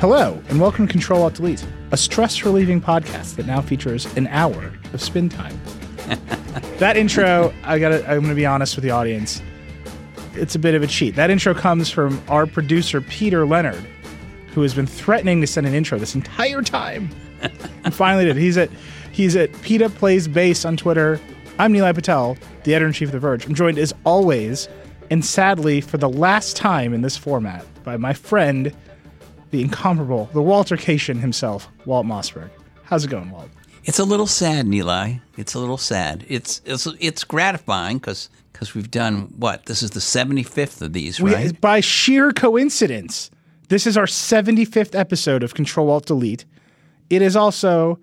Hello, 0.00 0.42
and 0.48 0.58
welcome 0.58 0.86
to 0.86 0.90
Control 0.90 1.24
Alt 1.24 1.34
Delete, 1.34 1.62
a 1.90 1.96
stress 1.98 2.42
relieving 2.42 2.80
podcast 2.80 3.36
that 3.36 3.44
now 3.44 3.60
features 3.60 4.06
an 4.16 4.28
hour 4.28 4.72
of 4.94 5.02
spin 5.02 5.28
time. 5.28 5.60
that 6.78 6.96
intro, 6.96 7.52
I 7.64 7.78
gotta, 7.78 8.10
I'm 8.10 8.22
gonna 8.22 8.34
be 8.34 8.46
honest 8.46 8.76
with 8.76 8.82
the 8.82 8.92
audience, 8.92 9.42
it's 10.32 10.54
a 10.54 10.58
bit 10.58 10.74
of 10.74 10.82
a 10.82 10.86
cheat. 10.86 11.16
That 11.16 11.28
intro 11.28 11.52
comes 11.52 11.90
from 11.90 12.18
our 12.30 12.46
producer, 12.46 13.02
Peter 13.02 13.44
Leonard, 13.44 13.86
who 14.54 14.62
has 14.62 14.72
been 14.72 14.86
threatening 14.86 15.42
to 15.42 15.46
send 15.46 15.66
an 15.66 15.74
intro 15.74 15.98
this 15.98 16.14
entire 16.14 16.62
time. 16.62 17.10
and 17.84 17.94
finally 17.94 18.24
did. 18.24 18.38
He's 18.38 18.56
at 18.56 18.70
he's 19.12 19.36
at 19.36 19.52
PETA 19.60 19.90
Plays 19.90 20.28
Bass 20.28 20.64
on 20.64 20.78
Twitter. 20.78 21.20
I'm 21.58 21.74
Nilay 21.74 21.94
Patel, 21.94 22.38
the 22.64 22.74
editor 22.74 22.86
in 22.86 22.94
chief 22.94 23.08
of 23.08 23.12
The 23.12 23.18
Verge. 23.18 23.44
I'm 23.44 23.54
joined 23.54 23.76
as 23.78 23.92
always, 24.04 24.66
and 25.10 25.22
sadly 25.22 25.82
for 25.82 25.98
the 25.98 26.08
last 26.08 26.56
time 26.56 26.94
in 26.94 27.02
this 27.02 27.18
format, 27.18 27.66
by 27.84 27.98
my 27.98 28.14
friend, 28.14 28.74
the 29.50 29.60
incomparable, 29.62 30.28
the 30.32 30.42
Walter 30.42 30.76
Cation 30.76 31.18
himself, 31.18 31.68
Walt 31.84 32.06
Mossberg. 32.06 32.50
How's 32.84 33.04
it 33.04 33.10
going, 33.10 33.30
Walt? 33.30 33.48
It's 33.84 33.98
a 33.98 34.04
little 34.04 34.26
sad, 34.26 34.66
Nilay. 34.66 35.20
It's 35.36 35.54
a 35.54 35.58
little 35.58 35.78
sad. 35.78 36.24
It's 36.28 36.60
it's 36.64 36.86
it's 37.00 37.24
gratifying 37.24 37.98
because 37.98 38.28
because 38.52 38.74
we've 38.74 38.90
done 38.90 39.32
what? 39.38 39.66
This 39.66 39.82
is 39.82 39.90
the 39.92 40.00
seventy 40.00 40.42
fifth 40.42 40.82
of 40.82 40.92
these, 40.92 41.20
We- 41.20 41.32
right? 41.34 41.60
by 41.60 41.80
sheer 41.80 42.32
coincidence, 42.32 43.30
this 43.68 43.86
is 43.86 43.96
our 43.96 44.06
75th 44.06 44.94
episode 44.98 45.42
of 45.42 45.54
Control 45.54 45.90
Alt 45.90 46.06
Delete. 46.06 46.44
It 47.08 47.22
is 47.22 47.36
also 47.36 47.98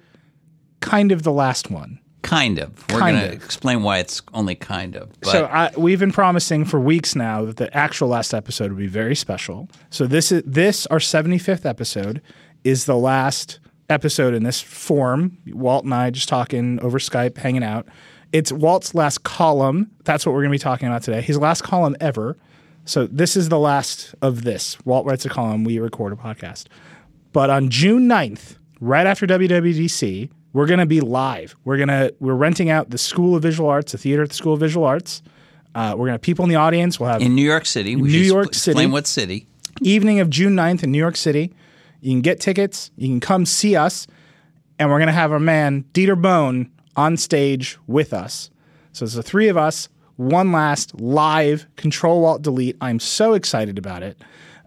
kind 0.80 1.12
of 1.12 1.24
the 1.24 1.32
last 1.32 1.70
one. 1.70 2.00
Kind 2.28 2.60
of. 2.60 2.70
We're 2.92 3.00
Kind 3.00 3.18
going 3.18 3.30
to 3.30 3.36
explain 3.36 3.84
why 3.84 4.00
it's 4.00 4.22
only 4.34 4.56
kind 4.56 4.96
of. 4.96 5.10
But 5.22 5.32
so 5.32 5.46
I, 5.46 5.72
we've 5.78 6.00
been 6.00 6.12
promising 6.12 6.66
for 6.66 6.80
weeks 6.80 7.16
now 7.16 7.46
that 7.46 7.58
the 7.58 7.76
actual 7.76 8.10
last 8.10 8.34
episode 8.34 8.72
would 8.72 8.80
be 8.80 8.88
very 8.88 9.16
special. 9.16 9.70
So 9.90 10.06
this 10.06 10.32
is 10.32 10.44
this 10.46 10.86
our 10.88 11.00
75th 11.00 11.66
episode 11.66 12.22
is 12.64 12.86
the 12.86 12.98
last 12.98 13.60
episode 13.90 14.34
in 14.34 14.44
this 14.44 14.62
form. 14.62 15.38
Walt 15.48 15.86
and 15.86 15.94
I 15.94 16.10
just 16.10 16.28
talking 16.28 16.80
over 16.82 17.00
Skype, 17.00 17.38
hanging 17.38 17.64
out. 17.64 17.88
It's 18.34 18.52
Walt's 18.52 18.94
last 18.94 19.24
column. 19.24 19.90
That's 20.04 20.26
what 20.26 20.34
we're 20.34 20.42
going 20.42 20.52
to 20.52 20.56
be 20.56 20.60
talking 20.60 20.90
about 20.90 21.04
today. 21.04 21.22
His 21.22 21.38
last 21.38 21.64
column 21.64 21.96
ever. 22.02 22.38
So 22.84 23.08
this 23.08 23.38
is 23.38 23.50
the 23.50 23.60
last 23.60 24.16
of 24.22 24.44
this. 24.44 24.78
Walt 24.86 25.06
writes 25.06 25.26
a 25.26 25.30
column. 25.30 25.64
We 25.64 25.80
record 25.80 26.12
a 26.12 26.18
podcast. 26.18 26.66
But 27.32 27.50
on 27.50 27.70
June 27.70 28.08
9th, 28.08 28.58
right 28.82 29.08
after 29.08 29.26
WWDC, 29.28 30.30
we're 30.58 30.66
going 30.66 30.80
to 30.80 30.88
be 30.88 31.02
live. 31.02 31.56
We're 31.66 31.78
going 31.78 31.90
to 31.90 32.16
we're 32.20 32.34
renting 32.34 32.72
out 32.72 32.90
the 32.90 32.98
School 32.98 33.36
of 33.36 33.44
Visual 33.44 33.70
Arts, 33.70 33.92
the 33.92 34.00
theater 34.00 34.24
at 34.24 34.30
the 34.30 34.36
School 34.36 34.56
of 34.56 34.60
Visual 34.60 34.88
Arts. 34.88 35.22
Uh, 35.76 35.92
we're 35.92 36.08
going 36.08 36.08
to 36.08 36.12
have 36.14 36.22
people 36.22 36.44
in 36.44 36.50
the 36.50 36.56
audience. 36.56 37.00
We'll 37.00 37.10
have 37.10 37.22
in 37.22 37.36
New 37.36 37.46
York 37.46 37.68
City, 37.68 37.96
we 37.96 38.10
New 38.10 38.18
York 38.18 38.56
City. 38.56 38.72
Explain 38.72 38.92
what 38.92 39.06
city? 39.06 39.46
evening 39.82 40.20
of 40.20 40.32
June 40.32 40.56
9th 40.56 40.82
in 40.82 40.92
New 40.92 40.98
York 40.98 41.16
City. 41.16 41.54
You 42.02 42.12
can 42.12 42.22
get 42.22 42.40
tickets. 42.40 42.90
You 42.96 43.08
can 43.08 43.20
come 43.20 43.46
see 43.46 43.76
us. 43.76 44.08
And 44.80 44.90
we're 44.90 44.98
going 44.98 45.08
to 45.08 45.14
have 45.14 45.32
our 45.32 45.40
man, 45.40 45.86
Dieter 45.94 46.20
Bohn, 46.20 46.72
on 46.96 47.18
stage 47.18 47.78
with 47.86 48.12
us. 48.12 48.50
So 48.94 49.06
it's 49.06 49.14
the 49.14 49.22
three 49.22 49.50
of 49.50 49.58
us, 49.58 49.90
one 50.16 50.52
last 50.52 51.00
live 51.00 51.68
Control 51.76 52.26
Alt 52.26 52.42
Delete. 52.42 52.78
I'm 52.82 53.00
so 53.00 53.34
excited 53.34 53.78
about 53.78 54.02
it. 54.02 54.20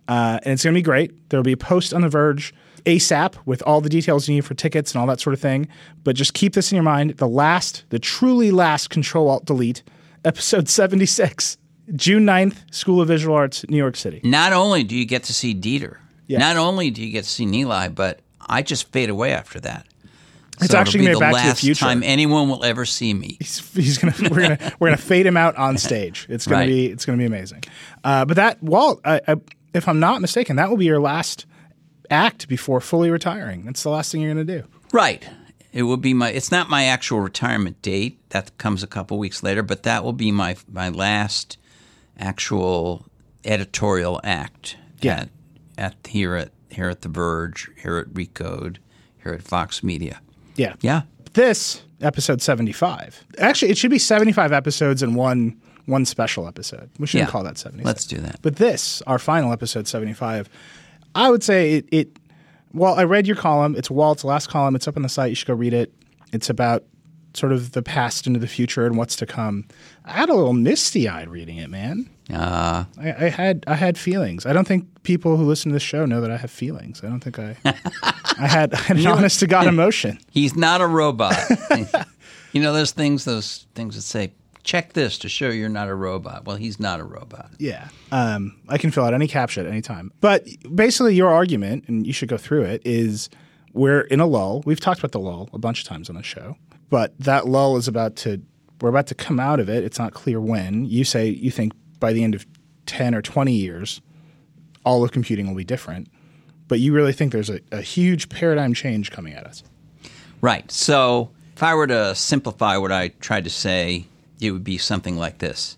Uh, 0.07 0.39
and 0.45 0.53
it's 0.53 0.63
going 0.63 0.75
to 0.75 0.79
be 0.79 0.83
great. 0.83 1.31
There'll 1.31 1.43
be 1.43 1.51
a 1.51 1.57
post 1.57 1.93
on 1.93 2.03
The 2.03 2.09
Verge 2.09 2.55
ASAP 2.85 3.35
with 3.47 3.63
all 3.63 3.81
the 3.81 3.89
details 3.89 4.29
you 4.29 4.35
need 4.35 4.45
for 4.45 4.55
tickets 4.55 4.93
and 4.95 5.01
all 5.01 5.07
that 5.07 5.21
sort 5.21 5.35
of 5.35 5.41
thing. 5.41 5.69
But 6.05 6.17
just 6.17 6.35
keep 6.35 6.55
this 6.55 6.71
in 6.73 6.77
your 6.77 6.83
mind. 6.83 7.17
The 7.19 7.29
last, 7.29 7.85
the 7.91 7.99
truly 7.99 8.51
last 8.51 8.91
Control 8.91 9.29
Alt 9.29 9.45
Delete, 9.45 9.83
episode 10.25 10.69
76, 10.71 11.57
June 11.97 12.25
9th, 12.25 12.57
School 12.75 13.01
of 13.01 13.09
Visual 13.09 13.35
Arts, 13.35 13.65
New 13.69 13.77
York 13.77 13.97
City. 13.97 14.21
Not 14.25 14.53
only 14.53 14.85
do 14.85 14.95
you 14.97 15.05
get 15.05 15.25
to 15.25 15.33
see 15.35 15.55
Dieter, 15.55 15.97
Yeah. 16.27 16.39
not 16.39 16.57
only 16.57 16.91
do 16.91 17.03
you 17.03 17.11
get 17.13 17.25
to 17.25 17.31
see 17.31 17.47
Nilay, 17.47 17.95
but 17.95 18.21
I 18.49 18.63
just 18.63 18.91
fade 18.93 19.11
away 19.11 19.33
after 19.33 19.61
that. 19.61 19.87
It's 20.63 20.73
So 20.73 20.79
actually 20.79 21.05
gonna 21.07 21.15
the 21.15 21.21
be 21.21 21.27
the 21.27 21.33
last 21.33 21.61
Future. 21.63 21.81
time 21.87 22.03
anyone 22.03 22.49
will 22.51 22.63
ever 22.65 22.85
see 22.85 23.15
me. 23.15 23.39
He's, 23.41 23.73
he's 23.75 23.97
gonna 23.97 24.13
we're 24.31 24.43
gonna 24.43 24.73
we're 24.79 24.89
gonna 24.89 24.99
fade 24.99 25.25
him 25.25 25.37
out 25.39 25.57
on 25.57 25.79
stage. 25.79 26.27
It's 26.31 26.47
gonna 26.47 26.61
Right. 26.61 26.67
be 26.69 26.87
it's 26.87 27.07
gonna 27.07 27.17
be 27.17 27.25
amazing. 27.25 27.63
Uh, 28.05 28.27
but 28.27 28.37
that 28.37 28.63
Walt, 28.63 29.01
I, 29.05 29.23
I, 29.27 29.37
if 29.73 29.89
I'm 29.89 30.01
not 30.01 30.21
mistaken, 30.21 30.57
that 30.57 30.69
will 30.69 30.77
be 30.77 30.85
your 30.85 31.01
last 31.01 31.47
act 32.11 32.49
before 32.49 32.81
fully 32.81 33.11
retiring. 33.11 33.65
That's 33.65 33.83
the 33.83 33.91
last 33.91 34.13
thing 34.13 34.21
you're 34.21 34.33
gonna 34.33 34.45
do. 34.45 34.65
Right. 34.93 35.29
It 35.73 35.85
will 35.85 35.97
be 35.97 36.15
my. 36.15 36.31
It's 36.31 36.51
not 36.51 36.69
my 36.69 36.85
actual 36.85 37.21
retirement 37.21 37.81
date. 37.81 38.19
That 38.31 38.57
comes 38.59 38.83
a 38.83 38.89
couple 38.89 39.19
weeks 39.19 39.43
later, 39.43 39.63
but 39.63 39.85
that 39.85 40.03
will 40.03 40.13
be 40.13 40.33
my 40.33 40.57
my 40.71 40.89
last 40.89 41.59
actual 42.19 43.07
editorial 43.45 44.21
act. 44.25 44.77
Yeah. 45.01 45.21
At, 45.21 45.29
at 45.79 46.07
here 46.09 46.35
at 46.35 46.51
here 46.71 46.89
at 46.89 47.03
the 47.03 47.09
Verge, 47.09 47.71
here 47.83 47.97
at 47.99 48.09
Recode, 48.09 48.77
here 49.23 49.33
at 49.33 49.43
Vox 49.43 49.83
Media. 49.83 50.21
Yeah. 50.57 50.75
Yeah. 50.81 51.03
This 51.35 51.83
episode 52.01 52.43
75. 52.43 53.25
Actually, 53.39 53.71
it 53.71 53.79
should 53.79 53.91
be 53.91 53.99
75 53.99 54.53
episodes 54.53 55.03
and 55.03 55.15
one 55.15 55.61
one 55.87 56.05
special 56.05 56.47
episode. 56.47 56.89
We 56.99 57.07
shouldn't 57.07 57.29
Yeah. 57.29 57.33
call 57.33 57.43
that 57.45 57.59
seventy. 57.59 57.83
Let's 57.83 58.07
do 58.07 58.19
that. 58.19 58.41
But 58.43 58.57
this, 58.57 59.03
our 59.09 59.19
final 59.19 59.53
episode 59.53 59.89
75, 59.89 60.49
I 61.15 61.31
would 61.31 61.43
say 61.43 61.75
it, 61.75 61.89
it 61.91 62.17
well, 62.73 62.95
I 62.95 63.05
read 63.05 63.27
your 63.27 63.37
column. 63.37 63.75
It's 63.77 63.91
Walt's 63.91 64.25
last 64.25 64.49
column. 64.49 64.75
It's 64.77 64.87
up 64.87 64.97
on 64.97 65.03
the 65.03 65.09
site. 65.09 65.31
You 65.31 65.35
should 65.35 65.49
go 65.49 65.55
read 65.55 65.75
it. 65.75 65.93
It's 66.33 66.49
about 66.49 66.85
sort 67.35 67.53
of 67.53 67.73
the 67.73 67.83
past 67.83 68.27
into 68.27 68.41
the 68.41 68.47
future 68.49 68.87
and 68.87 68.97
what's 68.97 69.17
to 69.17 69.27
come. 69.27 69.65
I 70.05 70.13
had 70.13 70.29
a 70.29 70.35
little 70.35 70.53
misty 70.53 71.09
eyed 71.09 71.29
reading 71.29 71.59
it, 71.59 71.71
man. 71.71 72.11
Uh, 72.33 72.85
I, 72.99 73.27
I 73.27 73.29
had 73.29 73.65
I 73.67 73.75
had 73.75 73.99
feelings. 73.99 74.47
I 74.47 74.53
don't 74.53 74.67
think 74.67 74.87
people 75.03 75.37
who 75.37 75.45
listen 75.45 75.71
to 75.71 75.75
this 75.75 75.83
show 75.83 76.07
know 76.07 76.21
that 76.21 76.31
I 76.31 76.37
have 76.37 76.51
feelings. 76.51 77.03
I 77.03 77.09
don't 77.09 77.21
think 77.21 77.39
I 77.39 77.57
I 77.65 78.47
had, 78.47 78.73
I 78.75 78.79
had 78.79 78.97
an 78.99 79.07
honest 79.09 79.41
to 79.41 79.47
God 79.47 79.67
emotion. 79.69 80.19
he's 80.31 80.57
not 80.57 80.81
a 80.81 80.87
robot. 80.87 81.37
you 82.53 82.63
know, 82.63 82.73
those 82.73 82.93
things, 82.93 83.25
those 83.25 83.67
things 83.75 83.97
that 83.97 84.03
say, 84.03 84.33
"Check 84.63 84.93
this 84.93 85.19
to 85.19 85.29
show 85.29 85.49
you're 85.49 85.69
not 85.69 85.89
a 85.89 85.95
robot." 85.95 86.45
Well, 86.45 86.57
he's 86.57 86.79
not 86.79 87.01
a 87.01 87.05
robot. 87.05 87.51
Yeah. 87.59 87.89
Um, 88.13 88.57
I 88.69 88.79
can 88.79 88.91
fill 88.91 89.05
out 89.05 89.15
any 89.15 89.29
CAPTCHA 89.29 89.59
at 89.59 89.67
any 89.67 89.83
time. 89.83 90.13
But 90.21 90.47
basically, 90.75 91.15
your 91.15 91.31
argument, 91.31 91.85
and 91.89 92.07
you 92.07 92.13
should 92.13 92.29
go 92.29 92.37
through 92.37 92.63
it, 92.63 92.83
is 92.85 93.31
we're 93.73 94.03
in 94.03 94.21
a 94.21 94.27
lull. 94.27 94.63
We've 94.67 94.81
talked 94.81 94.99
about 95.01 95.13
the 95.13 95.21
lull 95.21 95.49
a 95.53 95.59
bunch 95.59 95.83
of 95.83 95.89
times 95.89 96.09
on 96.09 96.17
the 96.17 96.23
show, 96.23 96.57
but 96.89 97.19
that 97.21 97.47
lull 97.47 97.77
is 97.77 97.89
about 97.89 98.17
to, 98.17 98.43
we're 98.81 98.89
about 98.89 99.07
to 99.09 99.15
come 99.15 99.39
out 99.39 99.61
of 99.61 99.69
it. 99.69 99.85
It's 99.85 99.99
not 99.99 100.13
clear 100.13 100.41
when. 100.41 100.85
You 100.85 101.05
say 101.05 101.29
you 101.29 101.51
think 101.51 101.73
by 102.01 102.13
the 102.13 102.25
end 102.25 102.35
of 102.35 102.47
10 102.87 103.15
or 103.15 103.23
20 103.23 103.53
years, 103.53 104.01
all 104.85 105.05
of 105.05 105.13
computing 105.13 105.47
will 105.47 105.55
be 105.55 105.65
different. 105.65 106.09
But 106.67 106.81
you 106.81 106.93
really 106.93 107.13
think 107.13 107.33
there's 107.33 107.51
a, 107.51 107.61
a 107.73 107.81
huge 107.81 108.29
paradigm 108.29 108.75
change 108.75 109.11
coming 109.11 109.35
at 109.35 109.47
us. 109.47 109.63
Right. 110.41 110.71
So 110.71 111.31
if 111.55 111.63
I 111.63 111.75
were 111.75 111.87
to 111.87 112.15
simplify 112.15 112.77
what 112.77 112.93
I 112.93 113.09
tried 113.09 113.45
to 113.45 113.51
say, 113.51 114.07
it 114.41 114.51
would 114.53 114.65
be 114.65 114.79
something 114.79 115.17
like 115.17 115.39
this. 115.39 115.77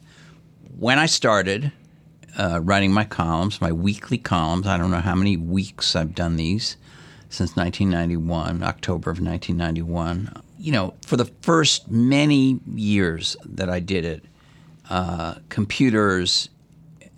When 0.78 0.98
I 0.98 1.06
started 1.06 1.72
uh, 2.38 2.60
writing 2.62 2.92
my 2.92 3.04
columns, 3.04 3.60
my 3.60 3.72
weekly 3.72 4.18
columns, 4.18 4.66
I 4.66 4.78
don't 4.78 4.90
know 4.90 5.00
how 5.00 5.14
many 5.14 5.36
weeks 5.36 5.94
I've 5.94 6.14
done 6.14 6.36
these 6.36 6.76
since 7.28 7.56
1991, 7.56 8.62
October 8.62 9.10
of 9.10 9.20
1991. 9.20 10.42
You 10.58 10.72
know, 10.72 10.94
for 11.04 11.16
the 11.16 11.24
first 11.42 11.90
many 11.90 12.60
years 12.74 13.36
that 13.44 13.68
I 13.68 13.80
did 13.80 14.04
it, 14.04 14.24
uh, 14.90 15.36
computers 15.48 16.48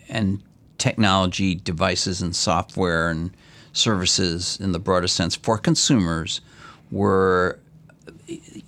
and 0.09 0.43
technology 0.79 1.55
devices 1.55 2.23
and 2.23 2.35
software 2.35 3.09
and 3.09 3.37
services 3.73 4.59
in 4.61 4.73
the 4.73 4.79
broadest 4.79 5.17
sense 5.17 5.35
for 5.35 5.59
consumers 5.59 6.41
were 6.91 7.59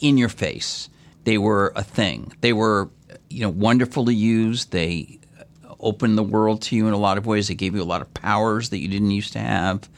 in 0.00 0.18
your 0.18 0.28
face. 0.28 0.88
They 1.26 1.38
were 1.38 1.72
a 1.74 1.82
thing. 1.82 2.32
They 2.40 2.52
were, 2.52 2.88
you 3.28 3.40
know, 3.40 3.50
wonderful 3.50 4.04
to 4.04 4.14
use. 4.14 4.66
They 4.66 5.18
opened 5.80 6.16
the 6.16 6.22
world 6.22 6.62
to 6.62 6.76
you 6.76 6.86
in 6.86 6.94
a 6.94 6.98
lot 6.98 7.18
of 7.18 7.26
ways. 7.26 7.48
They 7.48 7.56
gave 7.56 7.74
you 7.74 7.82
a 7.82 7.84
lot 7.84 8.00
of 8.00 8.14
powers 8.14 8.68
that 8.68 8.78
you 8.78 8.86
didn't 8.86 9.10
used 9.10 9.32
to 9.32 9.40
have. 9.40 9.88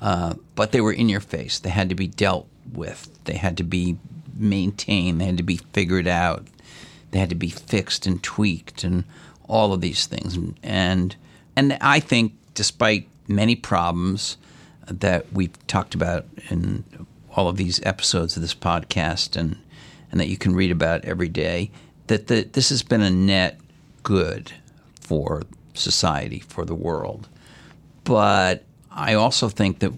Uh, 0.00 0.34
but 0.56 0.72
they 0.72 0.80
were 0.80 0.92
in 0.92 1.08
your 1.08 1.20
face. 1.20 1.60
They 1.60 1.70
had 1.70 1.90
to 1.90 1.94
be 1.94 2.08
dealt 2.08 2.48
with. 2.72 3.08
They 3.22 3.36
had 3.36 3.56
to 3.58 3.62
be 3.62 3.98
maintained. 4.36 5.20
They 5.20 5.26
had 5.26 5.36
to 5.36 5.44
be 5.44 5.58
figured 5.72 6.08
out. 6.08 6.44
They 7.12 7.20
had 7.20 7.28
to 7.28 7.36
be 7.36 7.50
fixed 7.50 8.04
and 8.04 8.20
tweaked 8.20 8.82
and 8.82 9.04
all 9.48 9.72
of 9.72 9.80
these 9.80 10.06
things. 10.06 10.34
And 10.34 10.58
and, 10.64 11.14
and 11.54 11.78
I 11.80 12.00
think, 12.00 12.32
despite 12.54 13.06
many 13.28 13.54
problems 13.54 14.38
that 14.88 15.32
we've 15.32 15.66
talked 15.68 15.94
about 15.94 16.26
in 16.50 16.82
all 17.36 17.48
of 17.48 17.58
these 17.58 17.80
episodes 17.84 18.34
of 18.34 18.42
this 18.42 18.56
podcast 18.56 19.36
and 19.36 19.56
and 20.14 20.20
that 20.20 20.28
you 20.28 20.36
can 20.36 20.54
read 20.54 20.70
about 20.70 21.04
every 21.04 21.28
day, 21.28 21.72
that 22.06 22.28
the, 22.28 22.42
this 22.52 22.68
has 22.68 22.84
been 22.84 23.02
a 23.02 23.10
net 23.10 23.58
good 24.04 24.52
for 25.00 25.42
society, 25.74 26.38
for 26.38 26.64
the 26.64 26.72
world. 26.72 27.26
But 28.04 28.62
I 28.92 29.14
also 29.14 29.48
think 29.48 29.80
that 29.80 29.92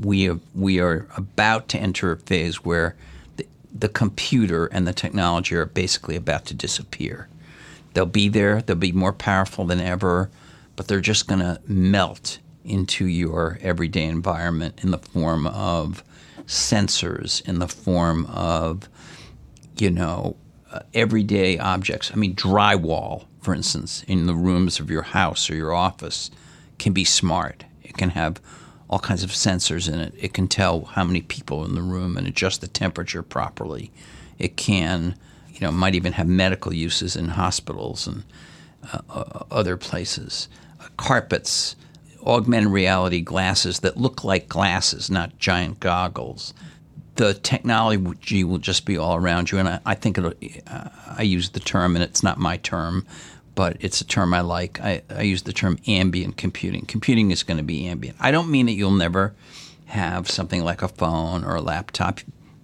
we 0.00 0.30
are, 0.30 0.38
we 0.54 0.78
are 0.78 1.08
about 1.16 1.66
to 1.70 1.78
enter 1.78 2.12
a 2.12 2.16
phase 2.16 2.64
where 2.64 2.94
the, 3.38 3.46
the 3.76 3.88
computer 3.88 4.66
and 4.66 4.86
the 4.86 4.92
technology 4.92 5.56
are 5.56 5.66
basically 5.66 6.14
about 6.14 6.44
to 6.44 6.54
disappear. 6.54 7.26
They'll 7.94 8.06
be 8.06 8.28
there, 8.28 8.62
they'll 8.62 8.76
be 8.76 8.92
more 8.92 9.12
powerful 9.12 9.64
than 9.64 9.80
ever, 9.80 10.30
but 10.76 10.86
they're 10.86 11.00
just 11.00 11.26
going 11.26 11.40
to 11.40 11.60
melt 11.66 12.38
into 12.64 13.04
your 13.04 13.58
everyday 13.62 14.04
environment 14.04 14.78
in 14.84 14.92
the 14.92 14.98
form 14.98 15.48
of 15.48 16.04
sensors, 16.46 17.44
in 17.48 17.58
the 17.58 17.66
form 17.66 18.26
of, 18.26 18.88
you 19.80 19.90
know, 19.90 20.36
uh, 20.70 20.80
everyday 20.94 21.58
objects. 21.58 22.10
I 22.12 22.16
mean, 22.16 22.34
drywall, 22.34 23.26
for 23.40 23.54
instance, 23.54 24.04
in 24.06 24.26
the 24.26 24.34
rooms 24.34 24.78
of 24.78 24.90
your 24.90 25.02
house 25.02 25.50
or 25.50 25.54
your 25.54 25.72
office 25.72 26.30
can 26.78 26.92
be 26.92 27.04
smart. 27.04 27.64
It 27.82 27.96
can 27.96 28.10
have 28.10 28.40
all 28.88 28.98
kinds 28.98 29.22
of 29.22 29.30
sensors 29.30 29.92
in 29.92 30.00
it. 30.00 30.14
It 30.18 30.34
can 30.34 30.48
tell 30.48 30.84
how 30.84 31.04
many 31.04 31.20
people 31.20 31.64
in 31.64 31.74
the 31.74 31.82
room 31.82 32.16
and 32.16 32.26
adjust 32.26 32.60
the 32.60 32.68
temperature 32.68 33.22
properly. 33.22 33.92
It 34.38 34.56
can, 34.56 35.14
you 35.52 35.60
know, 35.60 35.72
might 35.72 35.94
even 35.94 36.14
have 36.14 36.26
medical 36.26 36.72
uses 36.72 37.16
in 37.16 37.28
hospitals 37.28 38.06
and 38.06 38.24
uh, 38.92 39.00
uh 39.08 39.44
other 39.50 39.76
places. 39.76 40.48
Uh, 40.80 40.88
carpets, 40.96 41.76
augmented 42.26 42.72
reality 42.72 43.20
glasses 43.20 43.80
that 43.80 43.96
look 43.96 44.24
like 44.24 44.48
glasses, 44.48 45.10
not 45.10 45.38
giant 45.38 45.80
goggles. 45.80 46.52
The 47.20 47.34
technology 47.34 48.44
will 48.44 48.56
just 48.56 48.86
be 48.86 48.96
all 48.96 49.14
around 49.14 49.52
you, 49.52 49.58
and 49.58 49.68
I, 49.68 49.80
I 49.84 49.94
think 49.94 50.16
uh, 50.16 50.32
I 51.06 51.20
use 51.20 51.50
the 51.50 51.60
term, 51.60 51.94
and 51.94 52.02
it's 52.02 52.22
not 52.22 52.38
my 52.38 52.56
term, 52.56 53.04
but 53.54 53.76
it's 53.80 54.00
a 54.00 54.06
term 54.06 54.32
I 54.32 54.40
like. 54.40 54.80
I, 54.80 55.02
I 55.10 55.20
use 55.20 55.42
the 55.42 55.52
term 55.52 55.78
ambient 55.86 56.38
computing. 56.38 56.86
Computing 56.86 57.30
is 57.30 57.42
going 57.42 57.58
to 57.58 57.62
be 57.62 57.86
ambient. 57.86 58.16
I 58.20 58.30
don't 58.30 58.50
mean 58.50 58.64
that 58.64 58.72
you'll 58.72 58.90
never 58.92 59.34
have 59.84 60.30
something 60.30 60.64
like 60.64 60.80
a 60.80 60.88
phone 60.88 61.44
or 61.44 61.56
a 61.56 61.60
laptop, 61.60 62.20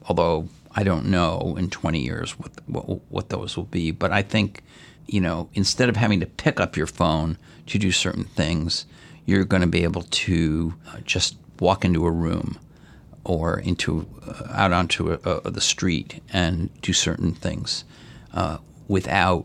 although 0.08 0.48
I 0.74 0.84
don't 0.84 1.04
know 1.04 1.54
in 1.58 1.68
20 1.68 2.00
years 2.00 2.38
what, 2.38 2.52
what, 2.64 2.84
what 3.10 3.28
those 3.28 3.58
will 3.58 3.64
be. 3.64 3.90
But 3.90 4.10
I 4.10 4.22
think, 4.22 4.62
you 5.06 5.20
know, 5.20 5.50
instead 5.52 5.90
of 5.90 5.96
having 5.96 6.20
to 6.20 6.26
pick 6.26 6.60
up 6.60 6.78
your 6.78 6.86
phone 6.86 7.36
to 7.66 7.78
do 7.78 7.92
certain 7.92 8.24
things, 8.24 8.86
you're 9.26 9.44
going 9.44 9.60
to 9.60 9.68
be 9.68 9.82
able 9.82 10.04
to 10.04 10.72
uh, 10.88 11.00
just 11.00 11.36
walk 11.60 11.84
into 11.84 12.06
a 12.06 12.10
room 12.10 12.58
or 13.26 13.58
into 13.58 14.06
uh, 14.26 14.46
out 14.52 14.72
onto 14.72 15.12
a, 15.12 15.18
a, 15.44 15.50
the 15.50 15.60
street 15.60 16.22
and 16.32 16.70
do 16.80 16.92
certain 16.92 17.32
things 17.32 17.84
uh, 18.32 18.58
without 18.88 19.44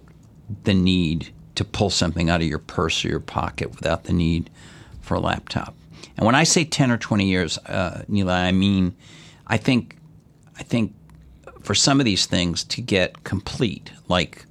the 0.64 0.74
need 0.74 1.34
to 1.56 1.66
pull 1.66 1.90
something 1.90 2.30
out 2.30 2.42
of 2.42 2.48
your 2.48 2.60
purse 2.60 3.04
or 3.04 3.10
your 3.10 3.20
pocket, 3.20 3.72
without 3.72 4.06
the 4.06 4.14
need 4.14 4.50
for 5.02 5.16
a 5.16 5.20
laptop. 5.20 5.76
And 6.16 6.26
when 6.26 6.36
I 6.36 6.44
say 6.44 6.64
ten 6.64 6.92
or 6.92 6.98
twenty 6.98 7.28
years, 7.28 7.58
uh, 7.58 8.04
I 8.08 8.52
mean 8.52 8.96
I 9.48 9.58
think 9.58 9.98
I 10.58 10.64
think 10.64 10.94
for 11.62 11.76
some 11.76 12.00
of 12.00 12.06
these 12.06 12.26
things 12.26 12.64
to 12.66 12.82
get 12.82 13.24
complete, 13.24 13.92
like 14.08 14.46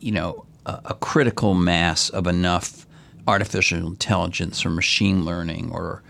you 0.00 0.12
know 0.12 0.46
a, 0.64 0.80
a 0.86 0.94
critical 0.94 1.54
mass 1.54 2.08
of 2.08 2.26
enough 2.26 2.86
artificial 3.26 3.86
intelligence 3.86 4.64
or 4.66 4.70
machine 4.70 5.24
learning 5.24 5.70
or 5.70 6.02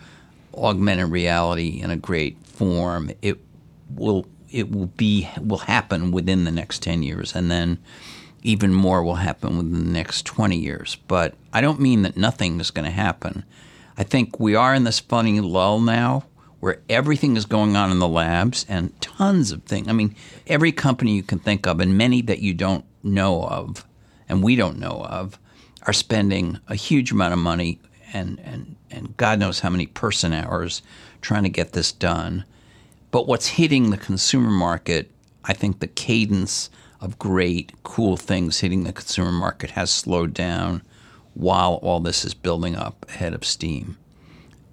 augmented 0.54 1.10
reality 1.10 1.80
in 1.80 1.90
a 1.90 1.96
great 1.96 2.36
form, 2.52 3.10
it 3.22 3.38
will 3.90 4.26
it 4.50 4.70
will 4.70 4.86
be 4.86 5.28
will 5.40 5.58
happen 5.58 6.10
within 6.10 6.44
the 6.44 6.50
next 6.50 6.82
ten 6.82 7.02
years, 7.02 7.34
and 7.34 7.50
then 7.50 7.78
even 8.42 8.74
more 8.74 9.02
will 9.02 9.16
happen 9.16 9.56
within 9.56 9.84
the 9.84 9.92
next 9.92 10.26
twenty 10.26 10.58
years. 10.58 10.96
But 11.08 11.34
I 11.52 11.60
don't 11.60 11.80
mean 11.80 12.02
that 12.02 12.16
nothing 12.16 12.60
is 12.60 12.70
going 12.70 12.84
to 12.84 12.90
happen. 12.90 13.44
I 13.96 14.04
think 14.04 14.40
we 14.40 14.54
are 14.54 14.74
in 14.74 14.84
this 14.84 15.00
funny 15.00 15.40
lull 15.40 15.80
now 15.80 16.24
where 16.60 16.80
everything 16.88 17.36
is 17.36 17.44
going 17.44 17.74
on 17.74 17.90
in 17.90 17.98
the 17.98 18.06
labs 18.06 18.64
and 18.68 18.98
tons 19.00 19.50
of 19.50 19.64
things. 19.64 19.88
I 19.88 19.92
mean, 19.92 20.14
every 20.46 20.70
company 20.70 21.16
you 21.16 21.22
can 21.24 21.40
think 21.40 21.66
of, 21.66 21.80
and 21.80 21.98
many 21.98 22.22
that 22.22 22.38
you 22.38 22.54
don't 22.54 22.84
know 23.02 23.42
of, 23.42 23.84
and 24.28 24.44
we 24.44 24.54
don't 24.54 24.78
know 24.78 25.04
of, 25.08 25.40
are 25.88 25.92
spending 25.92 26.60
a 26.68 26.76
huge 26.76 27.10
amount 27.10 27.32
of 27.32 27.40
money 27.40 27.80
and, 28.12 28.38
and, 28.44 28.76
and 28.92 29.16
God 29.16 29.40
knows 29.40 29.60
how 29.60 29.70
many 29.70 29.86
person 29.86 30.32
hours 30.32 30.82
trying 31.22 31.44
to 31.44 31.48
get 31.48 31.72
this 31.72 31.92
done. 31.92 32.44
But 33.10 33.26
what's 33.26 33.46
hitting 33.46 33.90
the 33.90 33.96
consumer 33.96 34.50
market, 34.50 35.10
I 35.44 35.54
think 35.54 35.80
the 35.80 35.86
cadence 35.86 36.70
of 37.00 37.18
great, 37.18 37.72
cool 37.82 38.16
things 38.16 38.60
hitting 38.60 38.84
the 38.84 38.92
consumer 38.92 39.32
market 39.32 39.70
has 39.70 39.90
slowed 39.90 40.34
down 40.34 40.82
while 41.34 41.74
all 41.82 42.00
this 42.00 42.24
is 42.24 42.34
building 42.34 42.76
up 42.76 43.06
ahead 43.08 43.34
of 43.34 43.44
steam. 43.44 43.96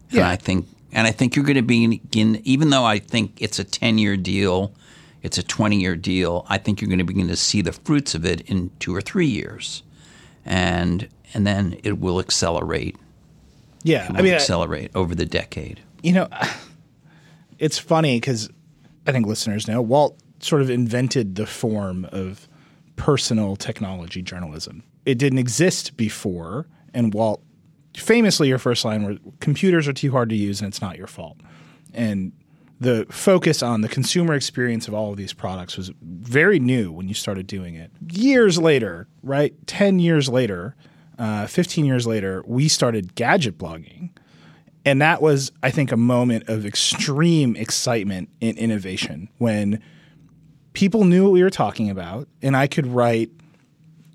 Yeah. 0.09 0.21
And 0.21 0.29
I 0.29 0.35
think 0.35 0.67
and 0.91 1.05
I 1.07 1.11
think 1.11 1.35
you're 1.35 1.45
going 1.45 1.55
to 1.55 1.61
begin 1.61 2.41
even 2.43 2.69
though 2.69 2.83
I 2.83 2.99
think 2.99 3.41
it's 3.41 3.59
a 3.59 3.65
10-year 3.65 4.17
deal, 4.17 4.73
it's 5.21 5.37
a 5.37 5.43
20-year 5.43 5.95
deal, 5.95 6.45
I 6.49 6.57
think 6.57 6.81
you're 6.81 6.89
going 6.89 6.99
to 6.99 7.05
begin 7.05 7.27
to 7.27 7.35
see 7.35 7.61
the 7.61 7.73
fruits 7.73 8.15
of 8.15 8.25
it 8.25 8.41
in 8.41 8.71
2 8.79 8.95
or 8.95 9.01
3 9.01 9.25
years 9.25 9.83
and 10.45 11.07
and 11.33 11.45
then 11.45 11.79
it 11.83 11.99
will 11.99 12.19
accelerate. 12.19 12.95
Yeah, 13.83 14.07
I 14.13 14.21
mean, 14.21 14.33
accelerate 14.33 14.91
I, 14.93 14.97
over 14.97 15.15
the 15.15 15.25
decade. 15.25 15.79
You 16.01 16.13
know, 16.13 16.27
it's 17.59 17.77
funny 17.77 18.17
because 18.17 18.49
I 19.07 19.11
think 19.11 19.27
listeners 19.27 19.67
know 19.67 19.81
Walt 19.81 20.19
sort 20.39 20.61
of 20.61 20.69
invented 20.69 21.35
the 21.35 21.45
form 21.45 22.05
of 22.11 22.47
personal 22.95 23.55
technology 23.55 24.21
journalism. 24.21 24.83
It 25.05 25.17
didn't 25.17 25.39
exist 25.39 25.97
before, 25.97 26.67
and 26.93 27.13
Walt 27.13 27.41
famously 27.97 28.47
your 28.47 28.59
first 28.59 28.85
line 28.85 29.03
was 29.03 29.17
computers 29.39 29.87
are 29.87 29.93
too 29.93 30.11
hard 30.11 30.29
to 30.29 30.35
use 30.35 30.61
and 30.61 30.67
it's 30.67 30.81
not 30.81 30.97
your 30.97 31.07
fault. 31.07 31.37
And 31.93 32.31
the 32.79 33.05
focus 33.09 33.61
on 33.61 33.81
the 33.81 33.89
consumer 33.89 34.33
experience 34.33 34.87
of 34.87 34.93
all 34.93 35.11
of 35.11 35.17
these 35.17 35.33
products 35.33 35.75
was 35.75 35.91
very 36.01 36.59
new 36.59 36.91
when 36.91 37.07
you 37.07 37.13
started 37.13 37.45
doing 37.45 37.75
it. 37.75 37.91
Years 38.11 38.57
later, 38.57 39.07
right? 39.21 39.53
10 39.67 39.99
years 39.99 40.29
later, 40.29 40.75
uh, 41.17 41.45
15 41.47 41.83
years 41.83 42.07
later, 42.07 42.43
we 42.45 42.69
started 42.69 43.15
gadget 43.15 43.57
blogging. 43.57 44.11
And 44.89 45.03
that 45.03 45.21
was, 45.21 45.51
I 45.61 45.69
think, 45.69 45.91
a 45.91 45.97
moment 45.97 46.49
of 46.49 46.65
extreme 46.65 47.55
excitement 47.55 48.27
in 48.41 48.57
innovation 48.57 49.29
when 49.37 49.83
people 50.73 51.03
knew 51.03 51.25
what 51.25 51.31
we 51.31 51.43
were 51.43 51.51
talking 51.51 51.91
about. 51.91 52.27
And 52.41 52.57
I 52.57 52.65
could 52.65 52.87
write 52.87 53.29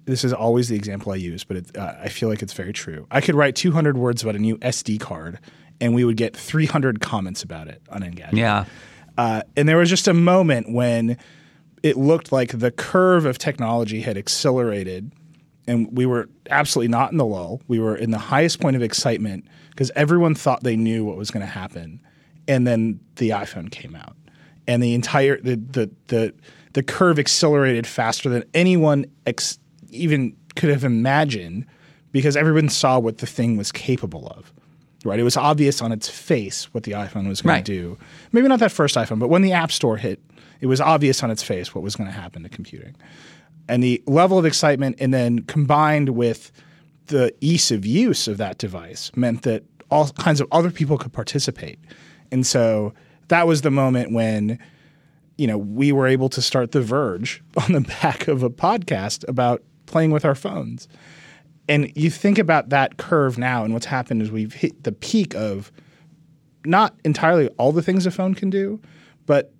this 0.04 0.24
is 0.24 0.32
always 0.32 0.68
the 0.68 0.74
example 0.74 1.12
I 1.12 1.14
use, 1.14 1.44
but 1.44 1.58
it, 1.58 1.76
uh, 1.78 1.94
I 2.00 2.08
feel 2.08 2.28
like 2.28 2.42
it's 2.42 2.54
very 2.54 2.72
true. 2.72 3.06
I 3.12 3.20
could 3.20 3.36
write 3.36 3.54
200 3.54 3.96
words 3.96 4.20
about 4.24 4.34
a 4.34 4.40
new 4.40 4.58
SD 4.58 4.98
card 4.98 5.38
and 5.80 5.94
we 5.94 6.04
would 6.04 6.16
get 6.16 6.36
300 6.36 7.00
comments 7.00 7.44
about 7.44 7.68
it 7.68 7.80
on 7.88 8.02
Engadget. 8.02 8.32
Yeah. 8.32 8.64
Uh, 9.16 9.42
and 9.56 9.68
there 9.68 9.76
was 9.76 9.88
just 9.88 10.08
a 10.08 10.12
moment 10.12 10.72
when 10.72 11.16
it 11.84 11.96
looked 11.96 12.32
like 12.32 12.58
the 12.58 12.72
curve 12.72 13.26
of 13.26 13.38
technology 13.38 14.00
had 14.00 14.18
accelerated 14.18 15.12
and 15.68 15.96
we 15.96 16.04
were 16.04 16.28
absolutely 16.50 16.88
not 16.88 17.12
in 17.12 17.18
the 17.18 17.24
lull. 17.24 17.62
We 17.68 17.78
were 17.78 17.94
in 17.94 18.10
the 18.10 18.18
highest 18.18 18.60
point 18.60 18.74
of 18.74 18.82
excitement 18.82 19.46
because 19.74 19.90
everyone 19.96 20.34
thought 20.34 20.62
they 20.62 20.76
knew 20.76 21.04
what 21.04 21.16
was 21.16 21.30
going 21.30 21.44
to 21.44 21.50
happen. 21.50 22.00
And 22.46 22.66
then 22.66 23.00
the 23.16 23.30
iPhone 23.30 23.70
came 23.70 23.94
out. 23.94 24.16
And 24.66 24.82
the 24.82 24.94
entire 24.94 25.40
the 25.40 25.56
the 25.56 25.90
the, 26.08 26.34
the 26.72 26.82
curve 26.82 27.18
accelerated 27.18 27.86
faster 27.86 28.28
than 28.30 28.44
anyone 28.54 29.06
ex- 29.26 29.58
even 29.90 30.36
could 30.56 30.70
have 30.70 30.84
imagined 30.84 31.66
because 32.12 32.36
everyone 32.36 32.68
saw 32.68 32.98
what 32.98 33.18
the 33.18 33.26
thing 33.26 33.56
was 33.56 33.72
capable 33.72 34.28
of 34.28 34.52
right? 35.04 35.20
It 35.20 35.24
was 35.24 35.36
obvious 35.36 35.82
on 35.82 35.92
its 35.92 36.08
face 36.08 36.72
what 36.72 36.84
the 36.84 36.92
iPhone 36.92 37.28
was 37.28 37.42
going 37.42 37.56
right. 37.56 37.64
to 37.64 37.72
do. 37.72 37.98
Maybe 38.32 38.48
not 38.48 38.58
that 38.60 38.72
first 38.72 38.96
iPhone, 38.96 39.18
but 39.18 39.28
when 39.28 39.42
the 39.42 39.52
App 39.52 39.70
Store 39.70 39.96
hit, 39.96 40.20
it 40.60 40.66
was 40.66 40.80
obvious 40.80 41.22
on 41.22 41.30
its 41.30 41.42
face 41.42 41.74
what 41.74 41.84
was 41.84 41.94
going 41.94 42.08
to 42.08 42.16
happen 42.18 42.42
to 42.42 42.48
computing. 42.48 42.96
And 43.68 43.82
the 43.82 44.02
level 44.06 44.38
of 44.38 44.44
excitement, 44.44 44.96
and 44.98 45.12
then 45.12 45.40
combined 45.42 46.10
with 46.10 46.52
the 47.06 47.34
ease 47.40 47.70
of 47.70 47.84
use 47.84 48.28
of 48.28 48.38
that 48.38 48.58
device, 48.58 49.10
meant 49.14 49.42
that 49.42 49.64
all 49.90 50.08
kinds 50.10 50.40
of 50.40 50.48
other 50.50 50.70
people 50.70 50.98
could 50.98 51.12
participate. 51.12 51.78
And 52.30 52.46
so 52.46 52.94
that 53.28 53.46
was 53.46 53.62
the 53.62 53.70
moment 53.70 54.12
when 54.12 54.58
you 55.36 55.46
know 55.46 55.58
we 55.58 55.92
were 55.92 56.06
able 56.06 56.28
to 56.30 56.42
start 56.42 56.72
the 56.72 56.80
verge 56.80 57.42
on 57.56 57.72
the 57.72 57.80
back 57.80 58.28
of 58.28 58.42
a 58.42 58.50
podcast 58.50 59.28
about 59.28 59.62
playing 59.86 60.10
with 60.10 60.24
our 60.24 60.34
phones 60.34 60.88
and 61.68 61.90
you 61.94 62.10
think 62.10 62.38
about 62.38 62.68
that 62.70 62.96
curve 62.98 63.38
now, 63.38 63.64
and 63.64 63.72
what's 63.72 63.86
happened 63.86 64.22
is 64.22 64.30
we've 64.30 64.52
hit 64.52 64.84
the 64.84 64.92
peak 64.92 65.34
of 65.34 65.72
not 66.66 66.94
entirely 67.04 67.48
all 67.58 67.72
the 67.72 67.82
things 67.82 68.06
a 68.06 68.10
phone 68.10 68.34
can 68.34 68.50
do, 68.50 68.80
but 69.26 69.52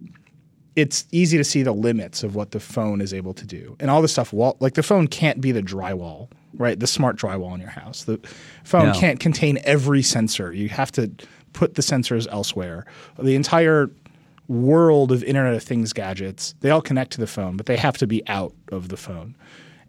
it's 0.76 1.06
easy 1.12 1.38
to 1.38 1.44
see 1.44 1.62
the 1.62 1.72
limits 1.72 2.22
of 2.22 2.34
what 2.34 2.50
the 2.50 2.60
phone 2.60 3.00
is 3.00 3.14
able 3.14 3.32
to 3.34 3.46
do. 3.46 3.76
And 3.80 3.90
all 3.90 4.02
the 4.02 4.08
stuff, 4.08 4.32
like 4.32 4.74
the 4.74 4.82
phone 4.82 5.06
can't 5.06 5.40
be 5.40 5.52
the 5.52 5.62
drywall, 5.62 6.30
right? 6.56 6.78
The 6.78 6.86
smart 6.86 7.16
drywall 7.16 7.54
in 7.54 7.60
your 7.60 7.70
house. 7.70 8.04
The 8.04 8.20
phone 8.64 8.88
no. 8.88 8.92
can't 8.94 9.20
contain 9.20 9.58
every 9.64 10.02
sensor. 10.02 10.52
You 10.52 10.68
have 10.68 10.92
to 10.92 11.10
put 11.52 11.74
the 11.74 11.82
sensors 11.82 12.26
elsewhere. 12.30 12.86
The 13.18 13.34
entire 13.34 13.90
world 14.48 15.12
of 15.12 15.24
Internet 15.24 15.54
of 15.54 15.62
Things 15.62 15.92
gadgets, 15.92 16.54
they 16.60 16.70
all 16.70 16.82
connect 16.82 17.12
to 17.12 17.20
the 17.20 17.26
phone, 17.26 17.56
but 17.56 17.66
they 17.66 17.76
have 17.76 17.96
to 17.98 18.06
be 18.06 18.26
out 18.28 18.54
of 18.70 18.88
the 18.88 18.96
phone. 18.96 19.34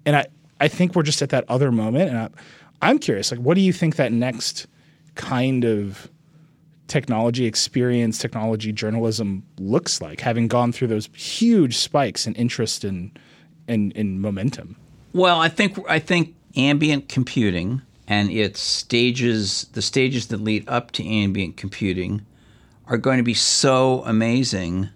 And 0.06 0.16
I, 0.16 0.28
I 0.62 0.68
think 0.68 0.96
we're 0.96 1.04
just 1.04 1.22
at 1.22 1.30
that 1.30 1.46
other 1.50 1.72
moment, 1.72 2.10
and 2.10 2.30
I, 2.82 2.90
am 2.90 3.00
curious. 3.00 3.32
Like, 3.32 3.42
what 3.42 3.56
do 3.56 3.62
you 3.62 3.74
think 3.74 3.98
that 3.98 4.12
next 4.12 4.68
kind 5.16 5.66
of 5.66 6.10
technology 6.88 7.46
experience, 7.46 8.18
technology 8.18 8.72
journalism 8.72 9.44
looks 9.60 10.02
like, 10.02 10.22
having 10.22 10.48
gone 10.48 10.72
through 10.72 10.88
those 10.88 11.10
huge 11.14 11.78
spikes 11.78 12.28
in 12.28 12.36
interest 12.36 12.84
and 12.84 13.18
in, 13.68 13.92
in, 13.92 13.92
in 13.92 14.22
momentum? 14.22 14.78
Well, 15.14 15.40
I 15.40 15.48
think 15.48 15.80
I 15.90 16.00
think 16.00 16.36
ambient 16.56 17.10
computing 17.10 17.82
and 18.08 18.30
its 18.30 18.60
stages, 18.60 19.68
the 19.74 19.82
stages 19.82 20.28
that 20.28 20.42
lead 20.42 20.68
up 20.68 20.92
to 20.92 21.08
ambient 21.08 21.58
computing, 21.58 22.26
are 22.88 22.98
going 22.98 23.18
to 23.18 23.24
be 23.24 23.34
so 23.34 24.04
amazing 24.06 24.90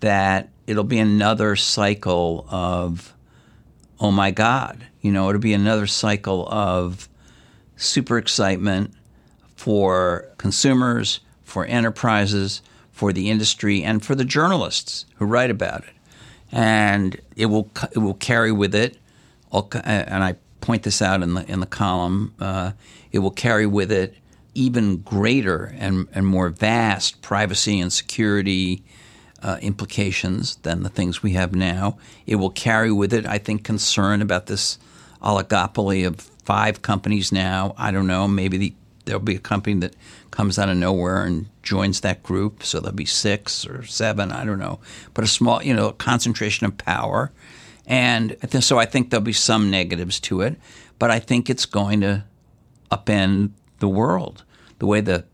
that 0.00 0.50
it'll 0.66 0.84
be 0.84 0.98
another 0.98 1.56
cycle 1.56 2.46
of, 2.50 3.14
oh 3.98 4.10
my 4.10 4.30
God, 4.30 4.84
you 5.00 5.10
know, 5.10 5.28
it'll 5.28 5.40
be 5.40 5.54
another 5.54 5.86
cycle 5.86 6.46
of 6.50 7.08
super 7.76 8.18
excitement 8.18 8.92
for 9.54 10.28
consumers, 10.36 11.20
for 11.44 11.64
enterprises, 11.64 12.60
for 12.92 13.12
the 13.12 13.30
industry, 13.30 13.82
and 13.82 14.04
for 14.04 14.14
the 14.14 14.24
journalists 14.24 15.06
who 15.16 15.24
write 15.24 15.50
about 15.50 15.84
it. 15.84 15.94
And 16.52 17.18
it 17.34 17.46
will 17.46 17.70
it 17.92 17.98
will 17.98 18.14
carry 18.14 18.52
with 18.52 18.74
it, 18.74 18.98
all, 19.50 19.68
and 19.84 20.22
I 20.22 20.36
point 20.60 20.82
this 20.82 21.02
out 21.02 21.22
in 21.22 21.34
the 21.34 21.50
in 21.50 21.60
the 21.60 21.66
column. 21.66 22.34
Uh, 22.40 22.72
it 23.12 23.20
will 23.20 23.30
carry 23.30 23.66
with 23.66 23.92
it 23.92 24.14
even 24.56 24.96
greater 24.96 25.74
and, 25.78 26.08
and 26.12 26.26
more 26.26 26.48
vast 26.48 27.20
privacy 27.20 27.78
and 27.78 27.92
security 27.92 28.82
uh, 29.42 29.58
implications 29.60 30.56
than 30.56 30.82
the 30.82 30.88
things 30.88 31.22
we 31.22 31.32
have 31.32 31.54
now. 31.54 31.98
It 32.26 32.36
will 32.36 32.50
carry 32.50 32.90
with 32.90 33.12
it, 33.12 33.26
I 33.26 33.36
think, 33.36 33.64
concern 33.64 34.22
about 34.22 34.46
this 34.46 34.78
oligopoly 35.22 36.06
of 36.06 36.20
five 36.44 36.80
companies 36.80 37.32
now. 37.32 37.74
I 37.76 37.90
don't 37.90 38.06
know. 38.06 38.26
Maybe 38.26 38.56
the, 38.56 38.74
there'll 39.04 39.20
be 39.20 39.36
a 39.36 39.40
company 39.40 39.78
that 39.80 39.94
comes 40.30 40.58
out 40.58 40.70
of 40.70 40.78
nowhere 40.78 41.24
and 41.24 41.46
joins 41.62 42.00
that 42.00 42.22
group. 42.22 42.62
So 42.62 42.80
there'll 42.80 42.96
be 42.96 43.04
six 43.04 43.66
or 43.66 43.84
seven. 43.84 44.32
I 44.32 44.46
don't 44.46 44.58
know. 44.58 44.80
But 45.12 45.24
a 45.24 45.28
small, 45.28 45.62
you 45.62 45.74
know, 45.74 45.92
concentration 45.92 46.66
of 46.66 46.78
power. 46.78 47.30
And 47.86 48.36
so 48.60 48.78
I 48.78 48.84
think 48.84 49.10
there'll 49.10 49.24
be 49.24 49.32
some 49.32 49.70
negatives 49.70 50.18
to 50.20 50.40
it. 50.40 50.56
But 50.98 51.10
I 51.10 51.18
think 51.18 51.48
it's 51.48 51.66
going 51.66 52.00
to 52.00 52.24
upend 52.90 53.50
the 53.78 53.88
world. 53.88 54.44
The 54.78 54.86
way 54.86 55.00
the, 55.00 55.24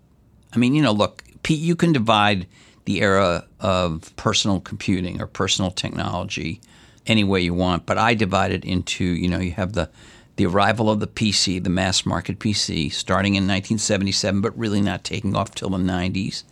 I 0.53 0.59
mean, 0.59 0.75
you 0.75 0.83
know, 0.83 0.93
look, 0.93 1.23
Pete, 1.43 1.61
you 1.61 1.77
can 1.77 1.93
divide 1.93 2.47
the 2.85 3.01
era 3.01 3.47
of 3.61 4.15
personal 4.17 4.61
computing 4.61 5.21
or 5.21 5.27
personal 5.27 5.71
technology 5.71 6.61
any 7.07 7.25
way 7.25 7.41
you 7.41 7.55
want, 7.55 7.87
but 7.87 7.99
I 7.99 8.15
divide 8.15 8.53
it 8.53 8.65
into, 8.65 9.05
you 9.05 9.29
know, 9.29 9.39
you 9.39 9.53
have 9.53 9.73
the 9.73 9.91
the 10.37 10.47
arrival 10.47 10.89
of 10.89 10.99
the 10.99 11.07
PC, 11.07 11.63
the 11.63 11.69
mass 11.69 12.07
market 12.07 12.39
PC, 12.39 12.91
starting 12.91 13.35
in 13.35 13.43
1977, 13.43 14.41
but 14.41 14.57
really 14.57 14.81
not 14.81 15.05
taking 15.05 15.37
off 15.37 15.55
till 15.55 15.69
the 15.69 15.77
90s. 15.77 16.45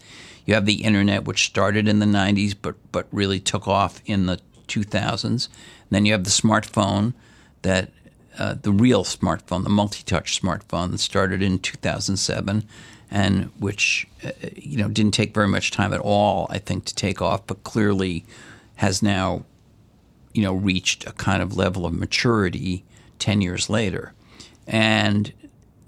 You 0.44 0.52
have 0.52 0.66
the 0.66 0.84
internet, 0.84 1.24
which 1.24 1.46
started 1.46 1.88
in 1.88 1.98
the 1.98 2.06
90s, 2.06 2.54
but 2.60 2.74
but 2.92 3.06
really 3.10 3.40
took 3.40 3.66
off 3.66 4.02
in 4.04 4.26
the 4.26 4.38
2000s. 4.68 5.48
Then 5.90 6.06
you 6.06 6.12
have 6.12 6.24
the 6.24 6.30
smartphone, 6.30 7.14
that 7.62 7.90
uh, 8.38 8.54
the 8.54 8.72
real 8.72 9.04
smartphone, 9.04 9.64
the 9.64 9.70
multi-touch 9.70 10.40
smartphone, 10.40 10.92
that 10.92 10.98
started 10.98 11.42
in 11.42 11.58
2007, 11.58 12.64
and 13.10 13.44
which 13.58 14.06
uh, 14.24 14.30
you 14.56 14.78
know 14.78 14.88
didn't 14.88 15.14
take 15.14 15.34
very 15.34 15.48
much 15.48 15.70
time 15.70 15.92
at 15.92 16.00
all, 16.00 16.46
I 16.50 16.58
think, 16.58 16.84
to 16.86 16.94
take 16.94 17.20
off, 17.20 17.46
but 17.46 17.64
clearly 17.64 18.24
has 18.76 19.02
now 19.02 19.44
you 20.32 20.42
know 20.42 20.54
reached 20.54 21.06
a 21.06 21.12
kind 21.12 21.42
of 21.42 21.56
level 21.56 21.84
of 21.84 21.92
maturity 21.92 22.84
10 23.18 23.40
years 23.40 23.68
later. 23.68 24.12
And 24.66 25.32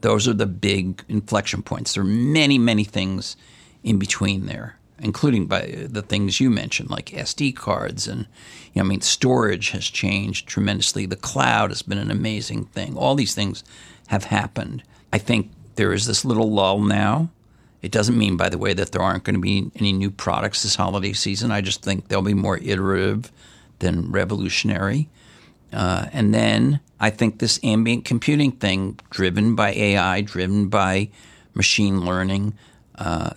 those 0.03 0.29
are 0.29 0.35
the 0.35 0.47
big 0.47 1.03
inflection 1.09 1.63
points. 1.63 1.95
There 1.95 2.03
are 2.03 2.07
many, 2.07 2.59
many 2.59 2.85
things 2.85 3.37
in 3.83 3.99
between 3.99 4.47
there, 4.47 4.77
including 5.03 5.47
by 5.47 5.87
the 5.89 6.01
things 6.01 6.41
you 6.41 6.49
mentioned, 6.49 6.89
like 6.89 7.07
SD 7.07 7.55
cards. 7.55 8.07
And, 8.07 8.27
you 8.73 8.81
know, 8.81 8.87
I 8.87 8.89
mean, 8.89 9.01
storage 9.01 9.71
has 9.71 9.85
changed 9.85 10.47
tremendously. 10.47 11.07
The 11.07 11.17
cloud 11.17 11.71
has 11.71 11.83
been 11.83 11.99
an 11.99 12.11
amazing 12.11 12.67
thing. 12.67 12.97
All 12.97 13.17
these 13.17 13.35
things 13.35 13.65
have 14.07 14.25
happened. 14.25 14.85
I 15.13 15.19
think 15.19 15.51
there 15.75 15.93
is 15.93 16.07
this 16.07 16.25
little 16.25 16.51
lull 16.51 16.79
now. 16.79 17.31
It 17.83 17.91
doesn't 17.91 18.17
mean, 18.17 18.37
by 18.37 18.49
the 18.49 18.59
way, 18.59 18.75
that 18.75 18.93
there 18.93 19.03
aren't 19.03 19.25
going 19.25 19.35
to 19.35 19.41
be 19.41 19.73
any 19.75 19.93
new 19.93 20.11
products 20.11 20.63
this 20.63 20.77
holiday 20.77 21.13
season. 21.13 21.51
I 21.51 21.61
just 21.61 21.83
think 21.83 22.07
they'll 22.07 22.23
be 22.23 22.33
more 22.33 22.59
iterative 22.59 23.33
than 23.81 24.13
revolutionary. 24.13 25.09
Uh, 25.73 26.07
and 26.13 26.33
then 26.33 26.79
I 27.01 27.11
think 27.11 27.41
this 27.41 27.59
ambient 27.65 28.05
computing 28.05 28.53
thing, 28.53 29.01
driven 29.11 29.57
by 29.57 29.73
AI, 29.73 30.21
driven 30.21 30.69
by 30.69 31.09
machine 31.55 32.05
learning, 32.05 32.55
uh, 32.95 33.31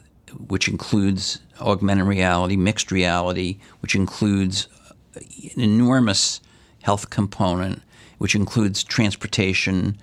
which 0.48 0.68
includes 0.68 1.40
augmented 1.60 2.06
reality, 2.06 2.56
mixed 2.56 2.92
reality, 2.92 3.60
which 3.82 3.96
includes 3.96 4.68
an 5.16 5.62
enormous 5.62 6.42
health 6.82 7.10
component, 7.10 7.82
which 8.18 8.36
includes 8.36 8.84
transportation, 8.84 9.98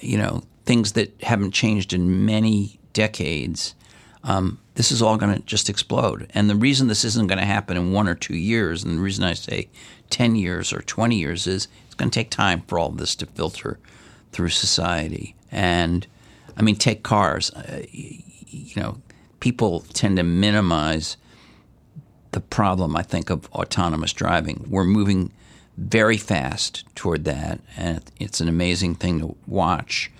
you 0.00 0.18
know, 0.18 0.42
things 0.64 0.92
that 0.92 1.14
haven't 1.22 1.52
changed 1.52 1.92
in 1.92 2.26
many 2.26 2.78
decades. 2.92 3.74
Um, 4.24 4.58
this 4.74 4.90
is 4.90 5.00
all 5.00 5.16
going 5.16 5.34
to 5.34 5.42
just 5.42 5.70
explode. 5.70 6.28
And 6.34 6.50
the 6.50 6.56
reason 6.56 6.88
this 6.88 7.04
isn't 7.04 7.28
going 7.28 7.38
to 7.38 7.44
happen 7.44 7.76
in 7.76 7.92
one 7.92 8.08
or 8.08 8.14
two 8.14 8.36
years, 8.36 8.82
and 8.84 8.98
the 8.98 9.02
reason 9.02 9.24
I 9.24 9.34
say 9.34 9.68
10 10.10 10.36
years 10.36 10.72
or 10.72 10.82
20 10.82 11.16
years 11.16 11.46
is 11.46 11.68
it's 11.86 11.94
going 11.94 12.10
to 12.10 12.18
take 12.18 12.30
time 12.30 12.62
for 12.66 12.78
all 12.78 12.90
this 12.90 13.14
to 13.16 13.26
filter 13.26 13.78
through 14.32 14.50
society. 14.50 15.34
And 15.50 16.06
I 16.56 16.62
mean, 16.62 16.76
take 16.76 17.02
cars. 17.02 17.50
Uh, 17.52 17.82
you 17.92 18.80
know, 18.80 18.98
people 19.46 19.82
tend 19.92 20.16
to 20.16 20.24
minimize 20.24 21.16
the 22.32 22.40
problem, 22.40 22.96
I 22.96 23.02
think, 23.02 23.30
of 23.30 23.48
autonomous 23.52 24.12
driving. 24.12 24.66
We're 24.68 24.82
moving 24.82 25.30
very 25.76 26.16
fast 26.16 26.84
toward 26.96 27.24
that, 27.26 27.60
and 27.76 28.02
it's 28.18 28.40
an 28.40 28.48
amazing 28.48 28.96
thing 28.96 29.20
to 29.20 29.36
watch. 29.46 30.10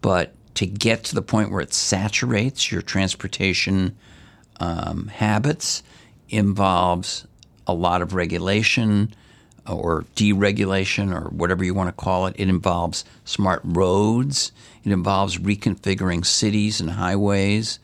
But 0.00 0.32
to 0.54 0.64
get 0.64 1.02
to 1.06 1.16
the 1.16 1.22
point 1.22 1.50
where 1.50 1.60
it 1.60 1.74
saturates 1.74 2.70
your 2.70 2.80
transportation 2.80 3.96
um, 4.60 5.08
habits 5.08 5.82
involves 6.28 7.26
a 7.66 7.74
lot 7.74 8.00
of 8.00 8.14
regulation, 8.14 9.12
or 9.66 10.04
deregulation 10.14 11.12
or 11.12 11.28
whatever 11.30 11.64
you 11.64 11.74
want 11.74 11.88
to 11.88 12.04
call 12.04 12.26
it. 12.26 12.34
It 12.38 12.48
involves 12.48 13.04
smart 13.24 13.60
roads. 13.64 14.52
It 14.84 14.92
involves 14.92 15.38
reconfiguring 15.38 16.24
cities 16.24 16.80
and 16.80 16.90
highways, 16.90 17.80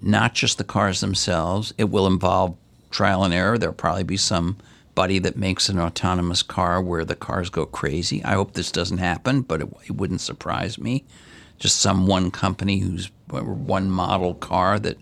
not 0.00 0.34
just 0.34 0.58
the 0.58 0.64
cars 0.64 1.00
themselves. 1.00 1.72
It 1.78 1.84
will 1.84 2.06
involve 2.06 2.56
trial 2.90 3.24
and 3.24 3.34
error. 3.34 3.58
There'll 3.58 3.74
probably 3.74 4.04
be 4.04 4.16
some 4.16 4.56
buddy 4.94 5.18
that 5.18 5.36
makes 5.36 5.68
an 5.68 5.78
autonomous 5.78 6.42
car 6.42 6.80
where 6.80 7.04
the 7.04 7.16
cars 7.16 7.50
go 7.50 7.66
crazy. 7.66 8.22
I 8.24 8.34
hope 8.34 8.52
this 8.52 8.70
doesn't 8.70 8.98
happen, 8.98 9.42
but 9.42 9.60
it, 9.60 9.68
it 9.86 9.92
wouldn't 9.92 10.20
surprise 10.20 10.78
me. 10.78 11.04
Just 11.58 11.80
some 11.80 12.06
one 12.06 12.30
company 12.30 12.78
who's 12.78 13.10
one 13.28 13.90
model 13.90 14.34
car 14.34 14.78
that 14.78 14.98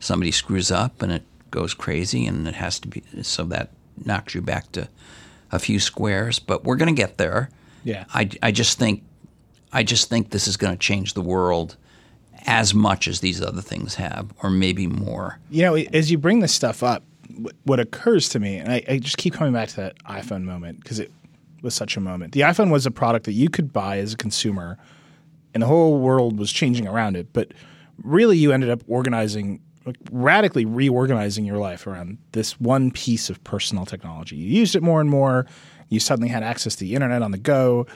somebody 0.00 0.30
screws 0.30 0.70
up 0.70 1.02
and 1.02 1.12
it 1.12 1.22
goes 1.50 1.74
crazy 1.74 2.26
and 2.26 2.46
it 2.46 2.54
has 2.54 2.78
to 2.80 2.88
be 2.88 3.02
so 3.22 3.44
that 3.44 3.70
knocks 4.04 4.34
you 4.34 4.40
back 4.40 4.70
to 4.72 4.88
a 5.50 5.58
few 5.58 5.80
squares, 5.80 6.38
but 6.38 6.64
we're 6.64 6.76
going 6.76 6.94
to 6.94 7.00
get 7.00 7.18
there. 7.18 7.50
Yeah. 7.84 8.04
I, 8.12 8.28
I 8.42 8.52
just 8.52 8.78
think 8.78 9.02
I 9.72 9.82
just 9.82 10.08
think 10.08 10.30
this 10.30 10.48
is 10.48 10.56
going 10.56 10.72
to 10.72 10.78
change 10.78 11.14
the 11.14 11.22
world 11.22 11.76
as 12.48 12.72
much 12.72 13.06
as 13.06 13.20
these 13.20 13.42
other 13.42 13.60
things 13.60 13.96
have, 13.96 14.32
or 14.42 14.48
maybe 14.48 14.86
more. 14.86 15.38
You 15.50 15.62
know, 15.64 15.76
as 15.76 16.10
you 16.10 16.16
bring 16.16 16.40
this 16.40 16.54
stuff 16.54 16.82
up, 16.82 17.04
what 17.64 17.78
occurs 17.78 18.30
to 18.30 18.40
me, 18.40 18.56
and 18.56 18.72
I, 18.72 18.82
I 18.88 18.98
just 18.98 19.18
keep 19.18 19.34
coming 19.34 19.52
back 19.52 19.68
to 19.68 19.76
that 19.76 20.02
iPhone 20.04 20.44
moment 20.44 20.80
because 20.82 20.98
it 20.98 21.12
was 21.60 21.74
such 21.74 21.98
a 21.98 22.00
moment. 22.00 22.32
The 22.32 22.40
iPhone 22.40 22.72
was 22.72 22.86
a 22.86 22.90
product 22.90 23.26
that 23.26 23.32
you 23.32 23.50
could 23.50 23.70
buy 23.70 23.98
as 23.98 24.14
a 24.14 24.16
consumer, 24.16 24.78
and 25.52 25.62
the 25.62 25.66
whole 25.66 25.98
world 25.98 26.38
was 26.38 26.50
changing 26.50 26.88
around 26.88 27.16
it. 27.16 27.34
But 27.34 27.52
really, 28.02 28.38
you 28.38 28.50
ended 28.50 28.70
up 28.70 28.82
organizing 28.88 29.60
like 29.84 29.96
radically 30.10 30.64
reorganizing 30.64 31.44
your 31.44 31.58
life 31.58 31.86
around 31.86 32.16
this 32.32 32.58
one 32.58 32.90
piece 32.90 33.28
of 33.28 33.44
personal 33.44 33.84
technology. 33.84 34.36
You 34.36 34.58
used 34.58 34.74
it 34.74 34.82
more 34.82 35.02
and 35.02 35.10
more. 35.10 35.46
You 35.90 36.00
suddenly 36.00 36.30
had 36.30 36.42
access 36.42 36.74
to 36.76 36.80
the 36.80 36.94
internet 36.94 37.20
on 37.20 37.30
the 37.30 37.38
go. 37.38 37.86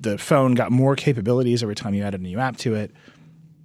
The 0.00 0.16
phone 0.16 0.54
got 0.54 0.72
more 0.72 0.96
capabilities 0.96 1.62
every 1.62 1.74
time 1.74 1.92
you 1.92 2.02
added 2.02 2.20
a 2.20 2.24
new 2.24 2.38
app 2.38 2.56
to 2.58 2.74
it. 2.74 2.90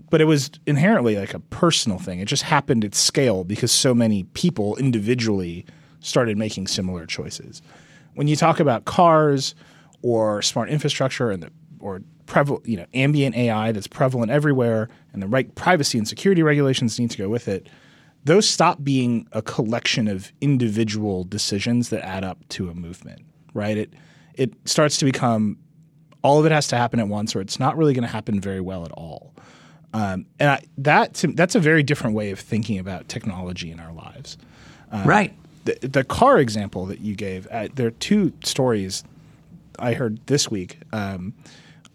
But 0.10 0.22
it 0.22 0.25
was 0.25 0.50
inherently 0.66 1.18
like 1.18 1.34
a 1.34 1.39
personal 1.39 2.00
thing. 2.00 2.20
It 2.20 2.25
just 2.25 2.44
happened 2.44 2.84
at 2.84 2.96
scale 2.96 3.44
because 3.44 3.72
so 3.72 3.94
many 3.94 4.24
people 4.24 4.75
individually 4.78 5.66
started 6.00 6.38
making 6.38 6.68
similar 6.68 7.06
choices. 7.06 7.62
When 8.16 8.28
you 8.28 8.36
talk 8.36 8.60
about 8.60 8.86
cars 8.86 9.54
or 10.01 10.42
smart 10.42 10.70
infrastructure 10.70 11.30
and 11.30 11.44
the, 11.44 11.51
or 11.80 12.01
prevalent, 12.25 12.66
you 12.68 12.78
know, 12.78 12.86
ambient 12.94 13.36
AI 13.36 13.72
that's 13.72 13.88
prevalent 13.88 14.32
everywhere, 14.32 14.89
and 15.13 15.22
the 15.22 15.28
right 15.28 15.54
privacy 15.56 15.98
and 15.98 16.08
security 16.08 16.44
regulations 16.44 17.00
need 17.00 17.12
to 17.12 17.18
go 17.18 17.30
with 17.30 17.48
it. 17.48 17.68
Those 18.25 18.50
stop 18.50 18.84
being 18.84 19.28
a 19.32 19.42
collection 19.42 20.08
of 20.08 20.32
individual 20.42 21.24
decisions 21.24 21.89
that 21.89 22.06
add 22.06 22.24
up 22.24 22.48
to 22.50 22.70
a 22.70 22.74
movement, 22.74 23.22
right? 23.54 23.78
It 23.78 23.94
it 24.36 24.54
starts 24.66 24.98
to 24.98 25.06
become 25.06 25.58
all 26.22 26.39
of 26.39 26.46
it 26.46 26.51
has 26.51 26.68
to 26.68 26.78
happen 26.78 27.00
at 27.00 27.08
once, 27.08 27.36
or 27.36 27.42
it's 27.42 27.60
not 27.60 27.78
really 27.78 27.94
going 27.94 28.04
to 28.04 28.10
happen 28.10 28.39
very 28.39 28.62
well 28.62 28.86
at 28.86 28.92
all. 28.92 29.34
Um, 29.93 30.25
and 30.39 30.51
I, 30.51 30.63
that 30.77 31.15
to, 31.15 31.27
that's 31.27 31.55
a 31.55 31.60
very 31.60 31.84
different 31.84 32.15
way 32.15 32.31
of 32.31 32.39
thinking 32.39 32.77
about 32.77 33.08
technology 33.08 33.72
in 33.72 33.79
our 33.79 33.91
lives. 33.91 34.38
Um, 34.91 35.03
right. 35.03 35.34
The, 35.65 35.88
the, 35.88 36.03
car 36.03 36.39
example 36.39 36.86
that 36.86 37.00
you 37.00 37.15
gave, 37.15 37.48
uh, 37.51 37.67
there 37.74 37.88
are 37.88 37.91
two 37.91 38.34
stories 38.43 39.03
I 39.77 39.93
heard 39.93 40.25
this 40.27 40.50
week. 40.50 40.79
Um, 40.93 41.34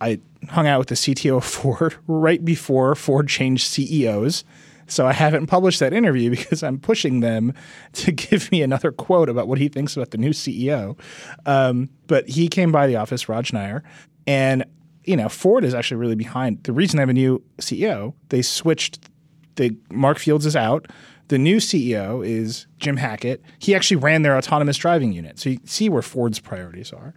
I 0.01 0.21
hung 0.49 0.67
out 0.67 0.79
with 0.79 0.89
the 0.89 0.95
CTO 0.95 1.39
of 1.39 1.45
Ford 1.45 1.97
right 2.07 2.45
before 2.45 2.95
Ford 2.95 3.29
changed 3.29 3.67
CEOs. 3.67 4.45
So 4.87 5.07
I 5.07 5.13
haven't 5.13 5.47
published 5.47 5.81
that 5.81 5.93
interview 5.93 6.31
because 6.37 6.63
I'm 6.63 6.79
pushing 6.79 7.21
them 7.21 7.55
to 7.95 8.13
give 8.13 8.51
me 8.51 8.63
another 8.63 8.93
quote 8.93 9.29
about 9.29 9.49
what 9.49 9.59
he 9.59 9.69
thinks 9.69 9.97
about 9.97 10.11
the 10.11 10.19
new 10.19 10.31
CEO. 10.31 10.99
Um, 11.47 11.91
but 12.07 12.29
he 12.29 12.49
came 12.49 12.73
by 12.73 12.87
the 12.87 12.97
office, 12.97 13.29
Raj 13.29 13.53
Nair, 13.53 13.83
and 14.27 14.65
you 15.05 15.17
know 15.17 15.29
Ford 15.29 15.65
is 15.65 15.75
actually 15.75 15.99
really 15.99 16.15
behind. 16.17 16.65
The 16.65 16.73
reason 16.73 16.97
they 16.97 17.03
have 17.03 17.09
a 17.09 17.13
new 17.15 17.43
CEO, 17.59 18.15
they 18.29 18.43
switched. 18.43 19.09
The 19.57 19.77
Mark 19.91 20.19
Fields 20.19 20.47
is 20.47 20.57
out. 20.57 20.87
The 21.29 21.39
new 21.39 21.57
CEO 21.57 22.27
is 22.27 22.67
Jim 22.79 22.97
Hackett. 22.97 23.43
He 23.59 23.75
actually 23.75 23.97
ran 23.99 24.23
their 24.23 24.37
autonomous 24.37 24.77
driving 24.77 25.13
unit. 25.13 25.39
So 25.39 25.51
you 25.51 25.59
see 25.65 25.89
where 25.89 26.03
Ford's 26.03 26.39
priorities 26.39 26.93
are. 26.93 27.15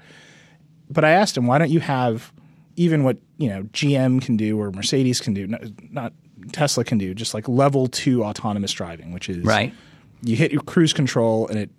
But 0.89 1.03
I 1.03 1.10
asked 1.12 1.36
him, 1.36 1.46
why 1.48 1.58
don't 1.58 1.72
you 1.72 1.82
have 1.82 2.32
even 2.77 3.03
what 3.03 3.17
you 3.38 3.50
know 3.50 3.63
GM 3.63 4.22
can 4.22 4.38
do 4.38 4.60
or 4.60 4.72
Mercedes 4.72 5.20
can 5.20 5.34
do, 5.34 5.48
not, 5.89 6.13
Tesla 6.51 6.84
can 6.86 6.98
do, 6.98 7.13
just 7.13 7.34
like 7.34 7.48
level 7.50 7.88
two 7.88 8.24
autonomous 8.24 8.72
driving, 8.72 9.12
which 9.12 9.27
is 9.29 9.44
Right. 9.44 9.74
you 10.22 10.36
hit 10.38 10.51
your 10.51 10.62
cruise 10.62 10.94
control 10.94 11.48
and 11.48 11.58
it 11.60 11.70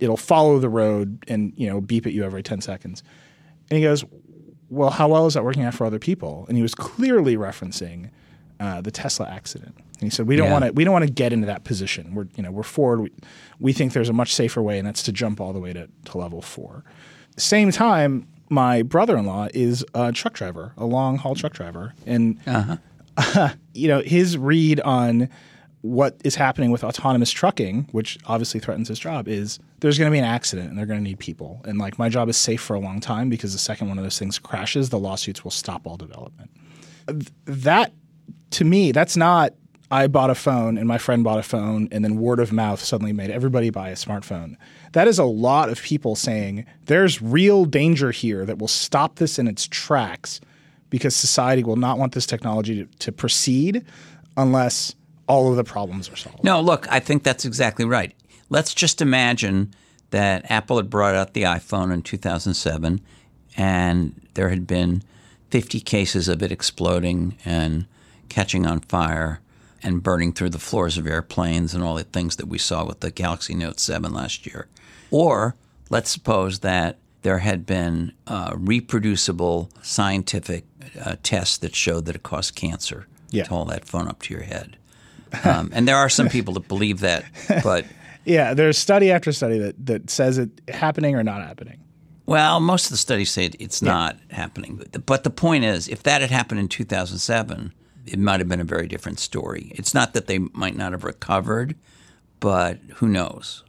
it'll 0.00 0.16
follow 0.16 0.58
the 0.58 0.68
road 0.68 1.24
and 1.28 1.52
you 1.56 1.66
know 1.68 1.80
beep 1.80 2.06
at 2.06 2.12
you 2.12 2.24
every 2.24 2.42
10 2.42 2.60
seconds 2.60 3.02
and 3.70 3.78
he 3.78 3.82
goes 3.84 4.04
well 4.74 4.90
how 4.90 5.08
well 5.08 5.26
is 5.26 5.34
that 5.34 5.44
working 5.44 5.62
out 5.62 5.74
for 5.74 5.84
other 5.86 5.98
people? 5.98 6.44
And 6.48 6.56
he 6.56 6.62
was 6.62 6.74
clearly 6.74 7.36
referencing 7.36 8.10
uh, 8.60 8.80
the 8.80 8.90
tesla 8.90 9.28
accident. 9.28 9.74
And 9.76 10.02
he 10.02 10.10
said 10.10 10.26
we 10.26 10.36
don't 10.36 10.46
Yeah. 10.48 10.52
want 10.52 10.64
to 10.66 10.72
we 10.72 10.84
don't 10.84 10.92
want 10.92 11.06
to 11.06 11.12
get 11.12 11.32
into 11.32 11.46
that 11.46 11.64
position. 11.64 12.14
We're 12.14 12.26
you 12.36 12.42
know 12.42 12.50
we're 12.50 12.62
forward. 12.62 13.00
We, 13.00 13.10
we 13.60 13.72
think 13.72 13.92
there's 13.92 14.08
a 14.08 14.12
much 14.12 14.34
safer 14.34 14.60
way 14.62 14.78
and 14.78 14.86
that's 14.86 15.02
to 15.04 15.12
jump 15.12 15.40
all 15.40 15.52
the 15.52 15.60
way 15.60 15.72
to, 15.72 15.88
to 16.06 16.18
level 16.18 16.42
four. 16.42 16.84
Same 17.36 17.70
time 17.70 18.26
my 18.50 18.82
brother-in-law 18.82 19.48
is 19.54 19.84
a 19.94 20.12
truck 20.12 20.34
driver 20.34 20.72
a 20.76 20.84
long 20.84 21.16
haul 21.16 21.34
truck 21.34 21.52
driver 21.54 21.94
and 22.06 22.38
you 23.74 23.88
know 23.88 24.00
his 24.02 24.36
read 24.36 24.80
on 24.80 25.28
what 25.84 26.18
is 26.24 26.34
happening 26.34 26.70
with 26.70 26.82
autonomous 26.82 27.30
trucking, 27.30 27.86
which 27.92 28.16
obviously 28.24 28.58
threatens 28.58 28.88
his 28.88 28.98
job, 28.98 29.28
is 29.28 29.58
there's 29.80 29.98
going 29.98 30.10
to 30.10 30.14
be 30.14 30.18
an 30.18 30.24
accident 30.24 30.70
and 30.70 30.78
they're 30.78 30.86
going 30.86 30.98
to 30.98 31.04
need 31.04 31.18
people. 31.18 31.60
And 31.66 31.78
like 31.78 31.98
my 31.98 32.08
job 32.08 32.30
is 32.30 32.38
safe 32.38 32.62
for 32.62 32.72
a 32.72 32.80
long 32.80 33.00
time 33.00 33.28
because 33.28 33.52
the 33.52 33.58
second 33.58 33.88
one 33.88 33.98
of 33.98 34.04
those 34.04 34.18
things 34.18 34.38
crashes, 34.38 34.88
the 34.88 34.98
lawsuits 34.98 35.44
will 35.44 35.50
stop 35.50 35.86
all 35.86 35.98
development. 35.98 36.50
That 37.44 37.92
to 38.52 38.64
me, 38.64 38.92
that's 38.92 39.14
not 39.14 39.52
I 39.90 40.06
bought 40.06 40.30
a 40.30 40.34
phone 40.34 40.78
and 40.78 40.88
my 40.88 40.96
friend 40.96 41.22
bought 41.22 41.38
a 41.38 41.42
phone 41.42 41.90
and 41.92 42.02
then 42.02 42.16
word 42.16 42.40
of 42.40 42.50
mouth 42.50 42.82
suddenly 42.82 43.12
made 43.12 43.30
everybody 43.30 43.68
buy 43.68 43.90
a 43.90 43.94
smartphone. 43.94 44.56
That 44.92 45.06
is 45.06 45.18
a 45.18 45.24
lot 45.24 45.68
of 45.68 45.82
people 45.82 46.16
saying 46.16 46.64
there's 46.86 47.20
real 47.20 47.66
danger 47.66 48.10
here 48.10 48.46
that 48.46 48.56
will 48.56 48.68
stop 48.68 49.16
this 49.16 49.38
in 49.38 49.46
its 49.46 49.68
tracks 49.68 50.40
because 50.88 51.14
society 51.14 51.62
will 51.62 51.76
not 51.76 51.98
want 51.98 52.14
this 52.14 52.24
technology 52.24 52.86
to, 52.86 52.98
to 53.00 53.12
proceed 53.12 53.84
unless 54.38 54.94
all 55.26 55.50
of 55.50 55.56
the 55.56 55.64
problems 55.64 56.08
are 56.10 56.16
solved. 56.16 56.44
No, 56.44 56.60
look, 56.60 56.86
I 56.90 57.00
think 57.00 57.22
that's 57.22 57.44
exactly 57.44 57.84
right. 57.84 58.14
Let's 58.50 58.74
just 58.74 59.00
imagine 59.00 59.74
that 60.10 60.50
Apple 60.50 60.76
had 60.76 60.90
brought 60.90 61.14
out 61.14 61.34
the 61.34 61.42
iPhone 61.42 61.92
in 61.92 62.02
2007 62.02 63.00
and 63.56 64.20
there 64.34 64.48
had 64.50 64.66
been 64.66 65.02
50 65.50 65.80
cases 65.80 66.28
of 66.28 66.42
it 66.42 66.52
exploding 66.52 67.36
and 67.44 67.86
catching 68.28 68.66
on 68.66 68.80
fire 68.80 69.40
and 69.82 70.02
burning 70.02 70.32
through 70.32 70.50
the 70.50 70.58
floors 70.58 70.96
of 70.98 71.06
airplanes 71.06 71.74
and 71.74 71.82
all 71.84 71.94
the 71.94 72.04
things 72.04 72.36
that 72.36 72.46
we 72.46 72.58
saw 72.58 72.84
with 72.84 73.00
the 73.00 73.10
Galaxy 73.10 73.54
Note 73.54 73.78
7 73.78 74.12
last 74.12 74.46
year. 74.46 74.66
Or 75.10 75.54
let's 75.90 76.10
suppose 76.10 76.60
that 76.60 76.98
there 77.22 77.38
had 77.38 77.64
been 77.66 78.12
uh, 78.26 78.52
reproducible 78.56 79.70
scientific 79.82 80.64
uh, 81.02 81.16
tests 81.22 81.56
that 81.58 81.74
showed 81.74 82.04
that 82.06 82.16
it 82.16 82.22
caused 82.22 82.54
cancer 82.54 83.06
Yeah. 83.30 83.44
to 83.44 83.50
hold 83.50 83.70
that 83.70 83.84
phone 83.86 84.08
up 84.08 84.20
to 84.22 84.34
your 84.34 84.42
head. 84.42 84.76
Um, 85.44 85.70
and 85.74 85.88
there 85.88 85.96
are 85.96 86.08
some 86.08 86.28
people 86.28 86.54
that 86.54 86.68
believe 86.68 87.00
that, 87.00 87.24
but 87.62 87.84
Yeah, 88.24 88.54
there's 88.54 88.78
study 88.78 89.10
after 89.10 89.32
study 89.32 89.58
that, 89.58 89.86
that 89.86 90.08
says 90.10 90.38
it 90.38 90.48
happening 90.68 91.14
or 91.14 91.22
not 91.22 91.42
happening. 91.42 91.80
well, 92.26 92.58
most 92.58 92.86
of 92.86 92.90
the 92.90 92.96
studies 92.96 93.30
say 93.30 93.50
it's 93.58 93.82
not 93.82 94.16
happening. 94.30 94.82
But 95.04 95.24
the 95.24 95.30
point 95.30 95.64
is, 95.64 95.88
if 95.88 96.02
that 96.04 96.22
had 96.22 96.30
happened 96.30 96.60
in 96.60 96.68
2007, 96.68 97.72
it 98.06 98.18
might 98.18 98.40
have 98.40 98.48
been 98.48 98.60
a 98.60 98.64
very 98.64 98.86
different 98.86 99.18
story. 99.18 99.72
It's 99.74 99.92
not 99.92 100.14
that 100.14 100.26
they 100.26 100.38
might 100.38 100.74
not 100.76 100.92
have 100.92 101.04
recovered, 101.04 101.76
but 102.40 102.78
who 102.96 103.08
knows 103.08 103.62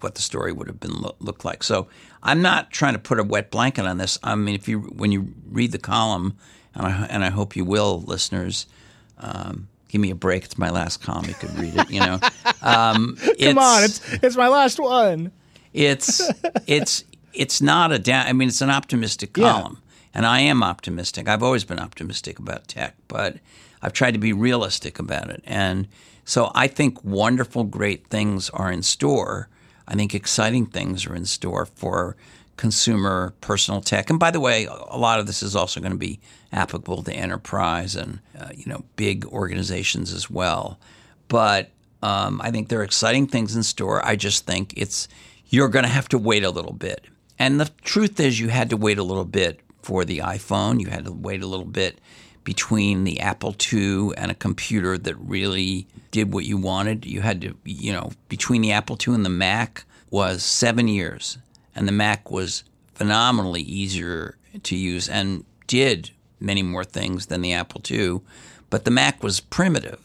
what 0.00 0.14
the 0.14 0.22
story 0.22 0.52
would 0.52 0.66
have 0.68 0.78
been 0.78 1.00
lo- 1.00 1.16
looked 1.20 1.44
like. 1.44 1.62
So 1.62 1.88
I'm 2.22 2.42
not 2.42 2.70
trying 2.70 2.92
to 2.92 2.98
put 2.98 3.18
a 3.18 3.24
wet 3.24 3.50
blanket 3.50 3.86
on 3.86 3.96
this. 3.98 4.18
I 4.22 4.34
mean, 4.34 4.54
if 4.54 4.68
you 4.68 4.80
when 4.80 5.10
you 5.10 5.32
read 5.50 5.72
the 5.72 5.78
column, 5.78 6.36
and 6.74 6.86
I 6.86 7.06
and 7.06 7.24
I 7.24 7.30
hope 7.30 7.56
you 7.56 7.64
will, 7.64 8.02
listeners. 8.02 8.66
Um, 9.18 9.68
Give 9.92 10.00
me 10.00 10.10
a 10.10 10.14
break. 10.16 10.44
It's 10.44 10.58
my 10.58 10.70
last 10.70 11.02
column. 11.02 11.26
You 11.26 11.34
could 11.34 11.56
read 11.58 11.76
it. 11.76 11.90
You 11.90 12.00
know, 12.00 12.18
um, 12.62 13.16
Come 13.40 13.58
on, 13.58 13.84
it's 13.84 14.00
it's 14.14 14.36
my 14.36 14.48
last 14.48 14.80
one. 14.80 15.30
it's 15.74 16.20
it's 16.66 17.04
it's 17.34 17.60
not 17.62 17.92
a 17.92 17.98
down. 17.98 18.26
I 18.26 18.32
mean, 18.32 18.48
it's 18.48 18.62
an 18.62 18.70
optimistic 18.70 19.36
Yeah. 19.36 19.52
column, 19.52 19.78
and 20.14 20.24
I 20.26 20.40
am 20.40 20.62
optimistic. 20.62 21.28
I've 21.28 21.42
always 21.42 21.64
been 21.64 21.78
optimistic 21.78 22.38
about 22.38 22.68
tech, 22.68 22.96
but 23.06 23.36
I've 23.82 23.92
tried 23.92 24.12
to 24.12 24.18
be 24.18 24.32
realistic 24.32 24.98
about 24.98 25.28
it. 25.30 25.42
And 25.46 25.88
so 26.24 26.50
I 26.54 26.68
think 26.68 27.04
wonderful, 27.04 27.64
great 27.64 28.06
things 28.08 28.48
are 28.50 28.72
in 28.72 28.82
store. 28.82 29.48
I 29.86 29.94
think 29.94 30.14
exciting 30.14 30.66
things 30.66 31.06
are 31.06 31.14
in 31.14 31.26
store 31.26 31.66
for 31.66 32.16
consumer 32.62 33.34
personal 33.40 33.80
tech. 33.80 34.08
And 34.08 34.20
by 34.20 34.30
the 34.30 34.38
way, 34.38 34.66
a 34.66 34.96
lot 34.96 35.18
of 35.18 35.26
this 35.26 35.42
is 35.42 35.56
also 35.56 35.80
going 35.80 35.90
to 35.90 35.98
be 35.98 36.20
applicable 36.52 37.02
to 37.02 37.12
enterprise 37.12 37.96
and 37.96 38.20
uh, 38.38 38.50
you 38.54 38.66
know 38.66 38.84
big 38.94 39.26
organizations 39.26 40.12
as 40.12 40.30
well. 40.30 40.78
But 41.26 41.70
um, 42.04 42.40
I 42.40 42.52
think 42.52 42.68
there 42.68 42.78
are 42.78 42.84
exciting 42.84 43.26
things 43.26 43.56
in 43.56 43.64
store. 43.64 44.06
I 44.06 44.14
just 44.14 44.46
think 44.46 44.74
it's 44.76 45.08
you're 45.48 45.70
going 45.70 45.82
to 45.82 45.90
have 45.90 46.08
to 46.10 46.18
wait 46.18 46.44
a 46.44 46.50
little 46.50 46.72
bit. 46.72 47.04
And 47.36 47.60
the 47.60 47.68
truth 47.82 48.20
is, 48.20 48.38
you 48.38 48.48
had 48.48 48.70
to 48.70 48.76
wait 48.76 48.98
a 48.98 49.02
little 49.02 49.24
bit 49.24 49.58
for 49.82 50.04
the 50.04 50.18
iPhone. 50.18 50.80
You 50.80 50.86
had 50.86 51.06
to 51.06 51.12
wait 51.12 51.42
a 51.42 51.48
little 51.48 51.66
bit 51.66 51.98
between 52.44 53.02
the 53.02 53.18
Apple 53.18 53.56
II 53.72 54.10
and 54.16 54.30
a 54.30 54.34
computer 54.34 54.96
that 54.98 55.16
really 55.16 55.88
did 56.12 56.32
what 56.32 56.44
you 56.44 56.58
wanted. 56.58 57.06
You 57.06 57.22
had 57.22 57.40
to, 57.40 57.56
you 57.64 57.92
know, 57.92 58.12
between 58.28 58.62
the 58.62 58.70
Apple 58.70 58.96
II 59.04 59.14
and 59.14 59.24
the 59.24 59.30
Mac 59.30 59.84
was 60.10 60.44
seven 60.44 60.86
years, 60.86 61.38
and 61.74 61.88
the 61.88 61.92
Mac 61.92 62.30
was 62.30 62.64
phenomenally 62.94 63.62
easier 63.62 64.36
to 64.62 64.76
use 64.76 65.08
and 65.08 65.44
did 65.66 66.10
many 66.38 66.62
more 66.62 66.84
things 66.84 67.26
than 67.26 67.40
the 67.40 67.52
Apple 67.52 67.80
II. 67.88 68.20
But 68.70 68.84
the 68.84 68.90
Mac 68.90 69.22
was 69.22 69.40
primitive. 69.40 70.00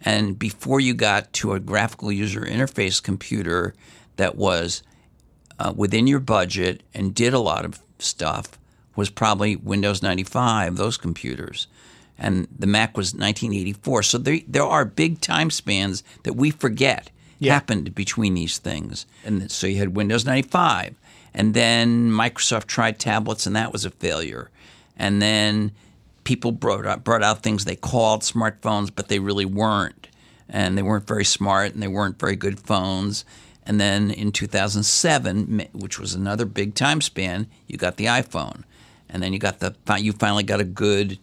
And 0.00 0.38
before 0.38 0.80
you 0.80 0.94
got 0.94 1.32
to 1.34 1.54
a 1.54 1.60
graphical 1.60 2.12
user 2.12 2.40
interface 2.40 3.02
computer 3.02 3.74
that 4.16 4.36
was 4.36 4.82
uh, 5.58 5.72
within 5.74 6.06
your 6.06 6.20
budget 6.20 6.82
and 6.92 7.14
did 7.14 7.32
a 7.32 7.38
lot 7.38 7.64
of 7.64 7.80
stuff, 7.98 8.58
was 8.96 9.10
probably 9.10 9.56
Windows 9.56 10.02
95, 10.02 10.76
those 10.76 10.96
computers. 10.96 11.66
And 12.18 12.46
the 12.56 12.66
Mac 12.66 12.96
was 12.96 13.12
1984. 13.12 14.02
So 14.04 14.18
there, 14.18 14.38
there 14.46 14.64
are 14.64 14.84
big 14.84 15.20
time 15.20 15.50
spans 15.50 16.04
that 16.22 16.34
we 16.34 16.50
forget 16.50 17.10
happened 17.42 17.94
between 17.94 18.34
these 18.34 18.58
things. 18.58 19.06
And 19.24 19.50
so 19.50 19.66
you 19.66 19.78
had 19.78 19.96
Windows 19.96 20.24
95. 20.24 20.94
And 21.34 21.52
then 21.52 22.10
Microsoft 22.10 22.66
tried 22.66 22.98
tablets, 22.98 23.46
and 23.46 23.56
that 23.56 23.72
was 23.72 23.84
a 23.84 23.90
failure. 23.90 24.50
And 24.96 25.20
then 25.20 25.72
people 26.22 26.52
brought 26.52 26.86
out, 26.86 27.04
brought 27.04 27.22
out 27.22 27.42
things 27.42 27.64
they 27.64 27.76
called 27.76 28.22
smartphones, 28.22 28.90
but 28.94 29.08
they 29.08 29.18
really 29.18 29.44
weren't. 29.44 30.08
And 30.48 30.76
they 30.76 30.82
weren't 30.82 31.06
very 31.06 31.24
smart 31.24 31.72
and 31.72 31.82
they 31.82 31.88
weren't 31.88 32.18
very 32.18 32.36
good 32.36 32.60
phones. 32.60 33.24
And 33.66 33.80
then 33.80 34.10
in 34.10 34.30
2007, 34.30 35.68
which 35.72 35.98
was 35.98 36.14
another 36.14 36.44
big 36.44 36.74
time 36.74 37.00
span, 37.00 37.46
you 37.66 37.76
got 37.76 37.96
the 37.96 38.06
iPhone. 38.06 38.62
And 39.08 39.22
then 39.22 39.32
you 39.32 39.38
got 39.38 39.60
the 39.60 39.74
you 39.98 40.12
finally 40.12 40.42
got 40.42 40.60
a 40.60 40.64
good 40.64 41.18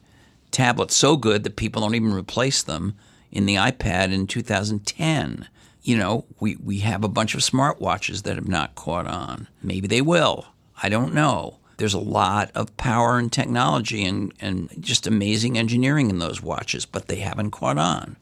tablet, 0.50 0.92
so 0.92 1.18
good 1.18 1.44
that 1.44 1.56
people 1.56 1.82
don't 1.82 1.96
even 1.96 2.14
replace 2.14 2.64
them 2.64 2.96
in 3.32 3.46
the 3.46 3.56
iPad 3.56 4.12
in 4.12 4.28
2010. 4.28 5.48
You 5.84 5.98
know, 5.98 6.26
we, 6.40 6.56
we 6.58 6.80
have 6.80 7.04
a 7.04 7.10
bunch 7.10 7.34
of 7.34 7.42
smartwatches 7.42 8.24
that 8.24 8.36
have 8.36 8.48
not 8.48 8.76
caught 8.76 9.08
on. 9.08 9.48
Maybe 9.64 9.88
they 9.88 10.02
will. 10.02 10.48
I 10.82 10.90
don't 10.90 11.14
know. 11.14 11.58
There's 11.78 11.94
a 11.96 12.00
lot 12.00 12.52
of 12.54 12.76
power 12.78 13.18
and 13.18 13.32
technology 13.32 14.06
and, 14.06 14.32
and 14.40 14.70
just 14.80 15.08
amazing 15.08 15.58
engineering 15.58 16.10
in 16.12 16.20
those 16.20 16.42
watches, 16.42 16.86
but 16.86 17.08
they 17.08 17.18
haven't 17.18 17.52
caught 17.52 17.80
on. 17.80 18.18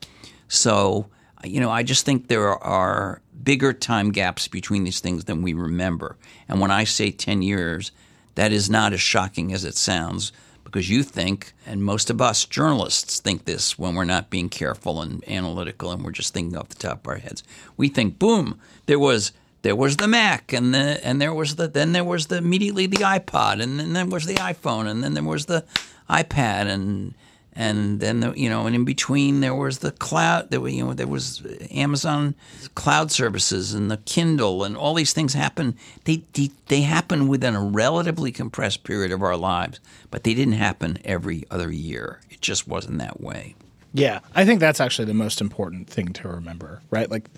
So, 0.48 1.08
you 1.43 1.60
know, 1.60 1.69
I 1.69 1.84
just 1.84 2.06
think 2.06 2.28
there 2.28 2.52
are 2.52 3.22
bigger 3.43 3.74
time 3.74 4.12
gaps 4.12 4.48
between 4.48 4.86
these 4.86 5.02
things 5.02 5.26
than 5.26 5.41
we 5.41 5.54
remember. 5.54 6.17
And 6.48 6.62
when 6.62 6.72
I 6.72 6.86
say 6.86 7.12
10 7.12 7.41
years, 7.41 7.91
that 8.36 8.54
is 8.54 8.69
not 8.69 8.93
as 8.93 9.02
shocking 9.02 9.52
as 9.52 9.65
it 9.65 9.76
sounds 9.76 10.32
because 10.71 10.89
you 10.89 11.03
think, 11.03 11.53
and 11.65 11.84
most 11.84 12.10
of 12.10 12.21
us 12.21 12.45
journalists 12.45 13.19
think 13.19 13.45
this 13.45 13.77
when 13.77 13.95
we're 13.95 14.05
not 14.05 14.29
being 14.29 14.49
careful 14.49 15.01
and 15.01 15.27
analytical 15.27 15.91
and 15.91 16.03
we're 16.03 16.12
just 16.12 16.34
thinking 16.34 16.58
off 16.58 16.69
the 16.69 16.75
top 16.75 17.05
of 17.05 17.08
our 17.08 17.17
heads. 17.17 17.43
We 17.77 17.89
think, 17.89 18.19
boom, 18.19 18.60
there 18.86 18.99
was 18.99 19.32
there 19.62 19.75
was 19.75 19.97
the 19.97 20.08
Mac 20.08 20.53
and 20.53 20.73
the 20.73 20.99
and 21.03 21.21
there 21.21 21.34
was 21.34 21.55
the 21.55 21.67
then 21.67 21.91
there 21.91 22.03
was 22.03 22.27
the 22.27 22.38
immediately 22.38 22.86
the 22.86 22.97
iPod 22.97 23.62
and 23.62 23.79
then 23.79 23.93
there 23.93 24.05
was 24.05 24.25
the 24.25 24.36
iPhone 24.36 24.88
and 24.88 25.03
then 25.03 25.13
there 25.13 25.23
was 25.23 25.47
the 25.47 25.65
iPad 26.10 26.67
and 26.67 27.13
and 27.60 28.00
then 28.00 28.22
the, 28.22 28.32
you 28.39 28.50
know, 28.50 28.65
and 28.67 28.74
in 28.74 28.86
between 28.86 29.41
there 29.41 29.54
was 29.54 29.80
the 29.80 29.91
cloud. 29.91 30.50
There 30.50 30.62
were 30.62 30.69
you 30.69 30.86
know 30.86 30.93
there 30.93 31.08
was 31.08 31.45
Amazon 31.72 32.34
cloud 32.74 33.12
services 33.12 33.74
and 33.74 33.91
the 33.91 33.98
Kindle 33.98 34.63
and 34.63 34.78
all 34.78 34.93
these 34.93 35.12
things 35.12 35.34
happen. 35.34 35.76
They 36.06 36.24
they, 36.34 36.52
they 36.67 36.82
happen 36.82 37.28
within 37.28 37.56
a 37.56 37.62
relatively 37.62 38.32
compressed 38.32 38.86
period 38.86 39.12
of 39.12 39.22
our 39.22 39.36
lives, 39.36 39.82
but 40.10 40.24
they 40.24 40.34
didn't 40.34 40.54
happen 40.54 41.00
every 41.04 41.43
other 41.52 41.69
year. 41.69 42.22
It 42.30 42.39
just 42.39 42.65
wasn't 42.65 42.98
that 43.00 43.19
way. 43.19 43.56
Yeah, 43.93 44.19
I 44.34 44.45
think 44.45 44.62
that's 44.62 44.80
actually 44.80 45.06
the 45.06 45.13
most 45.13 45.41
important 45.41 45.89
thing 45.89 46.13
to 46.13 46.30
remember, 46.30 46.82
right? 46.91 47.12
Like 47.12 47.30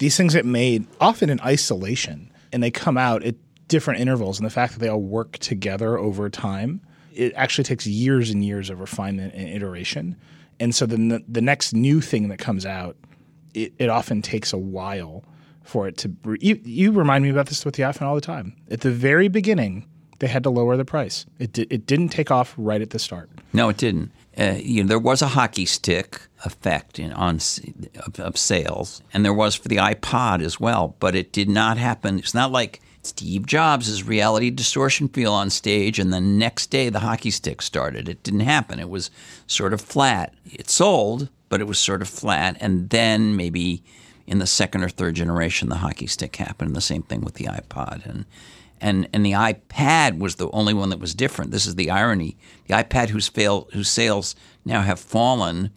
these 0.00 0.16
things 0.16 0.34
get 0.34 0.44
made 0.44 0.86
often 1.00 1.30
in 1.30 1.40
isolation, 1.40 2.32
and 2.52 2.64
they 2.64 2.72
come 2.72 2.98
out 2.98 3.22
at 3.22 3.36
different 3.68 4.00
intervals, 4.00 4.40
and 4.40 4.44
the 4.46 4.50
fact 4.50 4.72
that 4.72 4.80
they 4.80 4.88
all 4.88 5.00
work 5.00 5.38
together 5.38 5.96
over 5.96 6.28
time 6.28 6.80
it 7.14 7.32
actually 7.34 7.64
takes 7.64 7.86
years 7.86 8.30
and 8.30 8.44
years 8.44 8.70
of 8.70 8.80
refinement 8.80 9.34
and 9.34 9.48
iteration. 9.48 10.16
And 10.60 10.74
so 10.74 10.86
then 10.86 11.08
the, 11.08 11.24
the 11.28 11.40
next 11.40 11.72
new 11.72 12.00
thing 12.00 12.28
that 12.28 12.38
comes 12.38 12.64
out, 12.66 12.96
it, 13.54 13.72
it 13.78 13.88
often 13.88 14.22
takes 14.22 14.52
a 14.52 14.58
while 14.58 15.24
for 15.62 15.88
it 15.88 15.96
to. 15.98 16.12
You, 16.40 16.60
you 16.64 16.92
remind 16.92 17.24
me 17.24 17.30
about 17.30 17.46
this 17.46 17.64
with 17.64 17.74
the 17.74 17.82
iPhone 17.82 18.02
all 18.02 18.14
the 18.14 18.20
time. 18.20 18.56
At 18.70 18.80
the 18.80 18.90
very 18.90 19.28
beginning, 19.28 19.88
they 20.18 20.28
had 20.28 20.44
to 20.44 20.50
lower 20.50 20.76
the 20.76 20.84
price. 20.84 21.26
It, 21.38 21.52
di- 21.52 21.66
it 21.68 21.86
didn't 21.86 22.10
take 22.10 22.30
off 22.30 22.54
right 22.56 22.80
at 22.80 22.90
the 22.90 22.98
start. 22.98 23.30
No, 23.52 23.68
it 23.68 23.76
didn't. 23.76 24.12
Uh, 24.38 24.54
you 24.56 24.82
know, 24.82 24.88
there 24.88 24.98
was 24.98 25.20
a 25.20 25.28
hockey 25.28 25.66
stick 25.66 26.20
effect 26.44 26.98
in, 26.98 27.12
on 27.12 27.36
of, 28.06 28.18
of, 28.18 28.38
sales, 28.38 29.02
and 29.12 29.24
there 29.24 29.34
was 29.34 29.54
for 29.54 29.68
the 29.68 29.76
iPod 29.76 30.42
as 30.42 30.58
well. 30.58 30.96
But 31.00 31.14
it 31.14 31.32
did 31.32 31.50
not 31.50 31.76
happen. 31.76 32.18
It's 32.18 32.34
not 32.34 32.50
like 32.50 32.80
Steve 33.02 33.46
Jobs' 33.46 34.04
reality 34.04 34.50
distortion 34.50 35.08
field 35.08 35.34
on 35.34 35.50
stage, 35.50 35.98
and 35.98 36.12
the 36.12 36.20
next 36.20 36.68
day 36.68 36.88
the 36.88 37.00
hockey 37.00 37.30
stick 37.30 37.60
started. 37.60 38.08
It 38.08 38.22
didn't 38.22 38.40
happen. 38.40 38.78
It 38.78 38.88
was 38.88 39.10
sort 39.46 39.72
of 39.72 39.80
flat. 39.80 40.34
It 40.44 40.70
sold, 40.70 41.28
but 41.48 41.60
it 41.60 41.66
was 41.66 41.78
sort 41.78 42.02
of 42.02 42.08
flat. 42.08 42.56
And 42.60 42.90
then 42.90 43.36
maybe 43.36 43.82
in 44.26 44.38
the 44.38 44.46
second 44.46 44.84
or 44.84 44.88
third 44.88 45.16
generation, 45.16 45.68
the 45.68 45.76
hockey 45.76 46.06
stick 46.06 46.36
happened. 46.36 46.68
And 46.68 46.76
the 46.76 46.80
same 46.80 47.02
thing 47.02 47.22
with 47.22 47.34
the 47.34 47.46
iPod. 47.46 48.06
And 48.06 48.24
and 48.80 49.08
and 49.12 49.26
the 49.26 49.32
iPad 49.32 50.18
was 50.18 50.36
the 50.36 50.50
only 50.50 50.74
one 50.74 50.90
that 50.90 51.00
was 51.00 51.14
different. 51.14 51.50
This 51.50 51.66
is 51.66 51.74
the 51.74 51.90
irony. 51.90 52.36
The 52.68 52.74
iPad 52.74 53.08
whose 53.08 53.28
fail 53.28 53.68
whose 53.72 53.88
sales 53.88 54.36
now 54.64 54.82
have 54.82 55.00
fallen 55.00 55.70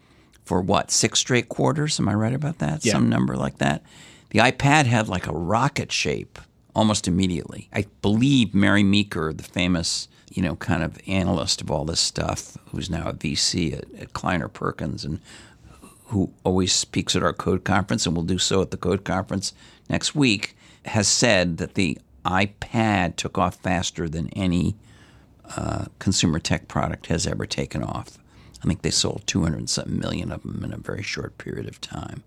for 0.44 0.62
what 0.62 0.92
six 0.92 1.20
straight 1.20 1.50
quarters? 1.50 2.00
Am 2.00 2.08
I 2.08 2.14
right 2.14 2.34
about 2.34 2.60
that? 2.60 2.86
Yeah. 2.86 2.94
Some 2.94 3.10
number 3.10 3.36
like 3.36 3.58
that. 3.58 3.84
The 4.30 4.40
iPad 4.40 4.86
had 4.86 5.08
like 5.08 5.28
a 5.28 5.34
rocket 5.34 5.92
shape 5.92 6.38
almost 6.76 7.08
immediately. 7.08 7.70
I 7.74 7.86
believe 8.02 8.54
Mary 8.54 8.84
Meeker, 8.84 9.34
the 9.34 9.44
famous, 9.44 10.08
you 10.30 10.44
know, 10.44 10.56
kind 10.58 10.84
of 10.84 11.00
analyst 11.08 11.62
of 11.62 11.72
all 11.72 11.86
this 11.86 12.00
stuff, 12.00 12.58
who's 12.72 12.90
now 12.90 13.08
a 13.08 13.14
VC 13.14 13.74
at, 13.74 13.86
at 14.00 14.14
Kleiner 14.14 14.50
Perkins 14.50 15.06
and 15.06 15.20
who 16.08 16.32
always 16.44 16.72
speaks 16.74 17.16
at 17.16 17.24
our 17.24 17.34
code 17.34 17.64
conference 17.64 18.06
and 18.06 18.16
will 18.16 18.24
do 18.24 18.38
so 18.38 18.62
at 18.62 18.72
the 18.72 18.78
code 18.78 19.04
conference 19.04 19.54
next 19.90 20.14
week, 20.14 20.56
has 20.86 21.08
said 21.08 21.58
that 21.58 21.74
the 21.74 21.98
iPad 22.26 23.16
took 23.16 23.38
off 23.38 23.56
faster 23.56 24.08
than 24.08 24.30
any 24.30 24.76
uh, 25.56 25.86
consumer 26.00 26.40
tech 26.40 26.68
product 26.68 27.08
has 27.08 27.26
ever 27.26 27.46
taken 27.46 27.84
off. 27.84 28.18
I 28.64 28.68
think 28.68 28.82
they 28.82 28.92
sold 28.92 29.24
200 29.28 29.70
something 29.70 29.98
million 29.98 30.32
of 30.32 30.42
them 30.42 30.64
in 30.64 30.74
a 30.74 30.78
very 30.78 31.04
short 31.04 31.38
period 31.38 31.68
of 31.68 31.80
time. 31.82 32.24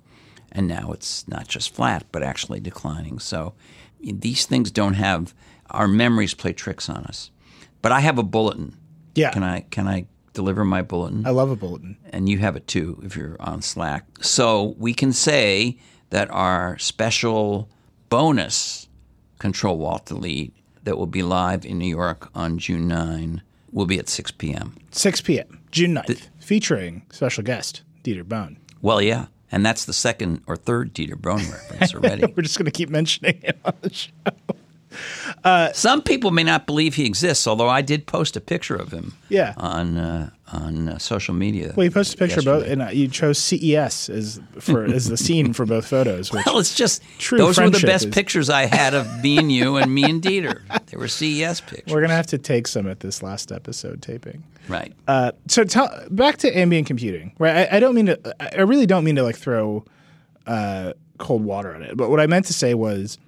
And 0.53 0.67
now 0.67 0.93
it's 0.93 1.27
not 1.29 1.49
just 1.49 1.75
flat, 1.75 2.07
but 2.11 2.23
actually 2.23 2.61
declining. 2.61 3.19
So 3.19 3.55
these 4.01 4.47
things 4.47 4.71
don't 4.71 4.95
have 4.95 5.35
our 5.71 5.89
memories 5.89 6.35
play 6.35 6.53
tricks 6.53 6.89
on 6.89 7.05
us. 7.05 7.31
But 7.83 7.93
I 7.93 8.01
have 8.01 8.19
a 8.19 8.23
bulletin. 8.23 8.77
Yeah. 9.15 9.31
Can 9.31 9.43
I 9.43 9.61
can 9.71 9.87
I 9.89 10.07
deliver 10.33 10.65
my 10.65 10.83
bulletin? 10.83 11.27
I 11.27 11.31
love 11.31 11.51
a 11.51 11.57
bulletin. 11.57 11.97
And 12.11 12.29
you 12.29 12.39
have 12.39 12.57
it 12.57 12.67
too 12.67 13.01
if 13.05 13.17
you're 13.17 13.37
on 13.41 13.63
Slack. 13.63 14.07
So 14.21 14.75
we 14.79 14.95
can 14.95 15.13
say 15.13 15.79
that 16.11 16.31
our 16.31 16.79
special 16.79 17.69
bonus 18.09 18.89
control 19.39 19.79
Walt 19.79 20.07
Delete 20.07 20.55
that 20.85 20.97
will 20.97 21.07
be 21.07 21.23
live 21.23 21.65
in 21.65 21.79
New 21.79 21.89
York 21.89 22.31
on 22.35 22.59
June 22.59 22.89
9 22.89 23.43
will 23.73 23.87
be 23.87 23.99
at 23.99 24.09
6 24.09 24.31
p.m. 24.33 24.77
6 24.91 25.21
p.m. 25.21 25.61
June 25.71 25.95
9th, 25.95 26.07
the, 26.07 26.21
featuring 26.39 27.03
special 27.11 27.45
guest 27.45 27.83
Dieter 28.03 28.25
Bohn. 28.27 28.57
Well, 28.81 29.03
yeah. 29.03 29.27
And 29.51 29.65
that's 29.65 29.85
the 29.87 29.93
second 29.93 30.43
or 30.47 30.57
third 30.57 30.95
Dieter 30.95 31.17
Bohn 31.21 31.39
reference 31.39 31.95
already. 31.95 32.27
We're 32.27 32.43
just 32.43 32.59
going 32.59 32.67
to 32.67 32.71
keep 32.71 32.91
mentioning 32.91 33.41
it 33.43 33.59
on 33.65 33.75
the 33.81 33.93
show. 33.93 34.11
Uh, 35.45 35.73
Some 35.73 36.03
people 36.03 36.31
may 36.31 36.45
not 36.45 36.67
believe 36.67 36.95
he 36.95 37.07
exists, 37.07 37.47
although 37.47 37.69
I 37.69 37.83
did 37.83 38.07
post 38.07 38.37
a 38.37 38.41
picture 38.41 38.77
of 38.77 38.93
him. 38.93 39.15
Yeah. 39.29 39.55
On 39.57 39.97
uh, 39.97 40.31
on 40.53 40.89
uh, 40.89 40.99
social 40.99 41.35
media. 41.35 41.73
Well, 41.77 41.85
you 41.85 41.91
posted 41.91 42.19
a 42.19 42.25
picture 42.25 42.41
of 42.41 42.45
both, 42.47 42.67
and 42.67 42.83
uh, 42.83 42.89
you 42.89 43.09
chose 43.09 43.39
CES 43.39 44.09
as 44.09 44.41
for 44.59 44.85
as 44.85 45.09
the 45.09 45.17
scene 45.17 45.53
for 45.53 45.67
both 45.67 45.87
photos. 45.87 46.33
well, 46.47 46.59
it's 46.59 46.75
just 46.75 47.03
true. 47.19 47.39
those 47.39 47.59
were 47.59 47.71
the 47.71 47.87
best 47.87 48.07
is... 48.07 48.15
pictures 48.15 48.49
I 48.49 48.67
had 48.67 48.95
of 48.95 49.23
me 49.23 49.39
and 49.39 49.53
you 49.53 49.77
and 49.77 49.95
me 49.95 50.05
and 50.05 50.23
Dieter. 50.23 50.61
They 50.87 50.97
were 50.97 51.09
CES 51.09 51.61
pictures. 51.61 51.93
We're 51.93 52.01
gonna 52.01 52.15
have 52.15 52.29
to 52.29 52.39
take 52.39 52.67
some 52.67 52.89
at 52.89 53.01
this 53.01 53.23
last 53.23 53.53
episode 53.53 54.01
taping. 54.01 54.43
Right. 54.69 54.93
Uh, 55.07 55.33
so 55.47 55.65
tell 55.65 55.91
back 56.11 56.39
to 56.39 56.57
ambient 56.57 56.87
computing. 56.87 57.33
Right. 57.39 57.69
I, 57.71 57.77
I, 57.77 57.81
don't 57.81 57.95
mean 57.95 58.07
to. 58.07 58.59
I 58.59 58.63
really 58.63 58.87
don't 58.87 59.05
mean 59.05 59.17
to 59.17 59.23
like 59.23 59.37
throw 59.37 59.85
uh, 60.47 60.93
cold 61.19 61.45
water 61.45 61.75
on 61.75 61.83
it. 61.83 61.97
But 61.97 62.11
what 62.11 62.21
I 62.21 62.27
meant 62.27 62.47
to 62.47 62.53
say 62.53 62.75
was, 62.75 63.19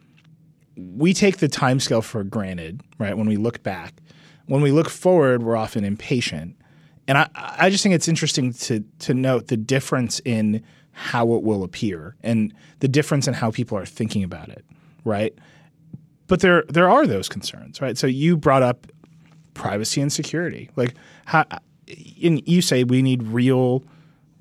we 0.97 1.13
take 1.15 1.39
the 1.39 1.49
time 1.49 1.81
scale 1.81 2.03
for 2.03 2.25
granted. 2.25 2.83
Right. 2.99 3.17
When 3.17 3.29
we 3.29 3.37
look 3.37 3.63
back, 3.63 4.01
when 4.47 4.63
we 4.63 4.71
look 4.71 4.89
forward, 4.89 5.43
we're 5.43 5.57
often 5.57 5.85
impatient 5.85 6.57
and 7.11 7.19
I, 7.19 7.29
I 7.35 7.71
just 7.71 7.83
think 7.83 7.97
it's 7.97 8.07
interesting 8.07 8.53
to 8.53 8.85
to 9.01 9.15
note 9.15 9.49
the 9.49 9.57
difference 9.57 10.21
in 10.25 10.63
how 10.93 11.33
it 11.35 11.43
will 11.43 11.65
appear 11.65 12.15
and 12.23 12.55
the 12.79 12.87
difference 12.87 13.27
in 13.27 13.35
how 13.35 13.51
people 13.51 13.77
are 13.77 13.85
thinking 13.85 14.23
about 14.23 14.49
it, 14.49 14.65
right? 15.05 15.37
But 16.29 16.39
there 16.39 16.63
there 16.69 16.89
are 16.89 17.09
those 17.09 17.29
concerns, 17.29 17.81
right? 17.81 17.99
So 17.99 18.07
you 18.07 18.37
brought 18.37 18.63
up 18.63 18.87
privacy 19.55 20.01
and 20.01 20.13
security. 20.13 20.71
Like 20.77 20.95
how 21.25 21.45
and 22.23 22.47
you 22.47 22.63
say 22.63 22.85
we 22.85 23.03
need 23.03 23.25
real 23.25 23.83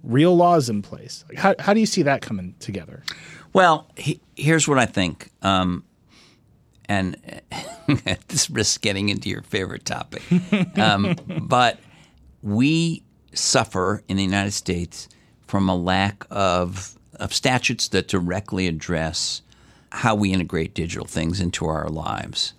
real 0.04 0.36
laws 0.36 0.69
in 0.69 0.84
place. 0.84 1.25
Like 1.28 1.39
how 1.39 1.56
how 1.58 1.73
do 1.73 1.80
you 1.80 1.88
see 1.88 2.04
that 2.04 2.21
coming 2.21 2.54
together? 2.60 3.02
Well, 3.52 3.89
he, 3.97 4.21
here's 4.36 4.67
what 4.67 4.78
I 4.78 4.86
think. 4.86 5.32
Um, 5.41 5.84
and 6.89 7.15
this 8.28 8.49
risks 8.49 8.78
getting 8.80 9.08
into 9.08 9.30
your 9.30 9.43
favorite 9.43 9.86
topic. 9.86 10.23
Um, 10.78 11.15
but 11.43 11.80
we 12.41 13.04
suffer 13.34 14.04
in 14.10 14.17
the 14.17 14.23
United 14.23 14.52
States 14.52 15.08
from 15.47 15.69
a 15.69 15.75
lack 15.75 16.25
of, 16.30 16.97
of 17.19 17.34
statutes 17.34 17.88
that 17.89 18.08
directly 18.08 18.67
address 18.67 19.41
how 19.91 20.15
we 20.15 20.34
integrate 20.34 20.73
digital 20.73 21.06
things 21.06 21.39
into 21.39 21.65
our 21.65 21.88
lives. 21.88 22.54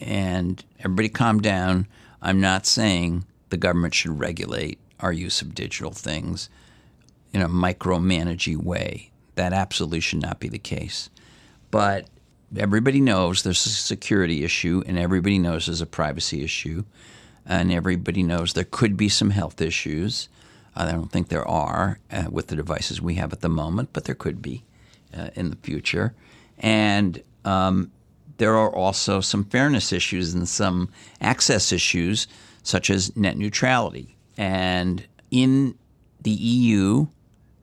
And 0.00 0.64
everybody 0.80 1.08
calm 1.08 1.40
down. 1.40 1.86
I'm 2.22 2.40
not 2.40 2.66
saying 2.66 3.24
the 3.50 3.56
government 3.56 3.94
should 3.94 4.18
regulate 4.18 4.78
our 5.00 5.12
use 5.12 5.42
of 5.42 5.54
digital 5.54 5.92
things 5.92 6.48
in 7.32 7.42
a 7.42 7.48
micromanaging 7.48 8.62
way. 8.62 9.10
That 9.34 9.52
absolutely 9.52 10.00
should 10.00 10.22
not 10.22 10.40
be 10.40 10.48
the 10.48 10.58
case. 10.58 11.10
But 11.70 12.08
everybody 12.56 13.00
knows 13.00 13.42
there's 13.42 13.64
a 13.66 13.70
security 13.70 14.44
issue 14.44 14.82
and 14.86 14.98
everybody 14.98 15.38
knows 15.38 15.66
there's 15.66 15.80
a 15.80 15.86
privacy 15.86 16.42
issue 16.42 16.84
and 17.44 17.72
everybody 17.72 18.22
knows 18.22 18.52
there 18.52 18.64
could 18.64 18.96
be 18.96 19.08
some 19.08 19.30
health 19.30 19.60
issues. 19.60 20.28
I 20.76 20.90
don't 20.92 21.10
think 21.10 21.28
there 21.28 21.46
are 21.46 21.98
uh, 22.10 22.26
with 22.30 22.48
the 22.48 22.56
devices 22.56 23.00
we 23.00 23.14
have 23.14 23.32
at 23.32 23.40
the 23.40 23.48
moment, 23.48 23.90
but 23.92 24.04
there 24.04 24.14
could 24.14 24.40
be 24.40 24.64
uh, 25.16 25.30
in 25.34 25.50
the 25.50 25.56
future. 25.56 26.14
And 26.58 27.22
um, 27.44 27.90
there 28.36 28.56
are 28.56 28.74
also 28.74 29.20
some 29.20 29.44
fairness 29.44 29.92
issues 29.92 30.34
and 30.34 30.48
some 30.48 30.90
access 31.20 31.72
issues, 31.72 32.26
such 32.62 32.90
as 32.90 33.16
net 33.16 33.36
neutrality. 33.36 34.16
And 34.36 35.04
in 35.30 35.76
the 36.22 36.30
EU, 36.30 37.08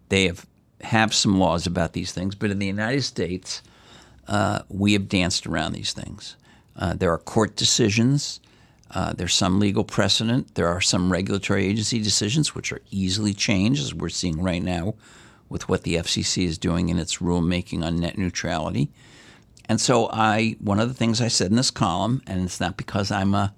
they 0.09 0.25
have 0.27 0.45
have 0.81 1.13
some 1.13 1.39
laws 1.39 1.65
about 1.65 1.93
these 1.93 2.11
things, 2.11 2.35
but 2.35 2.51
in 2.51 2.59
the 2.59 2.67
United 2.67 3.01
States, 3.01 3.63
uh, 4.27 4.61
we 4.69 4.93
have 4.93 5.07
danced 5.07 5.45
around 5.47 5.73
these 5.73 5.93
things. 5.93 6.35
Uh, 6.75 6.93
there 6.93 7.11
are 7.11 7.17
court 7.17 7.55
decisions 7.55 8.39
uh, 8.91 9.13
there's 9.13 9.33
some 9.33 9.59
legal 9.59 9.83
precedent. 9.83 10.55
There 10.55 10.67
are 10.67 10.81
some 10.81 11.11
regulatory 11.11 11.65
agency 11.65 11.99
decisions 11.99 12.53
which 12.53 12.71
are 12.71 12.81
easily 12.91 13.33
changed, 13.33 13.81
as 13.81 13.93
we're 13.93 14.09
seeing 14.09 14.41
right 14.41 14.61
now 14.61 14.95
with 15.49 15.67
what 15.67 15.83
the 15.83 15.95
FCC 15.95 16.45
is 16.45 16.57
doing 16.57 16.89
in 16.89 16.99
its 16.99 17.17
rulemaking 17.17 17.83
on 17.83 17.99
net 17.99 18.17
neutrality. 18.17 18.89
And 19.67 19.81
so, 19.81 20.09
I 20.11 20.55
one 20.59 20.79
of 20.79 20.87
the 20.87 20.93
things 20.93 21.19
I 21.19 21.27
said 21.27 21.49
in 21.49 21.57
this 21.57 21.71
column, 21.71 22.21
and 22.27 22.41
it's 22.41 22.59
not 22.59 22.77
because 22.77 23.11
I'm 23.11 23.33
a 23.33 23.53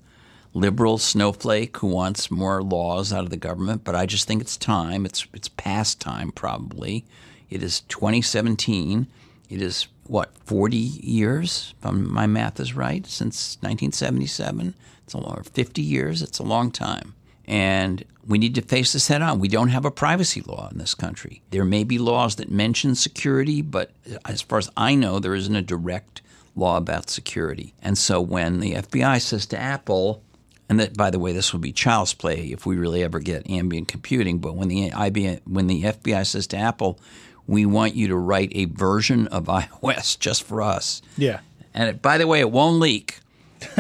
liberal 0.53 0.97
snowflake 0.97 1.77
who 1.77 1.87
wants 1.87 2.31
more 2.31 2.63
laws 2.63 3.11
out 3.11 3.23
of 3.25 3.29
the 3.29 3.37
government, 3.37 3.83
but 3.83 3.95
I 3.95 4.05
just 4.05 4.27
think 4.27 4.41
it's 4.41 4.57
time. 4.57 5.05
It's 5.05 5.27
it's 5.33 5.49
past 5.49 5.99
time 5.99 6.31
probably. 6.31 7.05
It 7.49 7.61
is 7.61 7.81
2017. 7.81 9.07
It 9.49 9.61
is 9.61 9.87
what 10.09 10.37
40 10.45 10.77
years, 10.77 11.73
if 11.83 11.91
my 11.91 12.27
math 12.27 12.59
is 12.59 12.73
right, 12.73 13.05
since 13.05 13.57
1977 13.61 14.73
it's 15.07 15.13
a 15.13 15.19
long, 15.19 15.41
50 15.41 15.81
years, 15.81 16.21
it's 16.21 16.39
a 16.39 16.43
long 16.43 16.69
time. 16.69 17.13
And 17.47 18.03
we 18.27 18.37
need 18.37 18.55
to 18.55 18.61
face 18.61 18.91
this 18.91 19.07
head 19.07 19.21
on. 19.21 19.39
We 19.39 19.47
don't 19.47 19.69
have 19.69 19.85
a 19.85 19.91
privacy 19.91 20.41
law 20.41 20.67
in 20.69 20.79
this 20.79 20.93
country. 20.93 21.41
There 21.51 21.63
may 21.63 21.85
be 21.85 21.97
laws 21.97 22.35
that 22.35 22.51
mention 22.51 22.93
security, 22.93 23.61
but 23.61 23.91
as 24.25 24.41
far 24.41 24.59
as 24.59 24.69
I 24.75 24.95
know, 24.95 25.19
there 25.19 25.33
isn't 25.33 25.55
a 25.55 25.61
direct 25.61 26.21
law 26.57 26.75
about 26.75 27.09
security. 27.09 27.73
And 27.81 27.97
so 27.97 28.19
when 28.19 28.59
the 28.59 28.73
FBI 28.73 29.21
says 29.21 29.45
to 29.45 29.57
Apple, 29.57 30.21
and 30.67 30.77
that 30.81 30.97
by 30.97 31.09
the 31.09 31.19
way, 31.19 31.31
this 31.31 31.53
will 31.53 31.61
be 31.61 31.71
child's 31.71 32.13
play 32.13 32.47
if 32.47 32.65
we 32.65 32.75
really 32.75 33.01
ever 33.01 33.19
get 33.19 33.49
ambient 33.49 33.87
computing, 33.87 34.39
but 34.39 34.55
when 34.55 34.67
the 34.67 34.89
IBM, 34.89 35.39
when 35.45 35.67
the 35.67 35.83
FBI 35.83 36.27
says 36.27 36.47
to 36.47 36.57
Apple, 36.57 36.99
we 37.47 37.65
want 37.65 37.95
you 37.95 38.07
to 38.09 38.15
write 38.15 38.51
a 38.53 38.65
version 38.65 39.27
of 39.27 39.45
iOS 39.45 40.19
just 40.19 40.43
for 40.43 40.61
us. 40.61 41.01
Yeah. 41.17 41.39
And 41.73 41.89
it, 41.89 42.01
by 42.01 42.17
the 42.17 42.27
way, 42.27 42.39
it 42.39 42.51
won't 42.51 42.79
leak. 42.79 43.19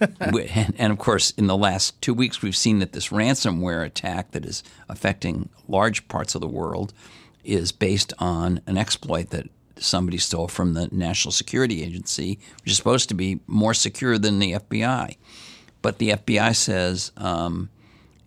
and, 0.00 0.74
and, 0.78 0.92
of 0.92 0.98
course, 0.98 1.30
in 1.32 1.46
the 1.46 1.56
last 1.56 2.00
two 2.00 2.14
weeks, 2.14 2.42
we've 2.42 2.56
seen 2.56 2.78
that 2.78 2.92
this 2.92 3.08
ransomware 3.08 3.84
attack 3.84 4.32
that 4.32 4.44
is 4.44 4.62
affecting 4.88 5.48
large 5.68 6.06
parts 6.08 6.34
of 6.34 6.40
the 6.40 6.48
world 6.48 6.92
is 7.44 7.72
based 7.72 8.12
on 8.18 8.60
an 8.66 8.78
exploit 8.78 9.30
that 9.30 9.48
somebody 9.76 10.18
stole 10.18 10.48
from 10.48 10.74
the 10.74 10.88
National 10.90 11.32
Security 11.32 11.82
Agency, 11.82 12.38
which 12.62 12.70
is 12.70 12.76
supposed 12.76 13.08
to 13.08 13.14
be 13.14 13.40
more 13.46 13.74
secure 13.74 14.18
than 14.18 14.38
the 14.38 14.52
FBI. 14.52 15.16
But 15.82 15.98
the 15.98 16.10
FBI 16.10 16.56
says, 16.56 17.12
um, 17.16 17.68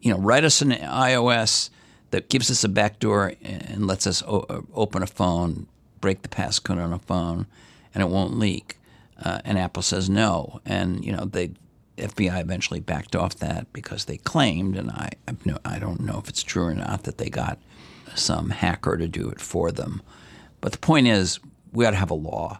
you 0.02 0.12
know, 0.12 0.20
write 0.20 0.44
us 0.44 0.62
an 0.62 0.72
iOS 0.72 1.70
that 2.12 2.30
gives 2.30 2.50
us 2.50 2.64
a 2.64 2.70
backdoor 2.70 3.34
and 3.42 3.88
lets 3.88 4.08
us 4.08 4.24
o- 4.24 4.66
open 4.74 5.04
a 5.04 5.08
phone, 5.08 5.68
break 6.02 6.22
the 6.22 6.30
passcode 6.30 6.82
on 6.82 6.94
a 6.94 7.00
phone, 7.00 7.48
and 7.94 8.02
it 8.02 8.10
won't 8.10 8.38
leak. 8.38 8.78
Uh, 9.22 9.40
and 9.44 9.58
Apple 9.58 9.82
says 9.82 10.10
no, 10.10 10.62
and 10.66 11.04
you 11.04 11.12
know 11.12 11.26
they 11.26 11.52
FBI 11.98 12.40
eventually 12.40 12.80
backed 12.80 13.16
off 13.16 13.36
that 13.38 13.72
because 13.74 14.06
they 14.06 14.18
claimed, 14.18 14.78
and 14.78 14.92
I 14.92 15.10
I 15.66 15.80
don't 15.80 16.02
know 16.02 16.20
if 16.20 16.30
it's 16.30 16.44
true 16.44 16.66
or 16.66 16.76
not, 16.76 17.04
that 17.04 17.18
they 17.18 17.30
got 17.30 17.60
some 18.16 18.52
hacker 18.52 18.98
to 18.98 19.08
do 19.08 19.30
it 19.30 19.42
for 19.42 19.72
them. 19.72 20.02
But 20.62 20.72
the 20.72 20.78
point 20.78 21.08
is, 21.08 21.40
we 21.72 21.86
ought 21.86 21.92
to 21.92 21.98
have 21.98 22.12
a 22.12 22.16
law. 22.16 22.60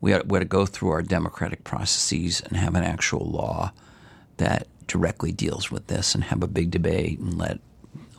We 0.00 0.12
ought, 0.12 0.26
we 0.26 0.36
ought 0.36 0.40
to 0.40 0.46
go 0.46 0.66
through 0.66 0.90
our 0.90 1.02
democratic 1.02 1.64
processes 1.64 2.40
and 2.40 2.56
have 2.56 2.74
an 2.74 2.84
actual 2.84 3.24
law 3.30 3.72
that 4.38 4.66
directly 4.88 5.30
deals 5.30 5.70
with 5.70 5.86
this, 5.86 6.14
and 6.14 6.24
have 6.24 6.42
a 6.42 6.48
big 6.48 6.70
debate 6.70 7.18
and 7.20 7.38
let 7.38 7.60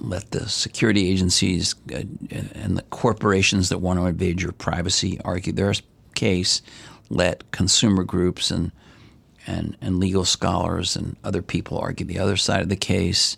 let 0.03 0.31
the 0.31 0.47
security 0.49 1.09
agencies 1.09 1.75
uh, 1.93 2.03
and 2.29 2.77
the 2.77 2.83
corporations 2.89 3.69
that 3.69 3.79
want 3.79 3.99
to 3.99 4.05
invade 4.05 4.41
your 4.41 4.51
privacy 4.51 5.19
argue 5.23 5.53
their 5.53 5.73
case 6.13 6.61
let 7.09 7.49
consumer 7.51 8.03
groups 8.03 8.51
and 8.51 8.71
and 9.45 9.77
and 9.81 9.99
legal 9.99 10.25
scholars 10.25 10.95
and 10.95 11.15
other 11.23 11.41
people 11.41 11.77
argue 11.77 12.05
the 12.05 12.19
other 12.19 12.37
side 12.37 12.61
of 12.61 12.69
the 12.69 12.75
case, 12.75 13.37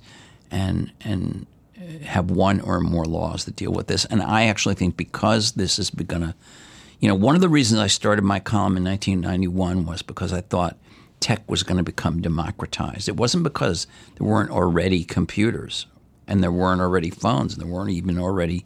and 0.52 0.92
and 1.02 1.46
have 2.04 2.32
one 2.32 2.62
or 2.62 2.80
more 2.80 3.06
laws 3.06 3.46
that 3.46 3.56
deal 3.56 3.72
with 3.72 3.88
this. 3.88 4.06
And 4.06 4.22
I 4.22 4.46
actually 4.46 4.76
think 4.76 4.98
because 4.98 5.52
this 5.52 5.78
is 5.78 5.92
going 5.92 6.22
to, 6.22 6.34
you 7.00 7.08
know, 7.08 7.16
one 7.16 7.36
of 7.36 7.42
the 7.42 7.50
reasons 7.50 7.80
I 7.80 7.88
started 7.88 8.24
my 8.24 8.40
column 8.40 8.78
in 8.78 8.84
1991 8.84 9.86
was 9.86 10.02
because 10.02 10.34
I 10.34 10.42
thought 10.42 10.78
tech 11.20 11.48
was 11.50 11.62
going 11.62 11.78
to 11.78 11.84
become 11.84 12.22
democratized. 12.22 13.08
It 13.08 13.18
wasn't 13.18 13.44
because 13.44 13.86
there 14.18 14.28
weren't 14.28 14.50
already 14.50 15.04
computers 15.04 15.86
and 16.28 16.44
there 16.44 16.52
weren't 16.52 16.82
already 16.82 17.10
phones 17.10 17.54
and 17.54 17.62
there 17.62 17.72
weren't 17.72 17.92
even 17.92 18.18
already, 18.20 18.66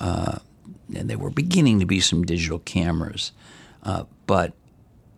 uh, 0.00 0.38
and 0.94 1.08
there 1.08 1.18
were 1.18 1.30
beginning 1.30 1.80
to 1.80 1.86
be 1.86 2.00
some 2.00 2.22
digital 2.24 2.58
cameras. 2.60 3.32
Uh, 3.82 4.04
but 4.26 4.52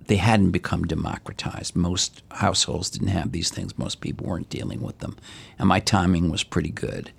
they 0.06 0.16
hadn't 0.16 0.50
become 0.50 0.84
democratized. 0.84 1.74
Most 1.74 2.22
households 2.30 2.90
didn't 2.90 3.08
have 3.08 3.32
these 3.32 3.50
things. 3.50 3.78
Most 3.78 4.00
people 4.00 4.26
weren't 4.26 4.50
dealing 4.50 4.82
with 4.82 4.98
them. 4.98 5.16
And 5.58 5.68
my 5.68 5.80
timing 5.80 6.30
was 6.30 6.42
pretty 6.44 6.70
good. 6.70 7.10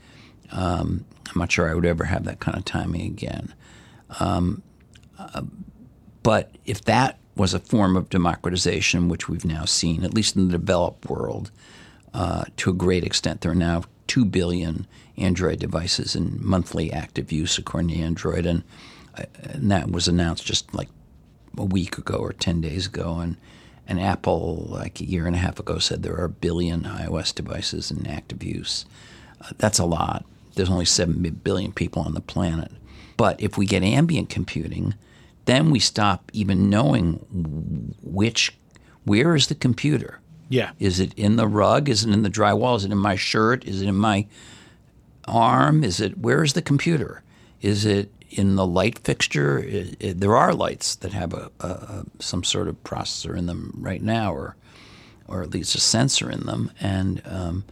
Um, 0.51 1.05
I'm 1.27 1.39
not 1.39 1.51
sure 1.51 1.69
I 1.69 1.73
would 1.73 1.85
ever 1.85 2.05
have 2.05 2.25
that 2.25 2.39
kind 2.39 2.57
of 2.57 2.65
timing 2.65 3.01
again. 3.01 3.53
Um, 4.19 4.61
uh, 5.17 5.41
but 6.21 6.51
if 6.65 6.83
that 6.85 7.19
was 7.35 7.53
a 7.53 7.59
form 7.59 7.97
of 7.97 8.09
democratization, 8.09 9.09
which 9.09 9.27
we've 9.27 9.45
now 9.45 9.65
seen, 9.65 10.03
at 10.03 10.13
least 10.13 10.35
in 10.35 10.47
the 10.47 10.57
developed 10.57 11.09
world, 11.09 11.51
uh, 12.13 12.45
to 12.57 12.69
a 12.69 12.73
great 12.73 13.03
extent, 13.03 13.41
there 13.41 13.51
are 13.51 13.55
now 13.55 13.83
2 14.07 14.25
billion 14.25 14.87
Android 15.17 15.59
devices 15.59 16.15
in 16.15 16.39
monthly 16.41 16.91
active 16.91 17.31
use, 17.31 17.57
according 17.57 17.89
to 17.89 17.95
Android. 17.95 18.45
And, 18.45 18.63
and 19.43 19.71
that 19.71 19.91
was 19.91 20.07
announced 20.07 20.45
just 20.45 20.73
like 20.73 20.89
a 21.57 21.65
week 21.65 21.97
ago 21.97 22.15
or 22.15 22.33
10 22.33 22.61
days 22.61 22.87
ago. 22.87 23.19
And, 23.19 23.37
and 23.87 23.99
Apple, 23.99 24.67
like 24.69 24.99
a 24.99 25.05
year 25.05 25.27
and 25.27 25.35
a 25.35 25.39
half 25.39 25.59
ago, 25.59 25.79
said 25.79 26.03
there 26.03 26.15
are 26.15 26.25
a 26.25 26.29
billion 26.29 26.83
iOS 26.83 27.33
devices 27.33 27.91
in 27.91 28.07
active 28.07 28.43
use. 28.43 28.85
Uh, 29.41 29.51
that's 29.57 29.79
a 29.79 29.85
lot. 29.85 30.25
There's 30.55 30.69
only 30.69 30.85
7 30.85 31.21
billion 31.43 31.71
people 31.71 32.01
on 32.01 32.13
the 32.13 32.21
planet. 32.21 32.71
But 33.17 33.41
if 33.41 33.57
we 33.57 33.65
get 33.65 33.83
ambient 33.83 34.29
computing, 34.29 34.95
then 35.45 35.69
we 35.69 35.79
stop 35.79 36.31
even 36.33 36.69
knowing 36.69 37.95
which, 38.01 38.57
where 39.03 39.35
is 39.35 39.47
the 39.47 39.55
computer? 39.55 40.19
Yeah. 40.49 40.71
Is 40.79 40.99
it 40.99 41.13
in 41.15 41.35
the 41.35 41.47
rug? 41.47 41.89
Is 41.89 42.03
it 42.03 42.11
in 42.11 42.21
the 42.23 42.29
drywall? 42.29 42.77
Is 42.77 42.85
it 42.85 42.91
in 42.91 42.97
my 42.97 43.15
shirt? 43.15 43.65
Is 43.65 43.81
it 43.81 43.87
in 43.87 43.95
my 43.95 44.27
arm? 45.27 45.83
Is 45.83 45.99
it, 45.99 46.17
where 46.17 46.43
is 46.43 46.53
the 46.53 46.61
computer? 46.61 47.23
Is 47.61 47.85
it 47.85 48.11
in 48.37 48.55
the 48.55 48.65
light 48.65 48.99
fixture, 48.99 49.59
it, 49.59 49.95
it, 49.99 50.19
there 50.19 50.35
are 50.35 50.53
lights 50.53 50.95
that 50.95 51.13
have 51.13 51.33
a, 51.33 51.51
a, 51.59 51.67
a, 51.67 52.05
some 52.19 52.43
sort 52.43 52.67
of 52.67 52.83
processor 52.83 53.37
in 53.37 53.45
them 53.45 53.73
right 53.79 54.01
now, 54.01 54.33
or 54.33 54.55
or 55.27 55.41
at 55.41 55.49
least 55.49 55.73
a 55.73 55.79
sensor 55.79 56.29
in 56.29 56.41
them. 56.41 56.71
And 56.79 57.21
um, 57.25 57.63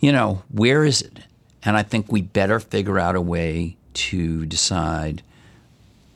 you 0.00 0.12
know, 0.12 0.42
where 0.50 0.84
is 0.84 1.00
it? 1.00 1.20
And 1.62 1.76
I 1.76 1.82
think 1.82 2.12
we 2.12 2.20
better 2.20 2.60
figure 2.60 2.98
out 2.98 3.16
a 3.16 3.20
way 3.20 3.76
to 3.94 4.44
decide 4.44 5.22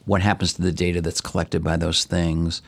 what 0.05 0.21
happens 0.21 0.55
to 0.55 0.63
the 0.63 0.73
data 0.73 1.01
that's 1.01 1.21
collected 1.21 1.63
by 1.63 1.77
those 1.77 2.05
things, 2.05 2.61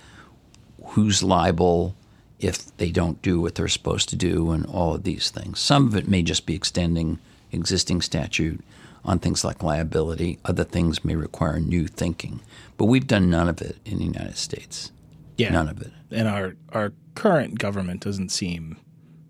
who's 0.84 1.22
liable 1.22 1.94
if 2.40 2.76
they 2.78 2.90
don't 2.90 3.20
do 3.22 3.40
what 3.40 3.54
they're 3.54 3.68
supposed 3.68 4.08
to 4.08 4.16
do, 4.16 4.50
and 4.50 4.66
all 4.66 4.94
of 4.94 5.04
these 5.04 5.30
things. 5.30 5.60
Some 5.60 5.86
of 5.86 5.94
it 5.94 6.08
may 6.08 6.22
just 6.22 6.46
be 6.46 6.54
extending 6.54 7.18
existing 7.52 8.00
statute 8.00 8.60
on 9.04 9.18
things 9.18 9.44
like 9.44 9.62
liability. 9.62 10.38
Other 10.44 10.64
things 10.64 11.04
may 11.04 11.16
require 11.16 11.58
new 11.58 11.86
thinking. 11.86 12.40
But 12.76 12.86
we've 12.86 13.06
done 13.06 13.30
none 13.30 13.48
of 13.48 13.60
it 13.60 13.76
in 13.84 13.98
the 13.98 14.04
United 14.04 14.36
States. 14.36 14.92
Yeah. 15.36 15.50
None 15.50 15.68
of 15.68 15.80
it. 15.80 15.92
And 16.10 16.28
our, 16.28 16.54
our 16.72 16.92
current 17.14 17.58
government 17.58 18.02
doesn't 18.02 18.30
seem 18.30 18.76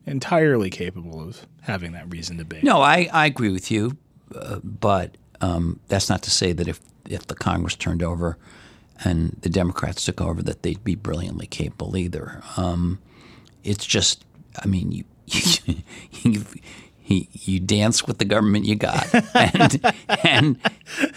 entirely 0.06 0.70
capable 0.70 1.20
of 1.20 1.46
having 1.62 1.92
that 1.92 2.10
reason 2.10 2.38
to 2.38 2.44
be. 2.44 2.60
No, 2.62 2.80
I, 2.80 3.08
I 3.12 3.26
agree 3.26 3.50
with 3.50 3.70
you. 3.70 3.96
Uh, 4.34 4.60
but 4.62 5.16
um, 5.40 5.80
that's 5.88 6.08
not 6.08 6.22
to 6.22 6.30
say 6.30 6.52
that 6.52 6.68
if, 6.68 6.80
if 7.08 7.26
the 7.26 7.34
Congress 7.34 7.76
turned 7.76 8.02
over 8.02 8.38
and 9.04 9.36
the 9.42 9.48
Democrats 9.48 10.04
took 10.04 10.20
over, 10.20 10.42
that 10.42 10.62
they'd 10.62 10.82
be 10.84 10.94
brilliantly 10.94 11.46
capable 11.46 11.96
either. 11.96 12.42
Um, 12.56 12.98
it's 13.64 13.86
just, 13.86 14.24
I 14.62 14.66
mean, 14.66 14.92
you, 14.92 15.04
you, 16.22 16.44
he, 17.10 17.28
you 17.32 17.58
dance 17.58 18.06
with 18.06 18.18
the 18.18 18.24
government 18.24 18.66
you 18.66 18.76
got, 18.76 19.12
and 19.34 19.94
and 20.24 20.58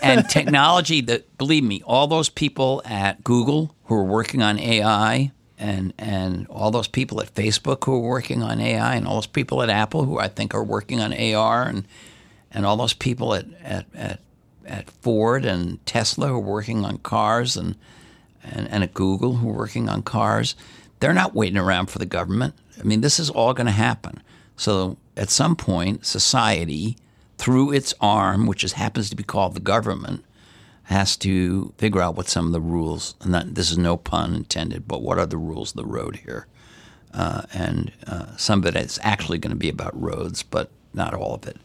and 0.02 0.28
technology. 0.28 1.02
That 1.02 1.38
believe 1.38 1.64
me, 1.64 1.84
all 1.86 2.08
those 2.08 2.30
people 2.30 2.82
at 2.84 3.24
Google 3.24 3.76
who 3.86 3.96
are 3.96 4.04
working 4.04 4.42
on 4.42 4.58
AI, 4.58 5.32
and 5.60 5.94
and 6.00 6.48
all 6.48 6.72
those 6.72 6.88
people 6.88 7.22
at 7.22 7.34
Facebook 7.36 7.86
who 7.86 7.94
are 7.94 8.10
working 8.10 8.42
on 8.42 8.60
AI, 8.60 8.96
and 8.96 9.08
all 9.08 9.16
those 9.16 9.28
people 9.28 9.62
at 9.62 9.70
Apple 9.70 10.04
who 10.06 10.18
I 10.18 10.30
think 10.30 10.56
are 10.56 10.64
working 10.64 11.00
on 11.00 11.14
AR, 11.14 11.64
and 11.64 11.88
and 12.52 12.66
all 12.66 12.76
those 12.76 12.94
people 12.94 13.36
at 13.36 13.46
at 13.62 13.86
at, 13.94 14.20
at 14.66 14.90
Ford 14.90 15.46
and 15.46 15.84
Tesla 15.86 16.28
who 16.28 16.36
are 16.36 16.40
working 16.40 16.86
on 16.86 16.98
cars, 17.00 17.58
and, 17.58 17.76
and 18.44 18.68
and 18.70 18.84
at 18.84 18.94
Google 18.94 19.36
who 19.36 19.50
are 19.50 19.58
working 19.58 19.90
on 19.90 20.02
cars. 20.04 20.56
They're 21.00 21.14
not 21.14 21.36
waiting 21.36 21.58
around 21.58 21.88
for 21.88 22.00
the 22.00 22.06
government. 22.06 22.54
I 22.80 22.84
mean, 22.84 23.02
this 23.02 23.20
is 23.20 23.30
all 23.30 23.54
going 23.54 23.68
to 23.68 23.74
happen. 23.74 24.24
So 24.56 24.98
at 25.18 25.30
some 25.30 25.56
point, 25.56 26.06
society, 26.06 26.98
through 27.38 27.74
its 27.74 27.94
arm, 28.00 28.48
which 28.48 28.64
is, 28.64 28.74
happens 28.74 29.10
to 29.10 29.16
be 29.16 29.24
called 29.24 29.54
the 29.54 29.60
government, 29.60 30.24
has 30.84 31.16
to 31.18 31.74
figure 31.78 32.02
out 32.02 32.16
what 32.16 32.28
some 32.28 32.46
of 32.48 32.52
the 32.52 32.62
rules, 32.62 33.16
and 33.22 33.34
that, 33.34 33.56
this 33.56 33.72
is 33.72 33.78
no 33.78 33.98
pun 33.98 34.34
intended, 34.34 34.88
but 34.88 35.02
what 35.02 35.18
are 35.18 35.26
the 35.26 35.38
rules 35.38 35.72
of 35.72 35.78
the 35.78 35.86
road 35.86 36.18
here? 36.18 36.48
Uh, 37.14 37.44
and 37.54 37.92
uh, 38.08 38.36
some 38.38 38.60
of 38.60 38.66
it 38.66 38.76
is 38.76 39.00
actually 39.04 39.38
going 39.38 39.52
to 39.52 39.60
be 39.60 39.70
about 39.70 40.00
roads, 40.00 40.44
but 40.44 40.70
not 40.94 41.14
all 41.14 41.36
of 41.36 41.48
it. 41.48 41.58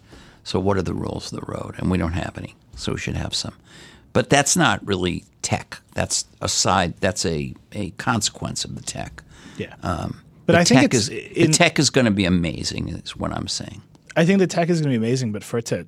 So, 0.44 0.61
what 0.61 0.76
are 0.76 0.82
the 0.82 0.94
rules 0.94 1.32
of 1.32 1.40
the 1.40 1.46
road? 1.52 1.74
And 1.78 1.90
we 1.90 1.98
don't 1.98 2.12
have 2.12 2.37
any, 2.38 2.54
so 2.78 2.92
we 2.92 2.98
should 2.98 3.16
have 3.16 3.34
some. 3.34 3.54
But 4.12 4.30
that's 4.30 4.56
not 4.56 4.84
really 4.86 5.24
tech. 5.42 5.80
That's 5.94 6.24
a 6.40 6.48
side. 6.48 6.94
That's 7.00 7.26
a, 7.26 7.54
a 7.72 7.90
consequence 7.90 8.64
of 8.64 8.74
the 8.74 8.82
tech. 8.82 9.22
Yeah. 9.58 9.74
Um, 9.82 10.22
but 10.46 10.56
I 10.56 10.64
think 10.64 10.94
is 10.94 11.08
in, 11.08 11.50
the 11.50 11.56
tech 11.56 11.78
is 11.78 11.90
going 11.90 12.06
to 12.06 12.10
be 12.10 12.24
amazing. 12.24 12.88
Is 12.88 13.16
what 13.16 13.32
I'm 13.32 13.48
saying. 13.48 13.82
I 14.16 14.24
think 14.24 14.38
the 14.38 14.46
tech 14.46 14.70
is 14.70 14.80
going 14.80 14.92
to 14.92 14.98
be 14.98 15.06
amazing, 15.06 15.32
but 15.32 15.44
for 15.44 15.58
it 15.58 15.66
to, 15.66 15.86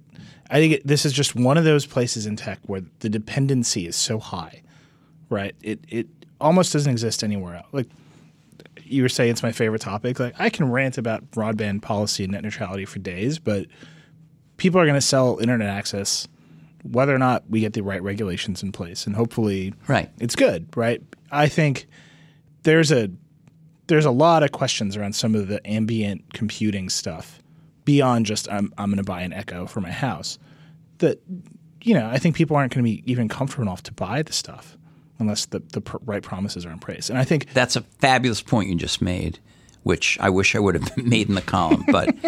I 0.50 0.54
think 0.60 0.74
it, 0.74 0.86
this 0.86 1.06
is 1.06 1.12
just 1.12 1.34
one 1.34 1.56
of 1.56 1.64
those 1.64 1.86
places 1.86 2.26
in 2.26 2.36
tech 2.36 2.58
where 2.66 2.82
the 3.00 3.08
dependency 3.08 3.86
is 3.86 3.96
so 3.96 4.18
high, 4.18 4.62
right? 5.30 5.54
It 5.62 5.80
it 5.88 6.06
almost 6.40 6.72
doesn't 6.72 6.90
exist 6.90 7.24
anywhere 7.24 7.56
else. 7.56 7.66
Like 7.72 7.88
you 8.84 9.02
were 9.02 9.08
saying 9.08 9.30
it's 9.30 9.42
my 9.42 9.52
favorite 9.52 9.80
topic. 9.80 10.20
Like 10.20 10.34
I 10.38 10.50
can 10.50 10.70
rant 10.70 10.98
about 10.98 11.30
broadband 11.30 11.82
policy 11.82 12.24
and 12.24 12.32
net 12.32 12.42
neutrality 12.42 12.84
for 12.84 12.98
days, 12.98 13.38
but 13.38 13.66
people 14.56 14.80
are 14.80 14.84
going 14.84 14.94
to 14.94 15.00
sell 15.00 15.38
internet 15.40 15.68
access 15.68 16.28
whether 16.82 17.14
or 17.14 17.18
not 17.18 17.48
we 17.50 17.60
get 17.60 17.72
the 17.74 17.82
right 17.82 18.02
regulations 18.02 18.62
in 18.62 18.72
place, 18.72 19.06
and 19.06 19.14
hopefully, 19.16 19.74
Right. 19.88 20.10
it's 20.18 20.36
good. 20.36 20.66
Right. 20.76 21.02
I 21.30 21.48
think 21.48 21.86
there's 22.62 22.90
a 22.92 23.10
there's 23.86 24.04
a 24.04 24.10
lot 24.10 24.42
of 24.42 24.52
questions 24.52 24.96
around 24.96 25.14
some 25.14 25.34
of 25.34 25.48
the 25.48 25.64
ambient 25.66 26.32
computing 26.34 26.88
stuff 26.88 27.40
beyond 27.84 28.26
just 28.26 28.48
I'm 28.50 28.72
I'm 28.78 28.90
going 28.90 28.98
to 28.98 29.02
buy 29.04 29.22
an 29.22 29.32
Echo 29.32 29.66
for 29.66 29.80
my 29.80 29.90
house. 29.90 30.38
That 30.98 31.20
you 31.82 31.94
know 31.94 32.06
I 32.08 32.18
think 32.18 32.36
people 32.36 32.56
aren't 32.56 32.72
going 32.74 32.84
to 32.84 32.90
be 32.90 33.02
even 33.10 33.28
comfortable 33.28 33.62
enough 33.62 33.82
to 33.84 33.92
buy 33.92 34.22
the 34.22 34.32
stuff 34.32 34.76
unless 35.18 35.46
the 35.46 35.60
the 35.72 35.80
pr- 35.80 35.96
right 36.04 36.22
promises 36.22 36.64
are 36.66 36.70
in 36.70 36.78
place. 36.78 37.08
And 37.10 37.18
I 37.18 37.24
think 37.24 37.52
That's 37.52 37.76
a 37.76 37.80
fabulous 37.80 38.42
point 38.42 38.68
you 38.68 38.74
just 38.76 39.00
made, 39.02 39.38
which 39.82 40.18
I 40.20 40.30
wish 40.30 40.54
I 40.54 40.58
would 40.58 40.74
have 40.76 40.96
made 41.04 41.28
in 41.28 41.34
the 41.34 41.42
column. 41.42 41.84
But 41.90 42.14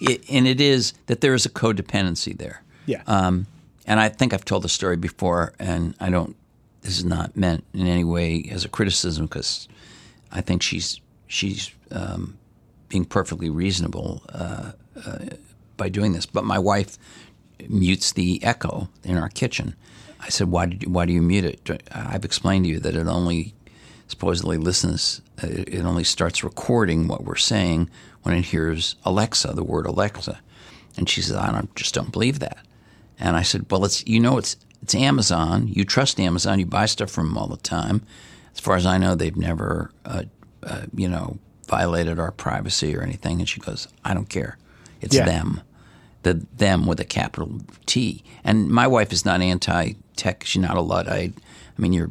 it, 0.00 0.24
and 0.30 0.46
it 0.46 0.60
is 0.60 0.94
that 1.06 1.20
there 1.20 1.34
is 1.34 1.44
a 1.46 1.50
codependency 1.50 2.36
there. 2.36 2.62
yeah. 2.86 3.02
Um, 3.06 3.46
and 3.86 4.00
I 4.00 4.08
think 4.08 4.32
I've 4.32 4.44
told 4.44 4.62
the 4.62 4.68
story 4.68 4.96
before, 4.96 5.52
and 5.58 5.94
I 6.00 6.10
don't. 6.10 6.36
This 6.82 6.98
is 6.98 7.04
not 7.04 7.36
meant 7.36 7.64
in 7.74 7.86
any 7.86 8.04
way 8.04 8.48
as 8.50 8.64
a 8.64 8.68
criticism 8.68 9.26
because 9.26 9.68
I 10.32 10.40
think 10.40 10.62
she's 10.62 11.00
she's 11.26 11.70
um, 11.90 12.36
being 12.88 13.04
perfectly 13.04 13.50
reasonable 13.50 14.22
uh, 14.28 14.72
uh, 15.06 15.18
by 15.76 15.88
doing 15.88 16.12
this. 16.12 16.26
But 16.26 16.44
my 16.44 16.58
wife 16.58 16.98
mutes 17.68 18.12
the 18.12 18.42
echo 18.42 18.88
in 19.04 19.16
our 19.16 19.28
kitchen. 19.28 19.74
I 20.20 20.28
said, 20.28 20.48
"Why 20.50 20.66
did 20.66 20.82
you, 20.82 20.90
why 20.90 21.06
do 21.06 21.12
you 21.12 21.22
mute 21.22 21.44
it?" 21.44 21.82
I've 21.92 22.24
explained 22.24 22.64
to 22.64 22.70
you 22.70 22.80
that 22.80 22.96
it 22.96 23.06
only 23.06 23.54
supposedly 24.08 24.58
listens. 24.58 25.22
uh, 25.42 25.46
It 25.46 25.68
it 25.74 25.84
only 25.84 26.04
starts 26.04 26.44
recording 26.44 27.08
what 27.08 27.24
we're 27.24 27.36
saying 27.36 27.90
when 28.22 28.36
it 28.36 28.46
hears 28.46 28.96
Alexa, 29.04 29.52
the 29.54 29.64
word 29.64 29.86
Alexa. 29.86 30.40
And 30.96 31.08
she 31.08 31.22
says, 31.22 31.36
"I 31.36 31.50
don't, 31.52 31.74
just 31.74 31.94
don't 31.94 32.12
believe 32.12 32.38
that." 32.40 32.58
And 33.22 33.36
I 33.36 33.42
said, 33.42 33.66
"Well, 33.70 33.84
it's 33.84 34.04
you 34.06 34.18
know 34.20 34.36
it's 34.36 34.56
it's 34.82 34.94
Amazon. 34.94 35.68
You 35.68 35.84
trust 35.84 36.18
Amazon. 36.18 36.58
You 36.58 36.66
buy 36.66 36.86
stuff 36.86 37.10
from 37.10 37.28
them 37.28 37.38
all 37.38 37.46
the 37.46 37.56
time. 37.56 38.02
As 38.52 38.60
far 38.60 38.76
as 38.76 38.84
I 38.84 38.98
know, 38.98 39.14
they've 39.14 39.36
never, 39.36 39.90
uh, 40.04 40.24
uh, 40.64 40.82
you 40.94 41.08
know, 41.08 41.38
violated 41.68 42.18
our 42.18 42.32
privacy 42.32 42.94
or 42.96 43.02
anything." 43.02 43.38
And 43.38 43.48
she 43.48 43.60
goes, 43.60 43.86
"I 44.04 44.12
don't 44.12 44.28
care. 44.28 44.58
It's 45.00 45.14
Yeah. 45.16 45.24
them, 45.24 45.60
the 46.24 46.44
them 46.56 46.84
with 46.86 46.98
a 47.00 47.04
capital 47.04 47.60
T." 47.86 48.24
And 48.44 48.68
my 48.68 48.86
wife 48.88 49.12
is 49.12 49.24
not 49.24 49.40
anti-tech. 49.40 50.42
She's 50.44 50.60
not 50.60 50.76
a 50.76 50.80
luddite. 50.82 51.34
I 51.38 51.80
mean, 51.80 51.92
you're 51.92 52.10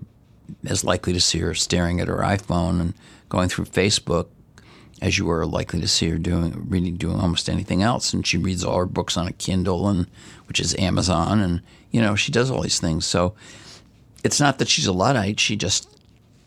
as 0.66 0.84
likely 0.84 1.14
to 1.14 1.22
see 1.22 1.40
her 1.40 1.54
staring 1.54 2.00
at 2.00 2.08
her 2.08 2.18
iPhone 2.20 2.80
and 2.80 2.94
going 3.30 3.50
through 3.50 3.66
Facebook 3.66 4.28
as 5.02 5.18
you 5.18 5.30
are 5.32 5.46
likely 5.46 5.82
to 5.82 5.88
see 5.88 6.10
her 6.10 6.18
doing 6.18 6.70
reading 6.70 6.96
doing 6.96 7.20
almost 7.20 7.50
anything 7.50 7.82
else. 7.82 8.14
And 8.14 8.26
she 8.26 8.38
reads 8.38 8.64
all 8.64 8.78
her 8.78 8.86
books 8.86 9.18
on 9.18 9.28
a 9.28 9.34
Kindle 9.34 9.90
and 9.90 10.08
which 10.48 10.60
is 10.60 10.76
Amazon, 10.76 11.40
and 11.40 11.62
you 11.92 12.00
know 12.00 12.16
she 12.16 12.32
does 12.32 12.52
all 12.52 12.62
these 12.62 12.80
things. 12.80 13.06
So 13.06 13.34
it's 14.24 14.40
not 14.40 14.60
that 14.60 14.70
she's 14.70 14.88
a 14.88 14.94
luddite; 14.94 15.40
she 15.40 15.56
just 15.56 15.90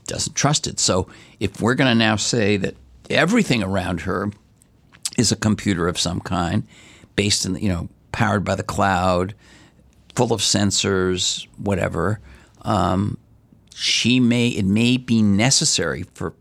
doesn't 0.06 0.34
trust 0.34 0.66
it. 0.66 0.78
So 0.78 1.08
if 1.40 1.60
we're 1.60 1.74
going 1.74 1.90
to 1.90 1.94
now 1.94 2.16
say 2.16 2.56
that 2.58 2.76
everything 3.10 3.62
around 3.62 4.02
her 4.02 4.30
is 5.18 5.32
a 5.32 5.36
computer 5.36 5.88
of 5.88 5.98
some 5.98 6.20
kind, 6.20 6.66
based 7.16 7.44
in 7.44 7.56
you 7.56 7.68
know 7.68 7.88
powered 8.12 8.44
by 8.44 8.54
the 8.54 8.62
cloud, 8.62 9.34
full 10.14 10.32
of 10.32 10.40
sensors, 10.40 11.48
whatever. 11.58 12.20
Um, 12.62 13.18
she 13.74 14.20
may 14.20 14.48
it 14.48 14.64
may 14.64 14.96
be 14.96 15.22
necessary 15.22 16.04
for 16.14 16.34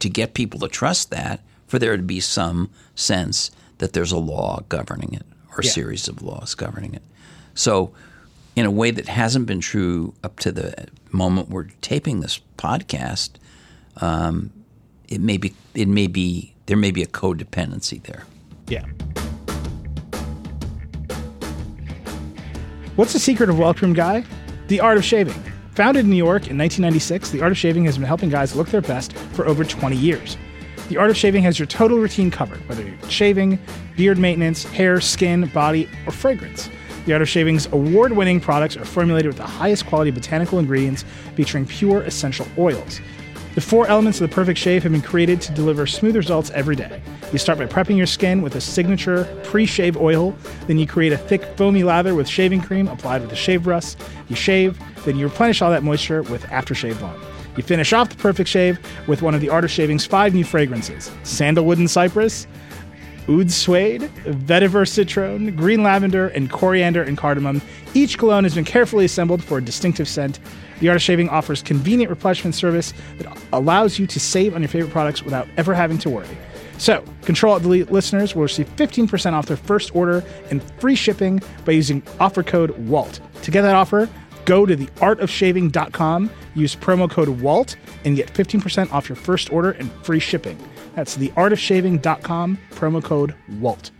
to 0.00 0.08
get 0.08 0.34
people 0.34 0.58
to 0.60 0.68
trust 0.68 1.10
that 1.10 1.40
for 1.70 1.78
there 1.78 1.96
to 1.96 2.02
be 2.02 2.18
some 2.18 2.68
sense 2.96 3.52
that 3.78 3.92
there's 3.92 4.10
a 4.10 4.18
law 4.18 4.60
governing 4.68 5.14
it 5.14 5.24
or 5.52 5.60
a 5.60 5.64
Yeah. 5.64 5.70
series 5.70 6.08
of 6.08 6.20
laws 6.20 6.56
governing 6.56 6.94
it. 6.94 7.02
So 7.54 7.92
in 8.56 8.66
a 8.66 8.70
way 8.72 8.90
that 8.90 9.06
hasn't 9.06 9.46
been 9.46 9.60
true 9.60 10.12
up 10.24 10.40
to 10.40 10.50
the 10.50 10.74
moment 11.12 11.48
we're 11.48 11.68
taping 11.80 12.20
this 12.20 12.40
podcast, 12.58 13.30
um, 13.98 14.50
it 15.06 15.20
may 15.20 15.36
be 15.36 15.54
it 15.74 15.86
may 15.86 16.08
be 16.08 16.54
there 16.66 16.76
may 16.76 16.90
be 16.90 17.02
a 17.04 17.06
codependency 17.06 18.02
there. 18.02 18.24
Yeah. 18.66 18.84
What's 22.96 23.12
the 23.12 23.20
secret 23.20 23.48
of 23.48 23.58
Welcome 23.60 23.92
Guy? 23.92 24.24
The 24.66 24.80
art 24.80 24.98
of 24.98 25.04
shaving. 25.04 25.40
Founded 25.76 26.04
in 26.04 26.10
New 26.10 26.16
York 26.16 26.48
in 26.48 26.58
1996, 26.58 27.30
The 27.30 27.40
Art 27.42 27.52
of 27.52 27.56
Shaving 27.58 27.84
has 27.84 27.96
been 27.96 28.06
helping 28.08 28.28
guys 28.28 28.56
look 28.56 28.68
their 28.68 28.80
best 28.80 29.12
for 29.12 29.46
over 29.46 29.62
20 29.64 29.96
years. 29.96 30.36
The 30.90 30.96
Art 30.96 31.08
of 31.08 31.16
Shaving 31.16 31.44
has 31.44 31.56
your 31.56 31.66
total 31.66 31.98
routine 31.98 32.32
covered, 32.32 32.58
whether 32.68 32.82
you're 32.82 33.08
shaving, 33.08 33.60
beard 33.96 34.18
maintenance, 34.18 34.64
hair, 34.64 35.00
skin, 35.00 35.46
body, 35.54 35.88
or 36.04 36.10
fragrance. 36.10 36.68
The 37.06 37.12
Art 37.12 37.22
of 37.22 37.28
Shaving's 37.28 37.66
award 37.66 38.10
winning 38.10 38.40
products 38.40 38.76
are 38.76 38.84
formulated 38.84 39.28
with 39.28 39.36
the 39.36 39.44
highest 39.44 39.86
quality 39.86 40.10
botanical 40.10 40.58
ingredients 40.58 41.04
featuring 41.36 41.64
pure 41.64 42.02
essential 42.02 42.44
oils. 42.58 43.00
The 43.54 43.60
four 43.60 43.86
elements 43.86 44.20
of 44.20 44.28
the 44.28 44.34
perfect 44.34 44.58
shave 44.58 44.82
have 44.82 44.90
been 44.90 45.00
created 45.00 45.40
to 45.42 45.52
deliver 45.52 45.86
smooth 45.86 46.16
results 46.16 46.50
every 46.50 46.74
day. 46.74 47.00
You 47.30 47.38
start 47.38 47.60
by 47.60 47.66
prepping 47.66 47.96
your 47.96 48.06
skin 48.06 48.42
with 48.42 48.56
a 48.56 48.60
signature 48.60 49.32
pre 49.44 49.66
shave 49.66 49.96
oil, 49.96 50.36
then 50.66 50.76
you 50.76 50.88
create 50.88 51.12
a 51.12 51.18
thick, 51.18 51.44
foamy 51.56 51.84
lather 51.84 52.16
with 52.16 52.26
shaving 52.26 52.62
cream 52.62 52.88
applied 52.88 53.22
with 53.22 53.30
a 53.30 53.36
shave 53.36 53.62
brush. 53.62 53.94
You 54.28 54.34
shave, 54.34 54.76
then 55.04 55.16
you 55.16 55.28
replenish 55.28 55.62
all 55.62 55.70
that 55.70 55.84
moisture 55.84 56.22
with 56.22 56.42
aftershave 56.46 57.00
balm. 57.00 57.20
You 57.56 57.62
finish 57.62 57.92
off 57.92 58.08
the 58.08 58.16
perfect 58.16 58.48
shave 58.48 58.78
with 59.06 59.22
one 59.22 59.34
of 59.34 59.40
the 59.40 59.48
Art 59.48 59.64
of 59.64 59.70
Shaving's 59.70 60.06
five 60.06 60.34
new 60.34 60.44
fragrances 60.44 61.10
sandalwood 61.22 61.78
and 61.78 61.90
cypress, 61.90 62.46
oud 63.28 63.50
suede, 63.50 64.02
vetiver 64.24 64.86
citron, 64.88 65.54
green 65.56 65.82
lavender, 65.82 66.28
and 66.28 66.50
coriander 66.50 67.02
and 67.02 67.16
cardamom. 67.18 67.60
Each 67.94 68.18
cologne 68.18 68.44
has 68.44 68.54
been 68.54 68.64
carefully 68.64 69.04
assembled 69.04 69.42
for 69.42 69.58
a 69.58 69.62
distinctive 69.62 70.08
scent. 70.08 70.40
The 70.80 70.88
Art 70.88 70.96
of 70.96 71.02
Shaving 71.02 71.28
offers 71.28 71.62
convenient 71.62 72.10
replenishment 72.10 72.54
service 72.54 72.94
that 73.18 73.38
allows 73.52 73.98
you 73.98 74.06
to 74.06 74.20
save 74.20 74.54
on 74.54 74.62
your 74.62 74.68
favorite 74.68 74.92
products 74.92 75.22
without 75.22 75.46
ever 75.56 75.74
having 75.74 75.98
to 75.98 76.10
worry. 76.10 76.38
So, 76.78 77.04
Control 77.22 77.52
Alt 77.52 77.62
Delete 77.62 77.92
listeners 77.92 78.34
will 78.34 78.44
receive 78.44 78.66
15% 78.76 79.34
off 79.34 79.44
their 79.44 79.58
first 79.58 79.94
order 79.94 80.24
and 80.50 80.62
free 80.80 80.94
shipping 80.94 81.42
by 81.66 81.72
using 81.72 82.02
offer 82.18 82.42
code 82.42 82.70
WALT. 82.88 83.20
To 83.42 83.50
get 83.50 83.62
that 83.62 83.74
offer, 83.74 84.08
go 84.50 84.66
to 84.66 84.76
theartofshaving.com, 84.76 86.28
use 86.56 86.74
promo 86.74 87.08
code 87.08 87.28
WALT, 87.28 87.76
and 88.04 88.16
get 88.16 88.32
15% 88.34 88.92
off 88.92 89.08
your 89.08 89.14
first 89.14 89.52
order 89.52 89.70
and 89.70 89.88
free 90.04 90.18
shipping. 90.18 90.58
That's 90.96 91.16
theartofshaving.com, 91.16 92.58
promo 92.72 93.04
code 93.04 93.36
WALT. 93.60 93.92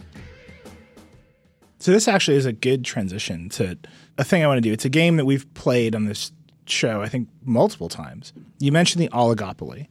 So 1.79 1.93
this 1.93 2.09
actually 2.09 2.37
is 2.37 2.47
a 2.47 2.53
good 2.53 2.85
transition 2.85 3.49
to 3.51 3.79
a 4.19 4.25
thing 4.25 4.43
I 4.43 4.49
want 4.49 4.59
to 4.59 4.61
do. 4.61 4.73
It's 4.73 4.85
a 4.85 4.91
game 4.91 5.19
that 5.19 5.25
we've 5.25 5.47
played 5.55 5.95
on 5.95 6.07
this 6.07 6.33
show, 6.67 7.01
I 7.01 7.09
think, 7.09 7.29
multiple 7.45 7.89
times. 7.89 8.33
You 8.59 8.73
mentioned 8.73 9.05
the 9.05 9.09
oligopoly, 9.11 9.87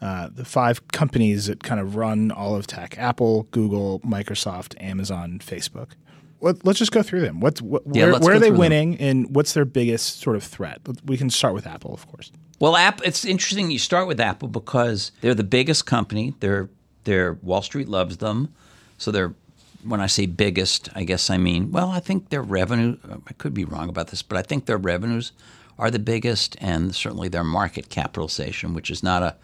uh, 0.00 0.30
the 0.32 0.46
five 0.46 0.88
companies 0.88 1.44
that 1.44 1.62
kind 1.62 1.78
of 1.78 1.94
run 1.94 2.30
all 2.30 2.56
of 2.56 2.66
tech: 2.66 2.96
Apple, 2.96 3.48
Google, 3.50 4.00
Microsoft, 4.00 4.82
Amazon, 4.82 5.40
Facebook. 5.40 5.90
Let, 6.40 6.64
let's 6.64 6.78
just 6.78 6.92
go 6.92 7.02
through 7.02 7.20
them. 7.20 7.40
What's 7.40 7.60
what, 7.60 7.82
Yeah, 7.92 8.12
where, 8.12 8.20
where 8.20 8.34
are 8.34 8.38
they 8.38 8.46
through 8.46 8.52
them. 8.52 8.58
winning, 8.58 8.96
and 8.98 9.34
what's 9.34 9.52
their 9.52 9.64
biggest 9.64 10.20
sort 10.20 10.36
of 10.36 10.42
threat? 10.42 10.80
We 11.04 11.16
can 11.16 11.30
start 11.30 11.54
with 11.54 11.66
Apple, 11.66 11.92
of 11.92 12.06
course. 12.08 12.32
Well, 12.58 12.76
Apple. 12.76 13.06
It's 13.06 13.24
interesting 13.24 13.70
you 13.70 13.78
start 13.78 14.06
with 14.06 14.20
Apple 14.20 14.48
because 14.48 15.12
they're 15.20 15.34
the 15.34 15.44
biggest 15.44 15.86
company. 15.86 16.34
They're 16.40 16.68
they're 17.04 17.34
Wall 17.42 17.62
Street 17.62 17.88
loves 17.88 18.18
them, 18.18 18.52
so 18.98 19.10
they're. 19.10 19.34
When 19.82 19.98
I 19.98 20.08
say 20.08 20.26
biggest, 20.26 20.90
I 20.94 21.04
guess 21.04 21.30
I 21.30 21.38
mean 21.38 21.72
well. 21.72 21.88
I 21.88 22.00
think 22.00 22.28
their 22.28 22.42
revenue. 22.42 22.98
I 23.26 23.32
could 23.32 23.54
be 23.54 23.64
wrong 23.64 23.88
about 23.88 24.08
this, 24.08 24.22
but 24.22 24.36
I 24.36 24.42
think 24.42 24.66
their 24.66 24.76
revenues 24.76 25.32
are 25.78 25.90
the 25.90 25.98
biggest, 25.98 26.54
and 26.60 26.94
certainly 26.94 27.28
their 27.30 27.44
market 27.44 27.88
capitalization, 27.88 28.74
which 28.74 28.90
is 28.90 29.02
not 29.02 29.22
a 29.22 29.36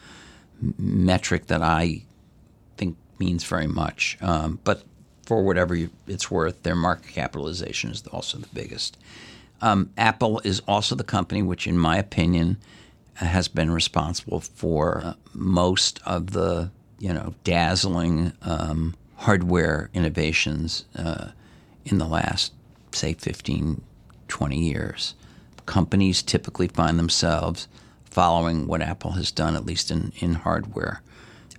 metric 0.79 1.47
that 1.47 1.63
I 1.63 2.03
think 2.77 2.99
means 3.19 3.45
very 3.45 3.67
much. 3.67 4.19
Um, 4.21 4.61
but 4.63 4.83
for 5.27 5.43
whatever 5.43 5.75
you, 5.75 5.91
it's 6.07 6.31
worth, 6.31 6.63
their 6.63 6.77
market 6.77 7.13
capitalization 7.13 7.91
is 7.91 8.07
also 8.07 8.39
the 8.39 8.49
biggest. 8.55 8.97
Um, 9.61 9.91
Apple 9.99 10.41
is 10.45 10.63
also 10.69 10.95
the 10.95 11.05
company 11.05 11.43
which, 11.43 11.67
in 11.67 11.79
my 11.79 11.99
opinion, 11.99 12.57
has 13.15 13.49
been 13.49 13.71
responsible 13.71 14.41
for 14.41 15.03
uh, 15.05 15.15
most 15.35 16.01
of 16.05 16.33
the 16.33 16.71
you 16.99 17.13
know 17.13 17.35
dazzling 17.45 18.33
um, 18.43 18.95
hardware 19.17 19.91
innovations 19.95 20.85
uh, 20.97 21.29
in 21.85 21.99
the 21.99 22.07
last 22.07 22.53
say 22.93 23.13
15 23.13 23.83
20 24.29 24.59
years 24.59 25.15
companies 25.67 26.23
typically 26.23 26.69
find 26.69 26.99
themselves 26.99 27.69
following 28.05 28.67
what 28.67 28.81
apple 28.81 29.13
has 29.13 29.31
done 29.31 29.55
at 29.55 29.67
least 29.67 29.91
in, 29.91 30.13
in 30.21 30.35
hardware 30.35 31.03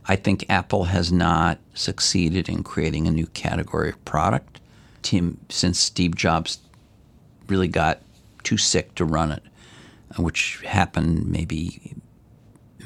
i 0.08 0.16
think 0.16 0.46
apple 0.50 0.86
has 0.86 1.12
not 1.12 1.60
succeeded 1.74 2.50
in 2.50 2.64
creating 2.64 3.08
a 3.08 3.12
new 3.12 3.28
category 3.28 3.90
of 3.90 4.06
product 4.06 4.60
Tim, 5.02 5.40
since 5.50 5.80
steve 5.80 6.16
jobs 6.16 6.60
really 7.48 7.68
got 7.68 8.02
too 8.44 8.58
sick 8.58 8.96
to 8.96 9.06
run 9.06 9.32
it 9.32 9.44
uh, 10.18 10.22
which 10.22 10.62
happened 10.66 11.30
maybe 11.30 11.96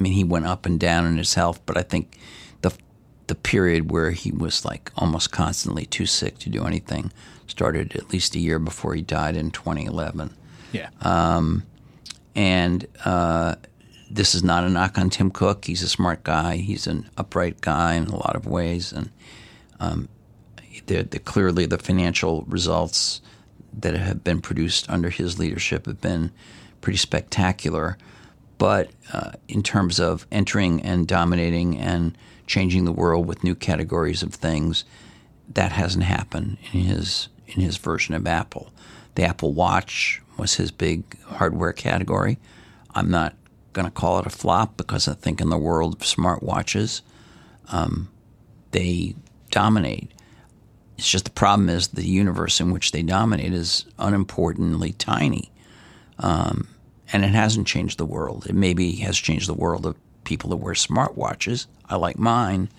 I 0.02 0.04
mean, 0.04 0.14
he 0.14 0.24
went 0.24 0.48
up 0.48 0.66
and 0.66 0.80
down 0.80 1.06
in 1.06 1.18
his 1.18 1.36
health, 1.36 1.62
but 1.68 1.78
I 1.78 1.84
think 1.84 2.18
the 2.62 2.74
the 3.28 3.36
period 3.36 3.92
where 3.92 4.10
he 4.10 4.32
was 4.32 4.66
like 4.66 4.92
almost 4.98 5.32
constantly 5.32 5.86
too 5.86 6.08
sick 6.08 6.40
to 6.40 6.50
do 6.50 6.66
anything 6.66 7.12
started 7.46 7.96
at 7.96 8.12
least 8.12 8.34
a 8.34 8.40
year 8.40 8.58
before 8.58 8.96
he 8.96 9.04
died 9.04 9.36
in 9.36 9.52
2011. 9.52 10.36
Yeah. 10.72 10.90
And 12.34 12.88
uh, 13.06 13.56
this 14.14 14.36
is 14.36 14.44
not 14.44 14.64
a 14.64 14.70
knock 14.70 14.98
on 14.98 15.10
Tim 15.10 15.32
Cook. 15.32 15.66
He's 15.66 15.84
a 15.84 15.90
smart 15.90 16.24
guy. 16.24 16.58
He's 16.58 16.86
an 16.88 17.10
upright 17.18 17.62
guy 17.62 17.94
in 17.94 18.08
a 18.08 18.16
lot 18.16 18.36
of 18.36 18.46
ways, 18.46 18.92
and 18.92 19.10
um, 19.80 20.10
clearly 21.26 21.66
the 21.66 21.78
financial 21.78 22.44
results 22.44 23.22
that 23.74 23.96
have 23.96 24.24
been 24.24 24.42
produced 24.42 24.90
under 24.90 25.10
his 25.10 25.40
leadership 25.40 25.86
have 25.86 26.02
been 26.02 26.32
pretty 26.82 26.98
spectacular. 26.98 27.98
But 28.58 28.92
uh, 29.14 29.32
in 29.48 29.64
terms 29.64 30.00
of 30.00 30.28
entering 30.32 30.82
and 30.82 31.08
dominating 31.08 31.78
and 31.78 32.18
changing 32.48 32.86
the 32.86 32.92
world 32.92 33.26
with 33.26 33.44
new 33.44 33.56
categories 33.56 34.22
of 34.22 34.34
things, 34.34 34.84
that 35.50 35.72
hasn't 35.72 36.04
happened 36.04 36.58
in 36.74 36.82
his 36.82 37.30
in 37.48 37.62
his 37.62 37.78
version 37.78 38.14
of 38.14 38.28
Apple. 38.28 38.72
The 39.16 39.24
Apple 39.24 39.54
Watch 39.54 40.22
was 40.38 40.56
his 40.56 40.72
big 40.72 41.20
hardware 41.24 41.74
category. 41.74 42.40
I'm 42.94 43.10
not 43.10 43.36
going 43.74 43.86
to 43.86 43.92
call 43.92 44.20
it 44.20 44.26
a 44.26 44.30
flop 44.30 44.78
because 44.78 45.08
I 45.08 45.14
think 45.14 45.40
in 45.42 45.50
the 45.50 45.58
world 45.58 45.94
of 45.96 46.00
smartwatches, 46.02 47.02
um, 47.72 48.10
they 48.72 49.16
dominate. 49.50 50.12
It's 50.98 51.10
just 51.10 51.26
the 51.26 51.32
problem 51.32 51.70
is 51.70 51.90
the 51.90 52.06
universe 52.06 52.60
in 52.60 52.72
which 52.72 52.92
they 52.92 53.02
dominate 53.02 53.54
is 53.54 53.86
unimportantly 53.98 54.94
tiny, 54.94 55.52
um, 56.20 56.68
and 57.12 57.24
it 57.26 57.30
hasn't 57.30 57.68
changed 57.68 57.98
the 57.98 58.06
world. 58.06 58.46
It 58.48 58.54
maybe 58.56 58.92
has 58.98 59.18
changed 59.18 59.48
the 59.50 59.54
world 59.54 59.86
of 59.86 59.96
people 60.24 60.50
that 60.52 60.58
wear 60.58 60.74
smartwatches. 60.76 61.66
I 61.90 61.96
like 61.96 62.20
mine, 62.20 62.70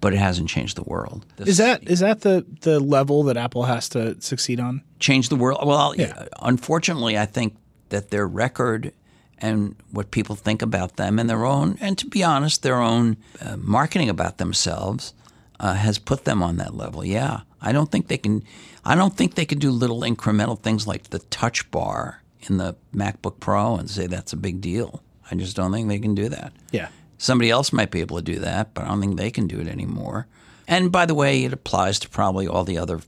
but 0.00 0.14
it 0.14 0.18
hasn't 0.18 0.48
changed 0.48 0.76
the 0.76 0.82
world. 0.84 1.26
This 1.36 1.48
Is 1.48 1.56
that 1.58 1.86
is 1.88 2.00
that 2.00 2.22
the 2.22 2.46
the 2.62 2.80
level 2.80 3.22
that 3.24 3.36
Apple 3.36 3.64
has 3.64 3.88
to 3.90 4.20
succeed 4.20 4.58
on? 4.60 4.82
change 4.98 5.28
the 5.28 5.36
world? 5.36 5.60
Well, 5.66 5.94
Yeah. 5.96 6.26
unfortunately, 6.40 7.18
I 7.18 7.26
think 7.26 7.54
that 7.90 8.10
their 8.10 8.26
record 8.26 8.92
and 9.38 9.76
what 9.90 10.10
people 10.10 10.34
think 10.34 10.62
about 10.62 10.96
them 10.96 11.18
and 11.18 11.28
their 11.28 11.44
own, 11.44 11.76
and 11.80 11.98
to 11.98 12.06
be 12.06 12.24
honest, 12.24 12.62
their 12.62 12.80
own 12.80 13.16
uh, 13.40 13.56
marketing 13.56 14.08
about 14.08 14.38
themselves 14.38 15.12
uh, 15.60 15.74
has 15.74 15.98
put 15.98 16.24
them 16.24 16.42
on 16.42 16.56
that 16.56 16.74
level. 16.74 17.04
Yeah, 17.04 17.40
I 17.60 17.72
don't 17.72 17.90
think 17.90 18.08
they 18.08 18.18
can. 18.18 18.42
I 18.84 18.94
don't 18.94 19.16
think 19.16 19.34
they 19.34 19.46
can 19.46 19.58
do 19.58 19.70
little 19.70 20.00
incremental 20.00 20.58
things 20.58 20.86
like 20.86 21.04
the 21.04 21.18
Touch 21.18 21.70
Bar 21.70 22.22
in 22.42 22.58
the 22.58 22.76
MacBook 22.94 23.40
Pro 23.40 23.76
and 23.76 23.90
say 23.90 24.06
that's 24.06 24.32
a 24.32 24.36
big 24.36 24.60
deal. 24.60 25.02
I 25.30 25.34
just 25.34 25.56
don't 25.56 25.72
think 25.72 25.88
they 25.88 25.98
can 25.98 26.14
do 26.14 26.28
that. 26.28 26.52
Yeah. 26.70 26.88
Somebody 27.18 27.50
else 27.50 27.72
might 27.72 27.90
be 27.90 28.00
able 28.00 28.16
to 28.18 28.22
do 28.22 28.38
that, 28.40 28.74
but 28.74 28.84
I 28.84 28.88
don't 28.88 29.00
think 29.00 29.16
they 29.16 29.30
can 29.30 29.46
do 29.46 29.58
it 29.58 29.66
anymore. 29.66 30.26
And 30.68 30.92
by 30.92 31.06
the 31.06 31.14
way, 31.14 31.44
it 31.44 31.52
applies 31.52 31.98
to 32.00 32.08
probably 32.08 32.46
all 32.46 32.64
the 32.64 32.78
other 32.78 33.00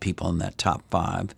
people 0.00 0.28
in 0.28 0.38
that 0.38 0.58
top 0.58 0.82
five. 0.90 1.34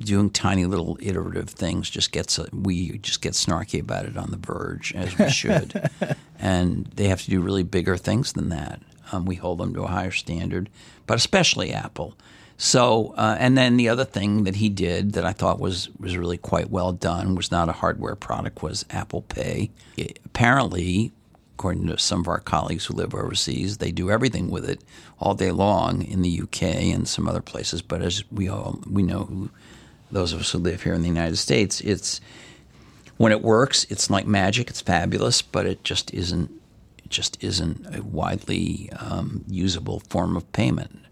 Doing 0.00 0.30
tiny 0.30 0.64
little 0.66 0.98
iterative 1.00 1.50
things 1.50 1.90
just 1.90 2.12
gets 2.12 2.38
we 2.52 2.98
just 2.98 3.20
get 3.20 3.32
snarky 3.32 3.80
about 3.80 4.04
it 4.06 4.16
on 4.16 4.30
the 4.30 4.36
Verge 4.36 4.92
as 4.94 5.16
we 5.18 5.28
should, 5.30 5.90
and 6.38 6.86
they 6.94 7.08
have 7.08 7.22
to 7.22 7.30
do 7.30 7.40
really 7.40 7.62
bigger 7.62 7.96
things 7.96 8.32
than 8.32 8.48
that. 8.50 8.80
Um, 9.12 9.24
we 9.26 9.34
hold 9.36 9.58
them 9.58 9.74
to 9.74 9.82
a 9.82 9.88
higher 9.88 10.10
standard, 10.10 10.70
but 11.06 11.16
especially 11.16 11.72
Apple. 11.72 12.14
So, 12.56 13.12
uh, 13.16 13.36
and 13.38 13.58
then 13.58 13.76
the 13.76 13.88
other 13.88 14.04
thing 14.04 14.44
that 14.44 14.56
he 14.56 14.68
did 14.68 15.12
that 15.14 15.24
I 15.24 15.32
thought 15.32 15.58
was 15.58 15.88
was 15.98 16.16
really 16.16 16.38
quite 16.38 16.70
well 16.70 16.92
done 16.92 17.34
was 17.34 17.50
not 17.50 17.68
a 17.68 17.72
hardware 17.72 18.14
product 18.14 18.62
was 18.62 18.84
Apple 18.90 19.22
Pay. 19.22 19.70
It- 19.96 20.20
apparently, 20.24 21.12
according 21.54 21.86
to 21.86 21.98
some 21.98 22.20
of 22.20 22.28
our 22.28 22.40
colleagues 22.40 22.86
who 22.86 22.94
live 22.94 23.14
overseas, 23.14 23.78
they 23.78 23.92
do 23.92 24.10
everything 24.10 24.50
with 24.50 24.68
it 24.68 24.82
all 25.18 25.34
day 25.34 25.50
long 25.50 26.02
in 26.02 26.22
the 26.22 26.40
UK 26.42 26.62
and 26.62 27.08
some 27.08 27.28
other 27.28 27.42
places. 27.42 27.82
But 27.82 28.02
as 28.02 28.24
we 28.30 28.48
all 28.48 28.80
we 28.88 29.02
know, 29.02 29.24
who, 29.24 29.50
those 30.10 30.32
of 30.32 30.40
us 30.40 30.50
who 30.52 30.58
live 30.58 30.82
here 30.82 30.94
in 30.94 31.02
the 31.02 31.08
United 31.08 31.36
States, 31.36 31.80
it's 31.80 32.20
when 33.16 33.32
it 33.32 33.42
works, 33.42 33.84
it's 33.90 34.10
like 34.10 34.26
magic. 34.26 34.68
It's 34.68 34.80
fabulous, 34.80 35.42
but 35.42 35.66
it 35.66 35.84
just 35.84 36.12
isn't. 36.12 36.50
It 36.98 37.10
just 37.10 37.42
isn't 37.44 37.94
a 37.94 38.02
widely 38.02 38.90
um, 38.98 39.44
usable 39.46 40.00
form 40.00 40.36
of 40.36 40.50
payment 40.52 41.04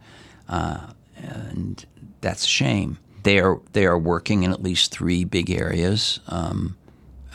and 1.17 1.85
that's 2.21 2.45
a 2.45 2.49
shame. 2.49 2.99
They 3.23 3.39
are 3.41 3.61
they 3.73 3.87
are 3.87 3.99
working 3.99 4.43
in 4.43 4.53
at 4.53 4.63
least 4.63 4.91
three 4.91 5.25
big 5.25 5.51
areas. 5.51 6.21
Um, 6.27 6.77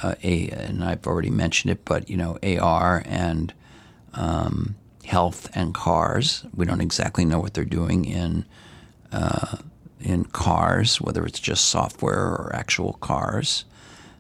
uh, 0.04 0.16
a, 0.24 0.50
and 0.50 0.84
I've 0.84 1.08
already 1.08 1.30
mentioned 1.30 1.72
it, 1.72 1.86
but 1.86 2.10
you 2.10 2.18
know, 2.18 2.38
AR 2.44 3.04
and 3.06 3.54
um, 4.14 4.76
health 5.06 5.50
and 5.56 5.74
cars. 5.74 6.46
We 6.56 6.66
don't 6.66 6.82
exactly 6.82 7.26
know 7.26 7.40
what 7.40 7.54
they're 7.54 7.66
doing 7.66 8.06
in 8.06 8.46
uh, 9.12 9.58
in 10.00 10.26
cars, 10.26 11.02
whether 11.02 11.26
it's 11.26 11.40
just 11.40 11.66
software 11.66 12.28
or 12.28 12.52
actual 12.54 12.94
cars. 12.94 13.66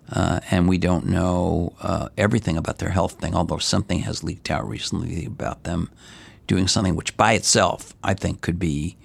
Uh, 0.09 0.39
and 0.49 0.69
we 0.69 0.77
don't 0.77 1.05
know 1.05 1.73
uh, 1.81 2.07
everything 2.17 2.55
about 2.55 2.77
their 2.77 2.91
health 2.91 3.19
thing, 3.19 3.35
although 3.35 3.57
something 3.57 3.99
has 3.99 4.23
leaked 4.23 4.49
out 4.49 4.67
recently 4.67 5.25
about 5.25 5.63
them 5.63 5.89
doing 6.47 6.67
something 6.67 6.95
which 6.95 7.15
by 7.17 7.33
itself 7.33 7.93
I 8.03 8.13
think 8.13 8.39
could 8.41 8.57
be 8.57 8.95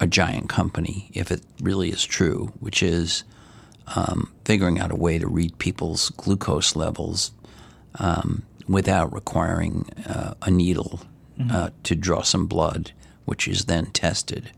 a 0.00 0.06
giant 0.06 0.48
company 0.48 1.10
if 1.12 1.30
it 1.30 1.42
really 1.60 1.90
is 1.90 2.04
true, 2.04 2.52
which 2.60 2.82
is 2.82 3.24
um, 3.94 4.32
figuring 4.44 4.78
out 4.78 4.90
a 4.90 4.96
way 4.96 5.18
to 5.18 5.26
read 5.26 5.58
people's 5.58 6.10
glucose 6.10 6.76
levels 6.76 7.32
um, 7.98 8.42
without 8.68 9.12
requiring 9.12 9.88
uh, 10.06 10.34
a 10.42 10.50
needle 10.50 11.00
uh, 11.50 11.70
to 11.82 11.94
draw 11.96 12.22
some 12.22 12.46
blood, 12.46 12.92
which 13.24 13.48
is 13.48 13.64
then 13.64 13.86
tested, 13.86 14.52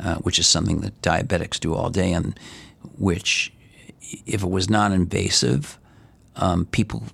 uh, 0.00 0.16
which 0.16 0.38
is 0.38 0.46
something 0.46 0.80
that 0.80 1.00
diabetics 1.02 1.60
do 1.60 1.74
all 1.74 1.90
day, 1.90 2.12
and 2.12 2.38
which, 2.98 3.52
if 4.24 4.42
it 4.42 4.50
was 4.50 4.70
non 4.70 4.92
invasive, 4.92 5.78
um, 6.36 6.64
people 6.66 7.04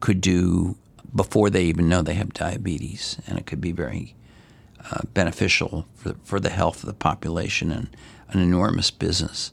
could 0.00 0.20
do 0.20 0.76
before 1.14 1.50
they 1.50 1.64
even 1.64 1.88
know 1.88 2.02
they 2.02 2.14
have 2.14 2.32
diabetes, 2.32 3.18
and 3.26 3.38
it 3.38 3.46
could 3.46 3.60
be 3.60 3.72
very 3.72 4.14
uh, 4.92 5.00
beneficial 5.14 5.86
for, 5.94 6.14
for 6.22 6.38
the 6.38 6.50
health 6.50 6.82
of 6.82 6.86
the 6.86 6.94
population 6.94 7.72
and 7.72 7.88
an 8.30 8.40
enormous 8.40 8.90
business. 8.90 9.52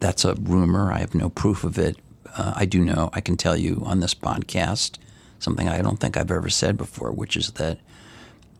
That's 0.00 0.24
a 0.24 0.34
rumor. 0.34 0.92
I 0.92 0.98
have 0.98 1.14
no 1.14 1.28
proof 1.28 1.64
of 1.64 1.78
it. 1.78 1.96
Uh, 2.36 2.52
I 2.56 2.66
do 2.66 2.84
know, 2.84 3.10
I 3.12 3.20
can 3.20 3.36
tell 3.36 3.56
you 3.56 3.82
on 3.84 4.00
this 4.00 4.14
podcast 4.14 4.98
something 5.38 5.68
I 5.68 5.82
don't 5.82 5.98
think 5.98 6.16
I've 6.16 6.30
ever 6.30 6.50
said 6.50 6.76
before, 6.76 7.10
which 7.12 7.36
is 7.36 7.52
that 7.52 7.78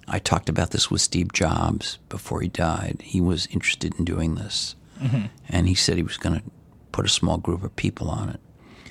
I 0.06 0.18
talked 0.18 0.48
about 0.48 0.70
this 0.70 0.90
with 0.90 1.00
Steve 1.00 1.32
Jobs 1.32 1.98
before 2.08 2.40
he 2.40 2.48
died. 2.48 3.02
He 3.02 3.20
was 3.20 3.46
interested 3.48 3.98
in 3.98 4.04
doing 4.04 4.36
this. 4.36 4.74
And 5.48 5.68
he 5.68 5.74
said 5.74 5.96
he 5.96 6.02
was 6.02 6.16
going 6.16 6.40
to 6.40 6.42
put 6.92 7.04
a 7.04 7.10
small 7.10 7.36
group 7.36 7.62
of 7.62 7.76
people 7.76 8.08
on 8.10 8.30
it. 8.30 8.40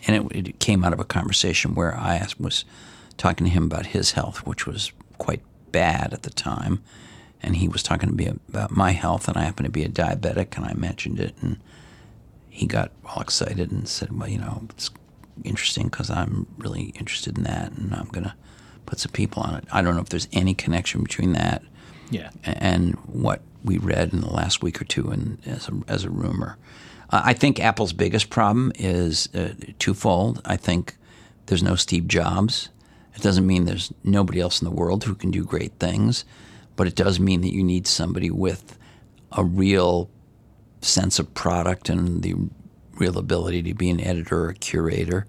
And 0.05 0.31
it, 0.31 0.47
it 0.47 0.59
came 0.59 0.85
out 0.85 0.93
of 0.93 0.99
a 0.99 1.05
conversation 1.05 1.75
where 1.75 1.97
I 1.97 2.15
asked, 2.15 2.39
was 2.39 2.65
talking 3.17 3.45
to 3.45 3.51
him 3.51 3.63
about 3.63 3.87
his 3.87 4.11
health, 4.11 4.45
which 4.45 4.67
was 4.67 4.91
quite 5.17 5.41
bad 5.71 6.13
at 6.13 6.23
the 6.23 6.29
time. 6.29 6.83
And 7.41 7.55
he 7.55 7.67
was 7.67 7.83
talking 7.83 8.09
to 8.09 8.15
me 8.15 8.27
about 8.49 8.71
my 8.71 8.91
health, 8.91 9.27
and 9.27 9.37
I 9.37 9.43
happened 9.43 9.65
to 9.65 9.71
be 9.71 9.83
a 9.83 9.89
diabetic, 9.89 10.55
and 10.55 10.65
I 10.65 10.73
mentioned 10.73 11.19
it. 11.19 11.35
And 11.41 11.59
he 12.57 12.65
got 12.65 12.91
all 13.05 13.21
excited 13.21 13.71
and 13.71 13.87
said, 13.87 14.17
Well, 14.17 14.27
you 14.27 14.39
know, 14.39 14.63
it's 14.71 14.89
interesting 15.43 15.85
because 15.85 16.09
I'm 16.09 16.47
really 16.57 16.85
interested 16.99 17.37
in 17.37 17.43
that, 17.43 17.71
and 17.73 17.93
I'm 17.93 18.07
going 18.07 18.23
to 18.23 18.33
put 18.87 18.99
some 18.99 19.11
people 19.11 19.43
on 19.43 19.53
it. 19.55 19.65
I 19.71 19.81
don't 19.83 19.93
know 19.95 20.01
if 20.01 20.09
there's 20.09 20.27
any 20.33 20.53
connection 20.55 21.03
between 21.03 21.33
that 21.33 21.61
Yeah. 22.09 22.31
and 22.43 22.95
what 23.05 23.41
we 23.63 23.77
read 23.77 24.11
in 24.13 24.21
the 24.21 24.33
last 24.33 24.63
week 24.63 24.81
or 24.81 24.85
two 24.85 25.09
and 25.11 25.37
as 25.45 25.67
a, 25.69 25.73
as 25.87 26.03
a 26.03 26.09
rumor. 26.09 26.57
Uh, 27.11 27.21
I 27.23 27.33
think 27.33 27.59
Apple's 27.59 27.93
biggest 27.93 28.29
problem 28.31 28.71
is 28.75 29.29
uh, 29.35 29.53
twofold. 29.77 30.41
I 30.45 30.57
think 30.57 30.95
there's 31.45 31.63
no 31.63 31.75
Steve 31.75 32.07
Jobs. 32.07 32.69
It 33.15 33.21
doesn't 33.21 33.45
mean 33.45 33.65
there's 33.65 33.93
nobody 34.03 34.39
else 34.39 34.61
in 34.61 34.65
the 34.65 34.73
world 34.75 35.03
who 35.03 35.13
can 35.15 35.29
do 35.31 35.43
great 35.43 35.73
things, 35.79 36.25
but 36.75 36.87
it 36.87 36.95
does 36.95 37.19
mean 37.19 37.41
that 37.41 37.53
you 37.53 37.63
need 37.63 37.85
somebody 37.87 38.29
with 38.31 38.77
a 39.31 39.43
real 39.43 40.09
sense 40.81 41.19
of 41.19 41.33
product 41.33 41.89
and 41.89 42.23
the 42.23 42.35
real 42.95 43.17
ability 43.17 43.63
to 43.63 43.73
be 43.73 43.89
an 43.89 44.01
editor 44.01 44.45
or 44.45 44.49
a 44.49 44.53
curator. 44.55 45.27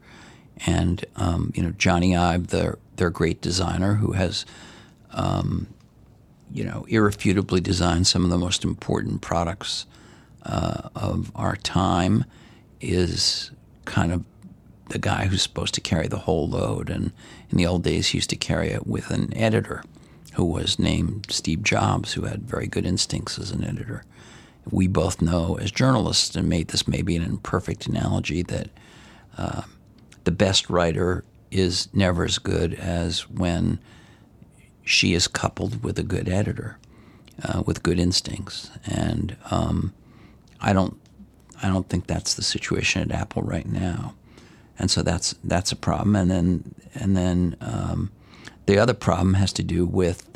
And 0.67 1.05
um, 1.17 1.53
you 1.55 1.63
know, 1.63 1.71
Jony 1.71 2.19
Ive, 2.19 2.49
their 2.49 2.79
their 2.97 3.11
great 3.11 3.41
designer, 3.41 3.95
who 3.95 4.13
has 4.13 4.45
you 6.53 6.65
know, 6.65 6.87
irrefutably 6.89 7.61
designed 7.61 8.07
some 8.07 8.25
of 8.25 8.31
the 8.31 8.39
most 8.39 8.65
important 8.65 9.21
products 9.21 9.87
uh, 10.45 10.89
of 10.95 11.31
our 11.35 11.57
time, 11.57 12.25
is 12.81 13.51
kind 13.85 14.13
of 14.13 14.25
the 14.91 14.99
guy 14.99 15.27
who's 15.27 15.43
supposed 15.43 15.75
to 15.75 15.81
carry 15.81 16.09
the 16.09 16.21
whole 16.21 16.49
load. 16.49 16.89
And 16.89 17.13
in 17.51 17.59
the 17.59 17.67
old 17.67 17.85
days, 17.85 18.09
he 18.09 18.19
used 18.19 18.31
to 18.31 18.37
carry 18.37 18.71
it 18.71 18.87
with 18.87 19.11
an 19.11 19.37
editor 19.37 19.85
who 20.35 20.45
was 20.45 20.79
named 20.79 21.27
Steve 21.31 21.63
Jobs, 21.63 22.15
who 22.15 22.23
had 22.23 22.43
very 22.49 22.67
good 22.67 22.87
instincts 22.87 23.39
as 23.39 23.51
an 23.51 23.65
editor. 23.65 24.05
We 24.71 24.87
both 24.87 25.23
know 25.23 25.57
as 25.61 25.71
journalists, 25.71 26.37
and 26.37 26.49
made 26.49 26.69
this 26.69 26.87
maybe 26.87 27.17
an 27.17 27.23
imperfect 27.23 27.87
analogy, 27.87 28.43
that 28.43 28.69
uh, 29.37 29.63
the 30.25 30.31
best 30.31 30.69
writer 30.69 31.25
is 31.51 31.89
never 31.95 32.25
as 32.25 32.39
good 32.39 32.75
as 32.75 33.29
when 33.31 33.79
she 34.85 35.15
is 35.15 35.29
coupled 35.29 35.83
with 35.83 35.99
a 35.99 36.03
good 36.03 36.29
editor, 36.29 36.79
uh, 37.43 37.63
with 37.65 37.83
good 37.83 37.99
instincts, 37.99 38.71
and 38.87 39.37
um, 39.51 39.93
I 40.61 40.73
don't, 40.73 40.99
I 41.63 41.69
don't 41.69 41.89
think 41.89 42.07
that's 42.07 42.35
the 42.35 42.43
situation 42.43 43.03
at 43.03 43.19
Apple 43.19 43.43
right 43.43 43.67
now, 43.69 44.15
and 44.79 44.91
so 44.91 45.03
that's 45.03 45.35
that's 45.45 45.73
a 45.73 45.77
problem. 45.77 46.17
And 46.17 46.31
then 46.31 46.75
and 46.95 47.17
then 47.17 47.57
um, 47.61 48.11
the 48.67 48.79
other 48.79 48.95
problem 48.95 49.35
has 49.35 49.53
to 49.55 49.63
do 49.63 49.87
with 49.87 50.29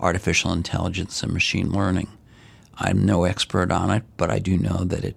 artificial 0.00 0.52
intelligence 0.52 1.22
and 1.22 1.32
machine 1.32 1.70
learning. 1.70 2.08
I'm 2.78 3.04
no 3.04 3.24
expert 3.24 3.70
on 3.70 3.90
it, 3.90 4.02
but 4.16 4.30
I 4.30 4.38
do 4.38 4.56
know 4.58 4.84
that 4.84 5.04
it 5.04 5.16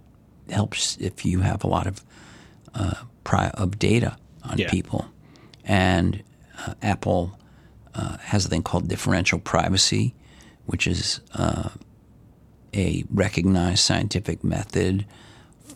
helps 0.49 0.97
if 0.97 1.25
you 1.25 1.41
have 1.41 1.63
a 1.63 1.67
lot 1.67 1.87
of 1.87 2.03
uh, 2.73 2.93
pri- 3.23 3.51
of 3.55 3.79
data 3.79 4.17
on 4.43 4.57
Yeah. 4.57 4.69
people, 4.69 5.05
and 5.65 6.23
uh, 6.65 6.73
Apple 6.81 7.37
uh, 7.95 8.17
has 8.19 8.45
a 8.45 8.49
thing 8.49 8.63
called 8.63 8.87
differential 8.87 9.39
privacy, 9.39 10.13
which 10.65 10.85
is 10.87 11.19
uh, 11.33 11.69
a 12.75 13.03
recognized 13.11 13.79
scientific 13.79 14.43
method 14.43 15.05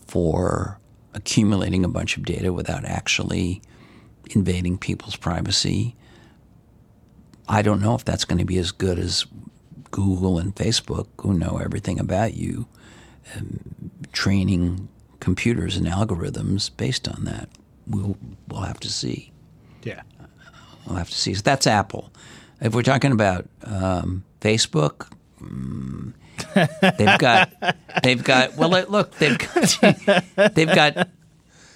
for 0.08 0.80
accumulating 1.14 1.84
a 1.84 1.90
bunch 1.90 2.16
of 2.18 2.24
data 2.24 2.54
without 2.54 2.86
actually 2.86 3.62
invading 4.36 4.78
people's 4.78 5.16
privacy. 5.16 5.96
I 7.48 7.62
don't 7.64 7.82
know 7.82 7.96
if 7.96 8.06
that's 8.06 8.24
going 8.24 8.40
to 8.40 8.46
be 8.46 8.58
as 8.60 8.72
good 8.72 8.98
as 9.00 9.26
Google 9.92 10.39
and 10.39 10.56
Facebook, 10.56 11.08
who 11.20 11.34
know 11.34 11.60
everything 11.64 12.00
about 12.00 12.34
you, 12.34 12.68
um, 13.36 13.92
training 14.12 14.88
computers 15.20 15.78
and 15.78 15.86
algorithms 15.86 16.70
based 16.76 17.08
on 17.08 17.26
that. 17.26 17.50
We'll, 17.88 18.18
we'll 18.48 18.62
have 18.62 18.80
to 18.82 18.89
see. 18.89 19.32
Yeah. 19.84 20.02
We'll 20.86 20.98
have 20.98 21.10
to 21.10 21.16
see. 21.16 21.34
So 21.34 21.42
that's 21.42 21.68
Apple. 21.68 22.12
If 22.60 22.76
we're 22.76 22.84
talking 22.84 23.12
about 23.12 23.48
um, 23.64 24.24
Facebook, 24.39 25.12
mm, 25.42 26.14
they've 26.98 27.20
got 27.20 27.52
they've 28.04 28.24
got 28.24 28.56
well 28.56 28.70
look 28.70 29.16
they've 29.16 29.38
got 29.38 30.16
they've 30.56 30.76
got 30.76 31.10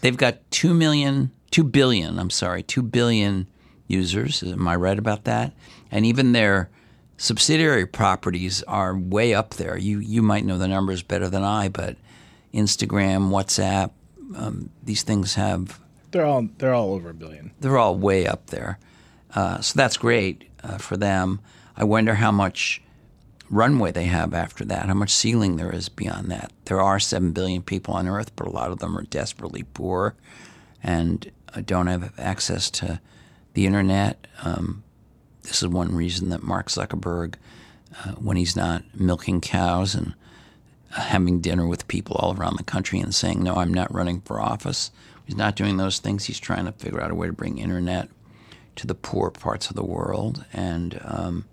they've 0.02 0.18
got 0.18 0.52
two 0.52 0.74
million 0.74 1.32
two 1.52 1.64
billion 1.64 2.20
I'm 2.20 2.30
sorry 2.30 2.64
two 2.64 2.84
billion 2.84 3.48
users. 3.88 4.44
Am 4.44 4.68
I 4.68 4.76
right 4.76 4.98
about 4.98 5.26
that? 5.26 5.54
And 5.92 6.06
even 6.06 6.32
their 6.32 6.70
subsidiary 7.18 7.86
properties 7.86 8.64
are 8.64 8.98
way 8.98 9.34
up 9.34 9.56
there. 9.56 9.78
You 9.78 10.00
you 10.00 10.22
might 10.22 10.46
know 10.46 10.58
the 10.58 10.68
numbers 10.68 11.04
better 11.04 11.30
than 11.30 11.44
I, 11.44 11.70
but 11.70 11.98
Instagram, 12.54 13.30
WhatsApp, 13.30 13.92
um, 14.36 14.70
these 14.84 15.04
things 15.04 15.36
have 15.36 15.80
They're 16.12 16.26
all 16.26 16.48
they're 16.58 16.74
all 16.74 16.94
over 16.94 17.10
a 17.10 17.14
billion. 17.14 17.52
they're 17.60 17.78
all 17.78 17.96
way 17.98 18.26
up 18.28 18.48
there. 18.48 18.80
Uh, 19.34 19.60
so 19.60 19.74
that's 19.78 19.98
great 19.98 20.50
uh, 20.64 20.78
for 20.78 20.96
them. 20.98 21.40
I 21.76 21.84
wonder 21.84 22.16
how 22.16 22.32
much 22.32 22.82
runway 23.50 23.92
they 23.92 24.06
have 24.06 24.34
after 24.34 24.64
that, 24.66 24.86
how 24.86 24.94
much 24.94 25.12
ceiling 25.12 25.58
there 25.58 25.74
is 25.74 25.90
beyond 25.90 26.32
that. 26.32 26.52
There 26.66 26.80
are 26.80 27.00
7 27.00 27.32
billion 27.32 27.62
people 27.62 27.94
on 27.94 28.08
Earth, 28.08 28.34
but 28.38 28.48
a 28.48 28.50
lot 28.50 28.72
of 28.72 28.80
them 28.80 28.98
are 28.98 29.04
desperately 29.04 29.64
poor 29.74 30.16
and 30.82 31.30
uh, 31.54 31.62
don't 31.66 31.88
have 31.88 32.18
access 32.18 32.72
to 32.72 33.02
the 33.54 33.66
internet. 33.66 34.26
Um, 34.42 34.84
this 35.46 35.62
is 35.62 35.68
one 35.70 35.96
reason 35.96 36.30
that 36.30 36.44
Mark 36.44 36.68
Zuckerberg, 36.68 37.36
uh, 38.04 38.12
when 38.12 38.38
he's 38.38 38.56
not 38.56 38.84
milking 38.94 39.42
cows 39.42 39.96
and 39.96 40.14
uh, 40.96 41.02
having 41.02 41.40
dinner 41.40 41.68
with 41.68 41.88
people 41.88 42.16
all 42.18 42.36
around 42.36 42.58
the 42.58 42.64
country 42.64 43.00
and 43.00 43.14
saying, 43.14 43.44
No, 43.44 43.56
I'm 43.56 43.74
not 43.74 43.94
running 43.94 44.22
for 44.22 44.42
office. 44.42 44.92
He's 45.26 45.38
not 45.38 45.56
doing 45.56 45.78
those 45.78 46.00
things. 46.00 46.26
He's 46.26 46.40
trying 46.40 46.66
to 46.66 46.72
figure 46.72 47.02
out 47.02 47.12
a 47.12 47.16
way 47.16 47.28
to 47.28 47.34
bring 47.34 47.58
internet 47.58 48.10
to 48.76 48.88
the 48.88 48.96
poor 48.96 49.32
parts 49.32 49.70
of 49.70 49.76
the 49.76 49.86
world. 49.86 50.46
And, 50.54 51.00
um, 51.04 51.46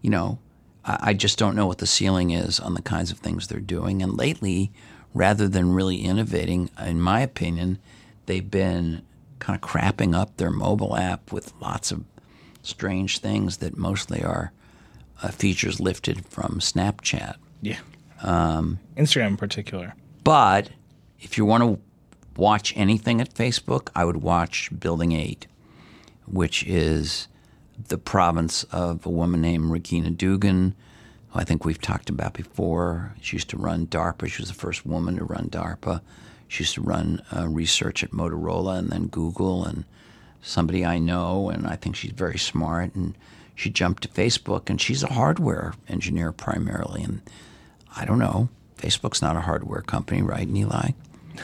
you 0.00 0.10
know, 0.10 0.38
I, 0.84 0.98
I 1.00 1.14
just 1.14 1.38
don't 1.38 1.56
know 1.56 1.66
what 1.66 1.78
the 1.78 1.86
ceiling 1.86 2.30
is 2.30 2.60
on 2.60 2.74
the 2.74 2.82
kinds 2.82 3.10
of 3.10 3.18
things 3.18 3.46
they're 3.46 3.60
doing. 3.60 4.02
And 4.02 4.16
lately, 4.16 4.72
rather 5.12 5.48
than 5.48 5.74
really 5.74 5.98
innovating, 5.98 6.70
in 6.80 7.00
my 7.00 7.20
opinion, 7.20 7.78
they've 8.26 8.50
been 8.50 9.02
kind 9.38 9.56
of 9.56 9.68
crapping 9.68 10.14
up 10.14 10.36
their 10.36 10.50
mobile 10.50 10.96
app 10.96 11.32
with 11.32 11.52
lots 11.60 11.90
of 11.90 12.04
strange 12.62 13.18
things 13.18 13.58
that 13.58 13.76
mostly 13.76 14.22
are 14.22 14.52
uh, 15.22 15.28
features 15.28 15.80
lifted 15.80 16.24
from 16.26 16.60
Snapchat. 16.60 17.36
Yeah. 17.62 17.78
Um, 18.22 18.78
Instagram 18.96 19.28
in 19.28 19.36
particular. 19.36 19.94
But 20.24 20.70
if 21.20 21.36
you 21.38 21.44
want 21.44 21.62
to 21.62 21.80
watch 22.36 22.72
anything 22.76 23.20
at 23.20 23.34
Facebook, 23.34 23.88
I 23.94 24.04
would 24.04 24.18
watch 24.18 24.70
Building 24.78 25.12
8, 25.12 25.46
which 26.26 26.64
is 26.64 27.28
the 27.88 27.98
province 27.98 28.64
of 28.64 29.06
a 29.06 29.10
woman 29.10 29.40
named 29.40 29.70
Regina 29.70 30.10
Dugan, 30.10 30.74
who 31.30 31.40
I 31.40 31.44
think 31.44 31.64
we've 31.64 31.80
talked 31.80 32.10
about 32.10 32.34
before. 32.34 33.14
She 33.20 33.36
used 33.36 33.50
to 33.50 33.56
run 33.56 33.86
DARPA. 33.86 34.28
She 34.28 34.42
was 34.42 34.48
the 34.48 34.54
first 34.54 34.84
woman 34.84 35.16
to 35.16 35.24
run 35.24 35.48
DARPA. 35.48 36.00
She 36.48 36.64
used 36.64 36.74
to 36.74 36.82
run 36.82 37.22
uh, 37.34 37.48
research 37.48 38.02
at 38.02 38.10
Motorola 38.10 38.78
and 38.78 38.90
then 38.90 39.06
Google, 39.06 39.64
and 39.64 39.84
somebody 40.42 40.84
I 40.84 40.98
know, 40.98 41.50
and 41.50 41.66
I 41.66 41.76
think 41.76 41.96
she's 41.96 42.12
very 42.12 42.38
smart. 42.38 42.94
And 42.94 43.16
she 43.54 43.70
jumped 43.70 44.02
to 44.04 44.08
Facebook, 44.08 44.70
and 44.70 44.80
she's 44.80 45.02
a 45.02 45.12
hardware 45.12 45.74
engineer 45.88 46.32
primarily. 46.32 47.02
And 47.02 47.22
I 47.96 48.04
don't 48.04 48.18
know, 48.18 48.48
Facebook's 48.76 49.22
not 49.22 49.36
a 49.36 49.40
hardware 49.40 49.82
company, 49.82 50.22
right, 50.22 50.48
Nilay? 50.48 50.94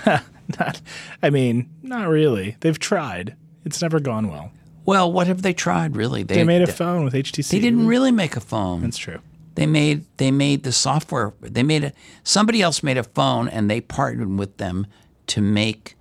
Not, 0.60 0.80
I 1.22 1.30
mean, 1.30 1.68
not 1.82 2.08
really. 2.08 2.56
They've 2.60 2.78
tried. 2.78 3.34
It's 3.64 3.82
never 3.82 3.98
gone 3.98 4.28
well. 4.28 4.52
Well, 4.84 5.10
what 5.12 5.26
have 5.26 5.42
they 5.42 5.52
tried 5.52 5.96
really? 5.96 6.22
They 6.22 6.44
made 6.44 6.62
a 6.62 6.68
phone 6.68 7.04
with 7.04 7.14
HTC. 7.14 7.50
They 7.50 7.58
didn't 7.58 7.88
really 7.88 8.12
make 8.12 8.36
a 8.36 8.40
phone. 8.40 8.82
That's 8.82 8.96
true. 8.96 9.18
They 9.56 9.66
made 9.66 10.04
they 10.18 10.30
made 10.30 10.62
the 10.62 10.70
software. 10.70 11.32
They 11.40 11.64
made 11.64 11.82
a 11.82 11.92
somebody 12.22 12.62
else 12.62 12.82
made 12.82 12.98
a 12.98 13.02
phone, 13.02 13.48
and 13.48 13.68
they 13.68 13.80
partnered 13.80 14.38
with 14.38 14.58
them 14.58 14.86
to 15.28 15.40
make 15.40 15.96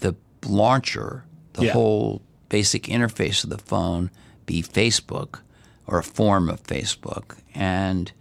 the 0.00 0.14
launcher, 0.46 1.24
the 1.54 1.66
Yeah. 1.66 1.72
whole 1.72 2.22
basic 2.48 2.84
interface 2.84 3.42
of 3.44 3.50
the 3.50 3.58
phone, 3.58 4.10
be 4.46 4.62
Facebook 4.62 5.40
or 5.86 5.98
a 5.98 6.04
form 6.04 6.48
of 6.48 6.62
Facebook. 6.62 7.36
And 7.54 8.12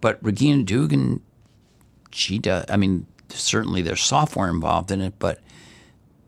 but 0.00 0.18
Regina 0.22 0.62
Dugan, 0.62 1.20
she 2.10 2.38
does. 2.38 2.64
I 2.68 2.76
mean, 2.76 3.06
certainly 3.30 3.80
there's 3.82 4.02
software 4.02 4.48
involved 4.50 4.90
in 4.90 5.00
it, 5.00 5.14
but 5.18 5.40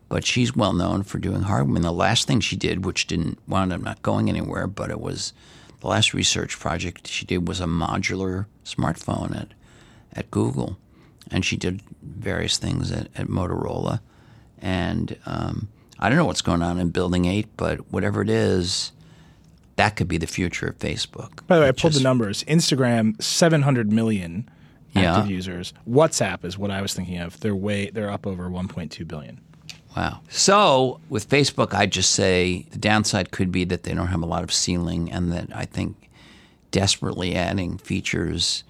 but 0.09 0.25
she's 0.25 0.55
well 0.55 0.73
known 0.73 1.03
for 1.03 1.17
doing 1.19 1.41
hardware. 1.41 1.71
I 1.71 1.73
mean, 1.73 1.83
the 1.83 1.91
last 1.91 2.27
thing 2.27 2.39
she 2.39 2.55
did, 2.55 2.85
which 2.85 3.07
didn't 3.07 3.39
wound 3.47 3.73
up 3.73 3.81
not 3.81 4.01
going 4.01 4.29
anywhere, 4.29 4.65
but 4.65 4.89
it 4.89 5.01
was 5.01 5.33
the 5.81 5.87
last 5.87 6.13
research 6.13 6.57
project 6.57 7.07
she 7.07 7.25
did 7.25 7.47
was 7.47 7.59
a 7.59 7.65
modular 7.65 8.45
smartphone 8.65 9.35
at 9.39 9.49
at 10.13 10.31
Google, 10.31 10.77
and 11.29 11.45
she 11.45 11.57
did 11.57 11.81
various 12.01 12.57
things 12.57 12.91
at, 12.91 13.09
at 13.15 13.27
Motorola, 13.27 13.99
and 14.61 15.17
um, 15.25 15.67
I 15.99 16.09
don't 16.09 16.17
know 16.17 16.25
what's 16.25 16.41
going 16.41 16.61
on 16.61 16.79
in 16.79 16.89
Building 16.89 17.25
Eight, 17.25 17.47
but 17.57 17.91
whatever 17.91 18.21
it 18.21 18.29
is, 18.29 18.91
that 19.75 19.95
could 19.95 20.07
be 20.07 20.17
the 20.17 20.27
future 20.27 20.67
of 20.67 20.79
Facebook. 20.79 21.45
By 21.47 21.55
the 21.57 21.61
way, 21.63 21.67
I 21.69 21.71
pulled 21.71 21.93
just- 21.93 22.03
the 22.03 22.03
numbers. 22.03 22.43
Instagram, 22.45 23.21
700 23.21 23.91
million 23.91 24.49
Yeah. 24.93 25.15
active 25.17 25.29
users. 25.31 25.73
WhatsApp 25.87 26.43
is 26.45 26.57
what 26.57 26.71
I 26.71 26.81
was 26.81 26.93
thinking 26.93 27.17
of. 27.19 27.39
They're 27.39 27.55
way 27.55 27.89
they're 27.91 28.09
up 28.11 28.25
over 28.25 28.49
1.2 28.49 29.05
billion. 29.05 29.39
Wow. 29.95 30.21
So 30.29 30.99
with 31.09 31.27
Facebook, 31.29 31.73
I 31.73 31.85
just 31.87 32.11
say 32.11 32.65
the 32.71 32.77
downside 32.77 33.31
could 33.31 33.51
be 33.51 33.63
that 33.65 33.83
they 33.83 33.93
don't 33.93 34.07
have 34.07 34.21
a 34.21 34.27
lot 34.27 34.43
of 34.43 34.51
ceiling, 34.53 35.11
and 35.11 35.31
that 35.31 35.49
I 35.55 35.65
think 35.65 36.09
desperately 36.71 37.35
adding 37.35 37.77
features. 37.77 38.63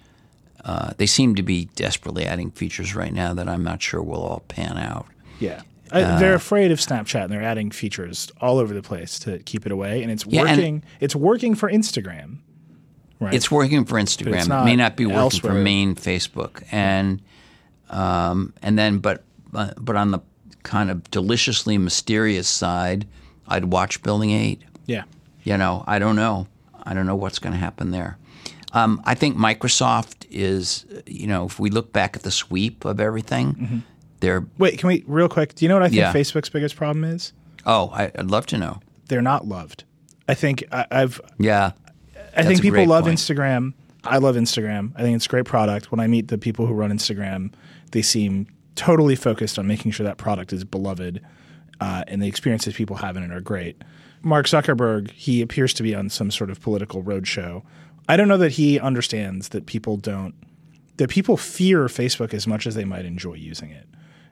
Uh, 0.64 0.92
they 0.96 1.06
seem 1.06 1.34
to 1.34 1.42
be 1.42 1.66
desperately 1.76 2.24
adding 2.26 2.50
features 2.50 2.94
right 2.94 3.12
now 3.12 3.32
that 3.34 3.48
I'm 3.48 3.62
not 3.62 3.80
sure 3.82 4.02
will 4.02 4.22
all 4.22 4.42
pan 4.48 4.76
out. 4.76 5.06
Yeah. 5.40 5.62
I, 5.92 6.18
they're 6.18 6.34
afraid 6.34 6.70
of 6.70 6.78
Snapchat 6.78 7.24
and 7.24 7.32
they're 7.32 7.42
adding 7.42 7.70
features 7.70 8.30
all 8.40 8.58
over 8.58 8.74
the 8.74 8.82
place 8.82 9.18
to 9.20 9.38
keep 9.40 9.66
it 9.66 9.72
away 9.72 10.02
and 10.02 10.10
it's 10.12 10.24
Yeah, 10.26 10.40
and- 10.42 10.50
working 10.50 10.84
it's 11.00 11.16
working 11.16 11.54
for 11.54 11.70
Instagram. 11.70 12.38
Right. 13.20 13.34
It's 13.34 13.50
working 13.50 13.84
for 13.84 13.98
Instagram. 14.00 14.44
it 14.62 14.64
may 14.64 14.76
not 14.76 14.96
be 14.96 15.04
working 15.06 15.18
elsewhere. 15.18 15.52
for 15.54 15.58
main 15.58 15.96
Facebook, 15.96 16.62
and 16.70 17.20
um, 17.90 18.52
and 18.62 18.78
then 18.78 18.98
but 18.98 19.24
uh, 19.54 19.70
but 19.78 19.96
on 19.96 20.10
the 20.12 20.20
kind 20.62 20.90
of 20.90 21.10
deliciously 21.10 21.78
mysterious 21.78 22.46
side, 22.46 23.06
I'd 23.48 23.66
watch 23.66 24.02
Building 24.02 24.30
Eight. 24.30 24.62
yeah. 24.86 25.04
you 25.42 25.56
know, 25.56 25.82
I 25.86 25.98
don't 25.98 26.14
know. 26.16 26.46
I 26.84 26.94
don't 26.94 27.06
know 27.06 27.16
what's 27.16 27.38
going 27.38 27.52
to 27.54 27.58
happen 27.58 27.90
there. 27.90 28.18
Um, 28.72 29.00
I 29.04 29.14
think 29.14 29.36
Microsoft 29.36 30.26
is, 30.30 30.84
you 31.06 31.26
know, 31.26 31.46
if 31.46 31.58
we 31.58 31.70
look 31.70 31.92
back 31.92 32.14
at 32.16 32.22
the 32.22 32.30
sweep 32.30 32.84
of 32.84 33.00
everything, 33.00 33.82
they're, 34.20 34.46
Wait, 34.58 34.78
can 34.78 34.88
we 34.88 35.04
real 35.06 35.28
quick? 35.28 35.54
Do 35.54 35.64
you 35.64 35.68
know 35.68 35.76
what 35.76 35.82
I 35.84 35.88
think 35.88 35.98
Yeah. 35.98 36.12
Facebook's 36.12 36.48
biggest 36.48 36.76
problem 36.76 37.04
is? 37.04 37.32
oh, 37.66 37.90
I, 37.94 38.04
I'd 38.16 38.30
love 38.30 38.46
to 38.46 38.58
know. 38.58 38.80
They're 39.08 39.22
not 39.22 39.46
loved. 39.46 39.84
I 40.28 40.34
think 40.34 40.64
I, 40.72 40.86
I've 40.90 41.20
Yeah. 41.38 41.72
I 42.36 42.42
That's 42.42 42.48
think 42.48 42.58
a 42.60 42.62
people 42.62 42.76
great 42.76 42.88
love 42.88 43.04
point. 43.04 43.18
Instagram. 43.18 43.72
I 44.04 44.18
love 44.18 44.36
Instagram. 44.36 44.92
I 44.96 45.02
think 45.02 45.16
it's 45.16 45.26
a 45.26 45.28
great 45.28 45.44
product. 45.44 45.90
When 45.90 45.98
I 46.00 46.06
meet 46.06 46.28
the 46.28 46.38
people 46.38 46.66
who 46.66 46.74
run 46.74 46.90
Instagram, 46.90 47.52
they 47.92 48.02
seem 48.02 48.46
totally 48.74 49.16
focused 49.16 49.58
on 49.58 49.66
making 49.66 49.90
sure 49.92 50.04
that 50.04 50.18
product 50.18 50.52
is 50.52 50.64
beloved. 50.64 51.20
uh, 51.80 52.04
and 52.08 52.20
the 52.22 52.26
experiences 52.28 52.74
people 52.74 52.96
have 52.96 53.16
in 53.16 53.22
it 53.22 53.30
are 53.32 53.40
great. 53.40 53.82
Mark 54.22 54.46
Zuckerberg, 54.46 55.10
he 55.12 55.40
appears 55.42 55.72
to 55.74 55.82
be 55.82 55.94
on 55.94 56.08
some 56.10 56.30
sort 56.30 56.50
of 56.50 56.60
political 56.60 57.02
roadshow. 57.02 57.62
I 58.08 58.16
don't 58.16 58.26
know 58.28 58.36
that 58.38 58.52
he 58.52 58.80
understands 58.80 59.50
that 59.50 59.66
people 59.66 59.96
don't 59.96 60.34
that 60.96 61.08
people 61.10 61.36
fear 61.36 61.86
Facebook 61.86 62.34
as 62.34 62.46
much 62.46 62.66
as 62.66 62.74
they 62.74 62.84
might 62.84 63.04
enjoy 63.04 63.34
using 63.34 63.70
it. 63.70 63.86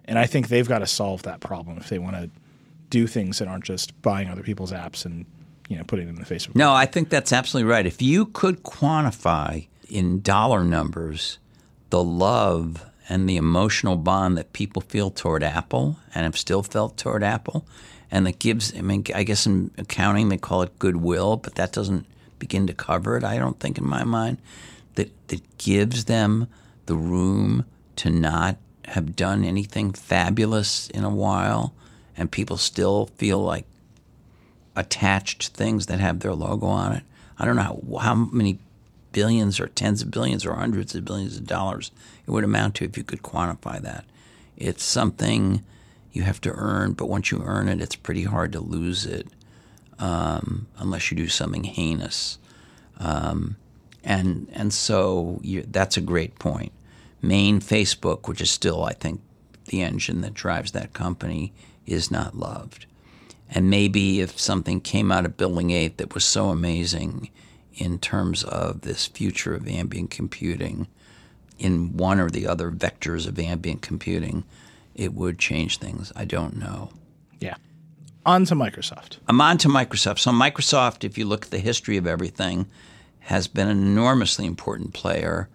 And 0.09 0.19
I 0.19 0.27
think 0.27 0.49
they've 0.49 0.69
got 0.69 0.81
to 0.81 0.87
solve 0.87 1.23
that 1.23 1.41
problem 1.41 1.79
if 1.79 1.89
they 1.89 1.99
want 1.99 2.17
to 2.17 2.31
do 2.91 3.07
things 3.07 3.39
that 3.39 3.49
aren't 3.49 3.65
just 3.65 4.01
buying 4.03 4.29
other 4.29 4.43
people's 4.43 4.73
apps 4.73 5.05
and 5.05 5.27
you 5.69 5.77
know 5.77 5.85
putting 5.85 6.07
them 6.07 6.17
in 6.17 6.23
the 6.23 6.35
Facebook. 6.35 6.55
No, 6.55 6.73
I 6.73 6.87
think 6.87 7.09
that's 7.09 7.33
absolutely 7.33 7.71
right. 7.71 7.87
If 7.87 8.01
you 8.01 8.27
could 8.27 8.63
quantify 8.63 9.67
in 9.89 10.21
dollar 10.21 10.65
numbers 10.65 11.39
the 11.91 12.03
love 12.03 12.85
and 13.09 13.29
the 13.29 13.37
emotional 13.37 13.97
bond 13.97 14.37
that 14.37 14.53
people 14.53 14.83
feel 14.83 15.11
toward 15.11 15.43
Apple 15.43 15.99
and 16.15 16.25
have 16.25 16.37
still 16.37 16.63
felt 16.63 16.97
toward 16.97 17.23
Apple, 17.23 17.67
and 18.11 18.27
that 18.27 18.39
gives, 18.39 18.77
I 18.77 18.83
mean, 18.83 19.05
I 19.15 19.23
guess 19.23 19.47
in 19.47 19.71
accounting 19.79 20.29
they 20.29 20.37
call 20.37 20.63
it 20.63 20.79
goodwill, 20.79 21.37
but 21.37 21.55
that 21.55 21.73
doesn't 21.73 22.07
begin 22.39 22.67
to 22.67 22.75
cover 22.75 23.17
it, 23.17 23.25
I 23.25 23.39
don't 23.39 23.59
think, 23.61 23.79
in 23.79 23.87
my 23.87 24.05
mind, 24.05 24.39
that, 24.95 25.11
that 25.29 25.59
gives 25.59 26.05
them 26.05 26.49
the 26.87 26.97
room 26.97 27.65
to 27.97 28.11
not 28.11 28.57
have 28.87 29.17
done 29.17 29.45
anything 29.45 29.93
fabulous 29.93 30.89
in 30.91 31.05
a 31.05 31.11
while 31.11 31.75
and 32.17 32.31
people 32.31 32.57
still 32.57 33.07
feel 33.17 33.41
like 33.41 33.67
attached 34.75 35.49
things 35.49 35.87
that 35.87 36.01
have 36.01 36.21
their 36.21 36.35
logo 36.35 36.67
on 36.67 36.93
it. 36.93 37.03
I 37.39 37.45
don't 37.45 37.57
know 37.57 37.63
how, 37.63 37.99
how 37.99 38.15
many 38.15 38.59
billions 39.13 39.59
or 39.59 39.69
tens 39.69 40.03
of 40.03 40.11
billions 40.11 40.45
or 40.45 40.55
hundreds 40.55 40.95
of 40.95 41.05
billions 41.05 41.37
of 41.37 41.47
dollars 41.47 41.91
it 42.27 42.31
would 42.31 42.45
amount 42.45 42.75
to 42.77 42.85
if 42.85 42.97
you 42.97 43.05
could 43.05 43.23
quantify 43.23 43.81
that. 43.81 44.05
It's 44.57 44.85
something 44.85 45.65
you 46.13 46.23
have 46.23 46.41
to 46.43 46.53
earn, 46.53 46.93
but 46.93 47.09
once 47.09 47.31
you 47.31 47.43
earn 47.45 47.69
it, 47.69 47.81
it's 47.81 47.97
pretty 47.97 48.25
hard 48.25 48.53
to 48.53 48.61
lose 48.61 49.05
it 49.05 49.27
um, 49.99 50.67
unless 50.79 51.11
you 51.11 51.17
do 51.17 51.29
something 51.29 51.65
heinous. 51.65 52.39
Um, 52.99 53.57
and 54.03 54.49
and 54.53 54.73
so 54.73 55.41
you, 55.43 55.65
that's 55.69 55.97
a 55.97 56.01
great 56.01 56.39
point. 56.39 56.73
Main 57.27 57.61
Facebook, 57.61 58.29
which 58.29 58.41
is 58.41 58.51
still, 58.51 58.85
I 58.85 58.93
think, 58.93 59.21
the 59.67 59.83
engine 59.83 60.21
that 60.21 60.35
drives 60.35 60.73
that 60.73 60.93
company, 60.93 61.53
is 61.87 62.11
not 62.11 62.37
loved. 62.37 62.87
And 63.49 63.71
maybe 63.71 64.21
if 64.21 64.39
something 64.39 64.81
came 64.81 65.13
out 65.13 65.25
of 65.25 65.37
Building 65.37 65.71
8 65.71 65.99
that 65.99 66.15
was 66.15 66.25
so 66.25 66.51
amazing 66.51 67.31
in 67.75 67.99
terms 67.99 68.43
of 68.45 68.81
this 68.81 69.07
future 69.07 69.55
of 69.55 69.69
ambient 69.69 70.11
computing 70.11 70.89
in 71.59 71.97
one 71.97 72.21
or 72.21 72.31
the 72.31 72.47
other 72.47 72.71
vectors 72.71 73.27
of 73.27 73.39
ambient 73.39 73.83
computing, 73.83 74.45
it 74.95 75.15
would 75.15 75.39
change 75.39 75.79
things. 75.79 76.13
I 76.17 76.25
don't 76.25 76.57
know. 76.57 76.91
Yeah. 77.39 77.57
On 78.25 78.45
to 78.47 78.55
Microsoft. 78.55 79.19
I'm 79.29 79.41
on 79.41 79.59
to 79.59 79.69
Microsoft. 79.69 80.19
So, 80.19 80.33
Microsoft, 80.33 81.05
if 81.05 81.17
you 81.17 81.25
look 81.25 81.45
at 81.45 81.51
the 81.51 81.59
history 81.59 81.97
of 81.97 82.07
everything, 82.07 82.67
has 83.21 83.47
been 83.47 83.69
an 83.69 83.79
enormously 83.79 84.47
important 84.47 84.93
player. 84.93 85.49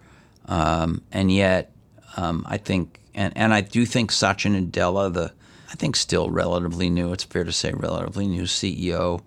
Um, 0.52 1.00
and 1.10 1.32
yet, 1.32 1.72
um, 2.18 2.44
I 2.46 2.58
think, 2.58 3.00
and, 3.14 3.32
and 3.34 3.54
I 3.54 3.62
do 3.62 3.86
think 3.86 4.12
Satya 4.12 4.50
Nadella, 4.50 5.10
the 5.10 5.32
I 5.70 5.74
think 5.76 5.96
still 5.96 6.28
relatively 6.28 6.90
new, 6.90 7.14
it's 7.14 7.24
fair 7.24 7.44
to 7.44 7.52
say 7.52 7.72
relatively 7.72 8.26
new 8.26 8.42
CEO, 8.42 9.22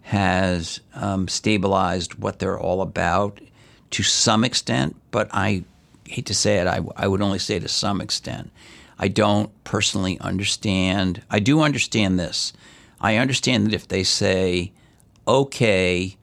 has 0.00 0.80
um, 0.94 1.28
stabilized 1.28 2.14
what 2.14 2.38
they're 2.38 2.58
all 2.58 2.80
about 2.80 3.42
to 3.90 4.02
some 4.02 4.42
extent, 4.42 4.96
but 5.10 5.28
I 5.32 5.64
hate 6.08 6.24
to 6.26 6.34
say 6.34 6.56
it, 6.56 6.66
I, 6.66 6.80
I 6.96 7.06
would 7.08 7.20
only 7.20 7.38
say 7.38 7.58
to 7.58 7.68
some 7.68 8.00
extent. 8.00 8.50
I 8.98 9.08
don't 9.08 9.52
personally 9.64 10.18
understand. 10.20 11.22
I 11.28 11.40
do 11.40 11.60
understand 11.60 12.18
this. 12.18 12.54
I 13.02 13.16
understand 13.16 13.66
that 13.66 13.74
if 13.74 13.86
they 13.86 14.02
say, 14.02 14.72
okay, 15.28 16.16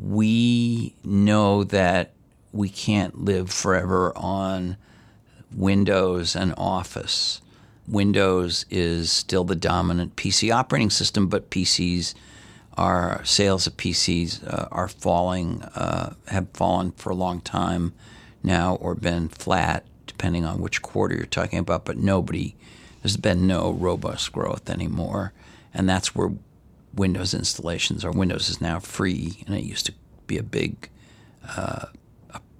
we 0.00 0.94
know 1.02 1.64
that 1.64 2.12
we 2.52 2.68
can't 2.68 3.24
live 3.24 3.50
forever 3.50 4.12
on 4.16 4.76
Windows 5.54 6.34
and 6.36 6.54
Office. 6.56 7.40
Windows 7.86 8.66
is 8.70 9.10
still 9.10 9.44
the 9.44 9.56
dominant 9.56 10.16
PC 10.16 10.54
operating 10.54 10.90
system, 10.90 11.28
but 11.28 11.50
PCs 11.50 12.14
are 12.76 13.24
sales 13.24 13.66
of 13.66 13.76
PCs 13.76 14.46
uh, 14.46 14.68
are 14.70 14.88
falling, 14.88 15.62
uh, 15.74 16.14
have 16.28 16.48
fallen 16.52 16.92
for 16.92 17.10
a 17.10 17.14
long 17.14 17.40
time 17.40 17.92
now, 18.42 18.76
or 18.76 18.94
been 18.94 19.28
flat, 19.28 19.84
depending 20.06 20.44
on 20.44 20.60
which 20.60 20.82
quarter 20.82 21.16
you're 21.16 21.26
talking 21.26 21.58
about. 21.58 21.84
But 21.84 21.96
nobody, 21.96 22.54
there's 23.02 23.16
been 23.16 23.46
no 23.46 23.72
robust 23.72 24.32
growth 24.32 24.70
anymore, 24.70 25.32
and 25.74 25.88
that's 25.88 26.14
where 26.14 26.32
Windows 26.94 27.34
installations 27.34 28.04
or 28.04 28.12
Windows 28.12 28.48
is 28.48 28.60
now 28.60 28.78
free, 28.78 29.42
and 29.46 29.56
it 29.56 29.64
used 29.64 29.86
to 29.86 29.94
be 30.26 30.38
a 30.38 30.42
big 30.42 30.88
uh, 31.56 31.86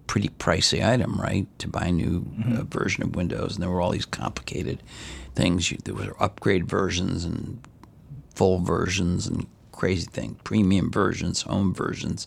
pretty 0.09 0.30
pricey 0.30 0.84
item, 0.84 1.20
right, 1.20 1.46
to 1.61 1.68
buy 1.68 1.84
a 1.84 1.92
new 1.92 2.22
mm-hmm. 2.22 2.56
uh, 2.56 2.64
version 2.64 3.04
of 3.04 3.14
Windows. 3.14 3.54
And 3.54 3.62
there 3.62 3.70
were 3.70 3.80
all 3.80 3.92
these 3.92 4.06
complicated 4.06 4.82
things. 5.36 5.70
You, 5.70 5.78
there 5.84 5.94
were 5.94 6.20
upgrade 6.20 6.68
versions 6.68 7.24
and 7.24 7.61
full 8.34 8.59
versions 8.59 9.28
and 9.28 9.46
crazy 9.70 10.06
thing, 10.06 10.36
premium 10.42 10.90
versions, 10.90 11.42
home 11.42 11.72
versions. 11.72 12.26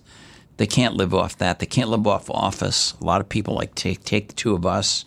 They 0.57 0.67
can't 0.67 0.95
live 0.95 1.13
off 1.13 1.37
that. 1.39 1.59
They 1.59 1.65
can't 1.65 1.89
live 1.89 2.07
off 2.07 2.29
Office. 2.29 2.93
A 3.01 3.03
lot 3.03 3.19
of 3.19 3.27
people 3.27 3.55
like 3.55 3.75
take 3.75 4.03
take 4.05 4.29
the 4.29 4.35
two 4.35 4.53
of 4.53 4.65
us 4.65 5.03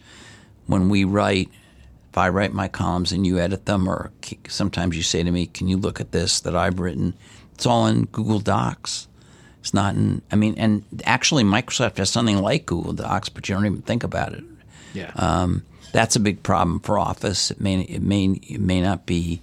when 0.67 0.89
we 0.89 1.05
write. 1.05 1.49
If 2.11 2.19
I 2.19 2.29
write 2.29 2.53
my 2.53 2.69
columns 2.69 3.11
and 3.11 3.27
you 3.27 3.39
edit 3.41 3.67
them, 3.67 3.89
or 3.89 4.13
sometimes 4.49 4.97
you 4.97 5.03
say 5.03 5.23
to 5.23 5.31
me, 5.33 5.47
"Can 5.47 5.69
you 5.69 5.77
look 5.77 6.01
at 6.01 6.13
this 6.13 6.41
that 6.41 6.55
I've 6.55 6.79
written?" 6.79 7.15
It's 7.55 7.67
all 7.67 7.87
in 7.87 8.07
Google 8.07 8.41
Docs. 8.41 9.09
It's 9.65 9.73
not 9.73 9.95
in. 9.95 10.21
I 10.31 10.37
mean, 10.37 10.57
and 10.59 10.85
actually, 11.07 11.43
Microsoft 11.43 11.97
has 11.97 12.11
something 12.11 12.37
like 12.37 12.67
Google 12.67 12.93
Docs, 12.93 13.31
but 13.31 13.49
you 13.49 13.55
don't 13.55 13.65
even 13.65 13.81
think 13.81 14.05
about 14.05 14.35
it. 14.35 14.45
Yeah. 14.93 15.11
Um, 15.17 15.65
that's 15.91 16.17
a 16.17 16.21
big 16.21 16.43
problem 16.43 16.81
for 16.81 16.99
Office. 16.99 17.51
It 17.51 17.63
may 17.63 17.81
it 17.81 18.03
may 18.03 18.27
it 18.27 18.61
may 18.61 18.83
not 18.83 19.07
be. 19.07 19.41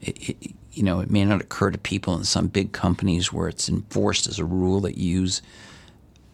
It, 0.00 0.28
it, 0.28 0.54
you 0.70 0.84
know, 0.84 1.00
it 1.00 1.10
may 1.10 1.24
not 1.24 1.40
occur 1.40 1.72
to 1.72 1.78
people 1.78 2.14
in 2.14 2.22
some 2.22 2.46
big 2.46 2.70
companies 2.70 3.32
where 3.32 3.48
it's 3.48 3.68
enforced 3.68 4.28
as 4.28 4.38
a 4.38 4.44
rule 4.44 4.78
that 4.82 4.96
you 4.96 5.22
use 5.22 5.42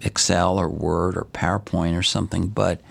Excel 0.03 0.59
or 0.59 0.69
Word 0.69 1.17
or 1.17 1.25
PowerPoint 1.25 1.99
or 1.99 2.03
something, 2.03 2.49
but 2.49 2.83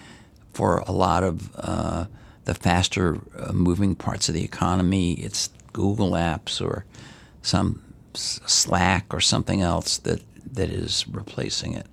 for 0.52 0.80
a 0.88 0.92
lot 0.92 1.22
of 1.22 1.56
uh, 1.58 2.06
the 2.46 2.56
faster 2.56 3.20
uh, 3.38 3.54
moving 3.54 3.94
parts 3.94 4.30
of 4.30 4.34
the 4.34 4.44
economy, 4.44 5.14
it's 5.14 5.52
Google 5.74 6.14
apps 6.14 6.60
or 6.60 6.86
some 7.44 7.84
Slack 8.18 9.06
or 9.14 9.20
something 9.20 9.62
else 9.62 9.98
that, 10.00 10.22
that 10.54 10.70
is 10.70 11.06
replacing 11.08 11.74
it. 11.74 11.88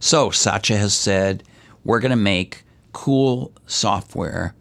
So 0.00 0.30
Satya 0.30 0.76
has 0.78 0.94
said 0.94 1.42
we're 1.84 2.00
going 2.00 2.10
to 2.10 2.16
make 2.16 2.64
cool 2.92 3.52
software 3.66 4.54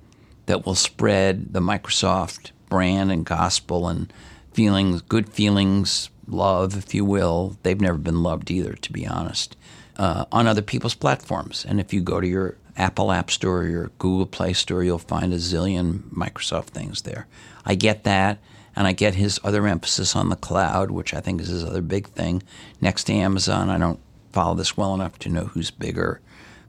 that 0.46 0.66
will 0.66 0.76
spread 0.76 1.54
the 1.54 1.60
Microsoft 1.60 2.52
brand 2.70 3.12
and 3.12 3.26
gospel 3.26 3.88
and 3.88 4.12
feelings, 4.54 5.02
good 5.02 5.30
feelings, 5.30 6.10
love, 6.28 6.78
if 6.78 6.94
you 6.94 7.06
will. 7.06 7.58
They've 7.64 7.80
never 7.80 7.98
been 7.98 8.24
loved 8.24 8.50
either, 8.50 8.74
to 8.74 8.92
be 8.92 9.06
honest, 9.06 9.56
uh, 9.98 10.26
on 10.32 10.48
other 10.48 10.62
people's 10.62 10.96
platforms. 10.96 11.66
And 11.68 11.80
if 11.80 11.94
you 11.94 12.02
go 12.02 12.22
to 12.22 12.28
your 12.28 12.58
Apple 12.78 13.12
App 13.12 13.30
Store 13.30 13.60
or 13.60 13.68
your 13.68 13.92
Google 14.00 14.26
Play 14.26 14.54
Store, 14.54 14.84
you'll 14.84 14.98
find 14.98 15.34
a 15.34 15.38
zillion 15.38 16.10
Microsoft 16.12 16.68
things 16.68 17.04
there. 17.04 17.28
I 17.66 17.76
get 17.76 18.04
that. 18.06 18.40
And 18.76 18.88
I 18.88 18.94
get 18.94 19.16
his 19.16 19.40
other 19.44 19.68
emphasis 19.68 20.16
on 20.16 20.30
the 20.30 20.36
cloud, 20.36 20.92
which 20.92 21.14
I 21.14 21.20
think 21.20 21.42
is 21.42 21.50
his 21.50 21.64
other 21.64 21.82
big 21.82 22.08
thing. 22.08 22.42
Next 22.80 23.06
to 23.06 23.14
Amazon, 23.14 23.70
I 23.70 23.78
don't 23.78 24.00
follow 24.32 24.56
this 24.56 24.78
well 24.78 24.94
enough 24.94 25.20
to 25.20 25.30
know 25.30 25.46
who's 25.46 25.72
bigger, 25.72 26.22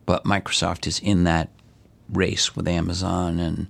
but 0.04 0.24
Microsoft 0.24 0.86
is 0.86 0.98
in 0.98 1.24
that 1.24 1.50
race 2.08 2.56
with 2.56 2.66
Amazon 2.66 3.38
and 3.38 3.68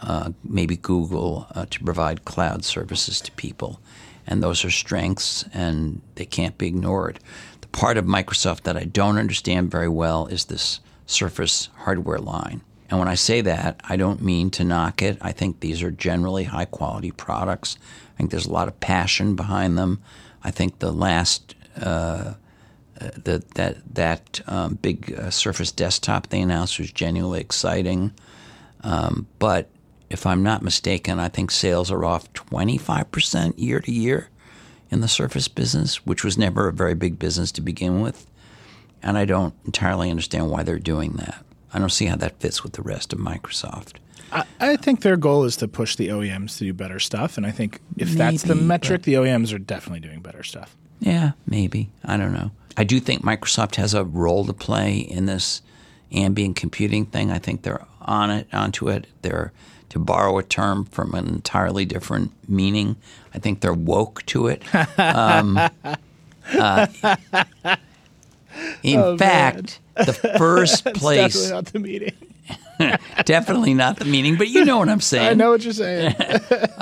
uh, 0.00 0.30
maybe 0.42 0.76
Google 0.76 1.46
uh, 1.54 1.66
to 1.70 1.84
provide 1.84 2.24
cloud 2.24 2.64
services 2.64 3.20
to 3.20 3.32
people. 3.32 3.80
And 4.26 4.42
those 4.42 4.64
are 4.64 4.70
strengths, 4.70 5.44
and 5.54 6.00
they 6.16 6.24
can't 6.24 6.58
be 6.58 6.66
ignored. 6.66 7.20
The 7.60 7.68
part 7.68 7.96
of 7.96 8.04
Microsoft 8.04 8.62
that 8.62 8.76
I 8.76 8.84
don't 8.84 9.18
understand 9.18 9.70
very 9.70 9.88
well 9.88 10.26
is 10.26 10.46
this 10.46 10.80
Surface 11.06 11.68
hardware 11.76 12.18
line. 12.18 12.62
And 12.88 12.98
when 12.98 13.08
I 13.08 13.14
say 13.14 13.40
that, 13.40 13.80
I 13.88 13.96
don't 13.96 14.22
mean 14.22 14.50
to 14.50 14.64
knock 14.64 15.02
it. 15.02 15.18
I 15.20 15.32
think 15.32 15.60
these 15.60 15.82
are 15.82 15.90
generally 15.90 16.44
high 16.44 16.66
quality 16.66 17.10
products. 17.10 17.78
I 18.14 18.16
think 18.16 18.30
there's 18.30 18.46
a 18.46 18.52
lot 18.52 18.68
of 18.68 18.78
passion 18.80 19.34
behind 19.34 19.76
them. 19.76 20.00
I 20.44 20.50
think 20.50 20.78
the 20.78 20.92
last 20.92 21.54
uh, 21.80 22.34
the, 22.98 23.44
that 23.54 23.94
that 23.94 24.40
um, 24.46 24.74
big 24.74 25.12
uh, 25.12 25.30
Surface 25.30 25.72
desktop 25.72 26.28
they 26.28 26.40
announced 26.40 26.78
was 26.78 26.92
genuinely 26.92 27.40
exciting. 27.40 28.12
Um, 28.82 29.26
but 29.38 29.68
if 30.08 30.26
I'm 30.26 30.42
not 30.42 30.62
mistaken, 30.62 31.18
I 31.18 31.28
think 31.28 31.50
sales 31.50 31.90
are 31.90 32.04
off 32.04 32.32
25% 32.32 33.58
year 33.58 33.80
to 33.80 33.92
year 33.92 34.28
in 34.90 35.00
the 35.00 35.08
Surface 35.08 35.48
business, 35.48 36.06
which 36.06 36.22
was 36.22 36.38
never 36.38 36.68
a 36.68 36.72
very 36.72 36.94
big 36.94 37.18
business 37.18 37.50
to 37.52 37.60
begin 37.60 38.00
with. 38.00 38.30
And 39.02 39.18
I 39.18 39.24
don't 39.24 39.54
entirely 39.64 40.10
understand 40.10 40.50
why 40.50 40.62
they're 40.62 40.78
doing 40.78 41.14
that. 41.14 41.45
I 41.76 41.78
don't 41.78 41.90
see 41.90 42.06
how 42.06 42.16
that 42.16 42.40
fits 42.40 42.62
with 42.62 42.72
the 42.72 42.80
rest 42.80 43.12
of 43.12 43.18
Microsoft. 43.18 43.96
I, 44.32 44.44
I 44.58 44.76
think 44.76 45.02
their 45.02 45.18
goal 45.18 45.44
is 45.44 45.56
to 45.58 45.68
push 45.68 45.94
the 45.96 46.08
OEMs 46.08 46.56
to 46.56 46.64
do 46.64 46.72
better 46.72 46.98
stuff, 46.98 47.36
and 47.36 47.44
I 47.44 47.50
think 47.50 47.80
if 47.98 48.12
that's 48.12 48.44
the 48.44 48.54
metric, 48.54 49.02
the 49.02 49.12
OEMs 49.12 49.52
are 49.54 49.58
definitely 49.58 50.00
doing 50.00 50.20
better 50.20 50.42
stuff. 50.42 50.74
Yeah, 51.00 51.32
maybe. 51.46 51.90
I 52.02 52.16
don't 52.16 52.32
know. 52.32 52.50
I 52.78 52.84
do 52.84 52.98
think 52.98 53.22
Microsoft 53.22 53.76
has 53.76 53.92
a 53.92 54.04
role 54.04 54.46
to 54.46 54.54
play 54.54 54.96
in 54.96 55.26
this 55.26 55.60
ambient 56.12 56.56
computing 56.56 57.04
thing. 57.04 57.30
I 57.30 57.38
think 57.38 57.60
they're 57.60 57.84
on 58.00 58.30
it, 58.30 58.48
onto 58.54 58.88
it. 58.88 59.06
They're 59.20 59.52
to 59.90 59.98
borrow 59.98 60.38
a 60.38 60.42
term 60.42 60.86
from 60.86 61.14
an 61.14 61.28
entirely 61.28 61.84
different 61.84 62.32
meaning. 62.48 62.96
I 63.34 63.38
think 63.38 63.60
they're 63.60 63.74
woke 63.74 64.24
to 64.26 64.46
it. 64.46 64.62
Um, 64.98 65.60
uh, 66.58 66.86
in 68.82 69.18
fact, 69.18 69.80
the 69.94 70.12
first 70.38 70.84
place, 70.94 71.34
Definitely 71.34 71.50
not 71.50 71.66
the 71.66 71.78
meeting. 71.78 72.14
definitely 73.24 73.74
not 73.74 73.98
the 73.98 74.04
meaning, 74.04 74.36
but 74.36 74.48
you 74.48 74.64
know 74.64 74.78
what 74.78 74.88
I'm 74.88 75.00
saying. 75.00 75.28
I 75.28 75.34
know 75.34 75.50
what 75.50 75.64
you're 75.64 75.72
saying. 75.72 76.14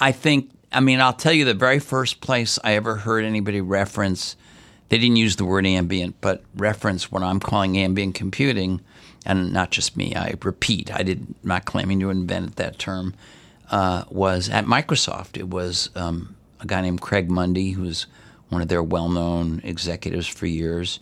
I 0.00 0.12
think, 0.12 0.50
I 0.72 0.80
mean, 0.80 1.00
I'll 1.00 1.12
tell 1.12 1.32
you 1.32 1.44
the 1.44 1.54
very 1.54 1.78
first 1.78 2.20
place 2.20 2.58
I 2.64 2.74
ever 2.74 2.96
heard 2.96 3.24
anybody 3.24 3.60
reference, 3.60 4.36
they 4.88 4.98
didn't 4.98 5.16
use 5.16 5.36
the 5.36 5.44
word 5.44 5.66
ambient, 5.66 6.16
but 6.20 6.42
reference 6.56 7.10
what 7.12 7.22
I'm 7.22 7.40
calling 7.40 7.78
ambient 7.78 8.14
computing, 8.14 8.80
and 9.24 9.52
not 9.52 9.70
just 9.70 9.96
me, 9.96 10.14
I 10.14 10.34
repeat, 10.42 10.92
I 10.92 11.02
did 11.02 11.34
not 11.44 11.64
claiming 11.64 12.00
to 12.00 12.10
invent 12.10 12.56
that 12.56 12.78
term, 12.78 13.14
uh, 13.70 14.04
was 14.10 14.48
at 14.48 14.66
Microsoft. 14.66 15.36
It 15.38 15.48
was 15.48 15.90
um, 15.94 16.34
a 16.60 16.66
guy 16.66 16.80
named 16.80 17.00
Craig 17.00 17.28
Mundie, 17.28 17.74
who's 17.74 18.06
one 18.54 18.62
of 18.62 18.68
their 18.68 18.82
well 18.82 19.10
known 19.10 19.60
executives 19.64 20.26
for 20.26 20.46
years, 20.46 21.00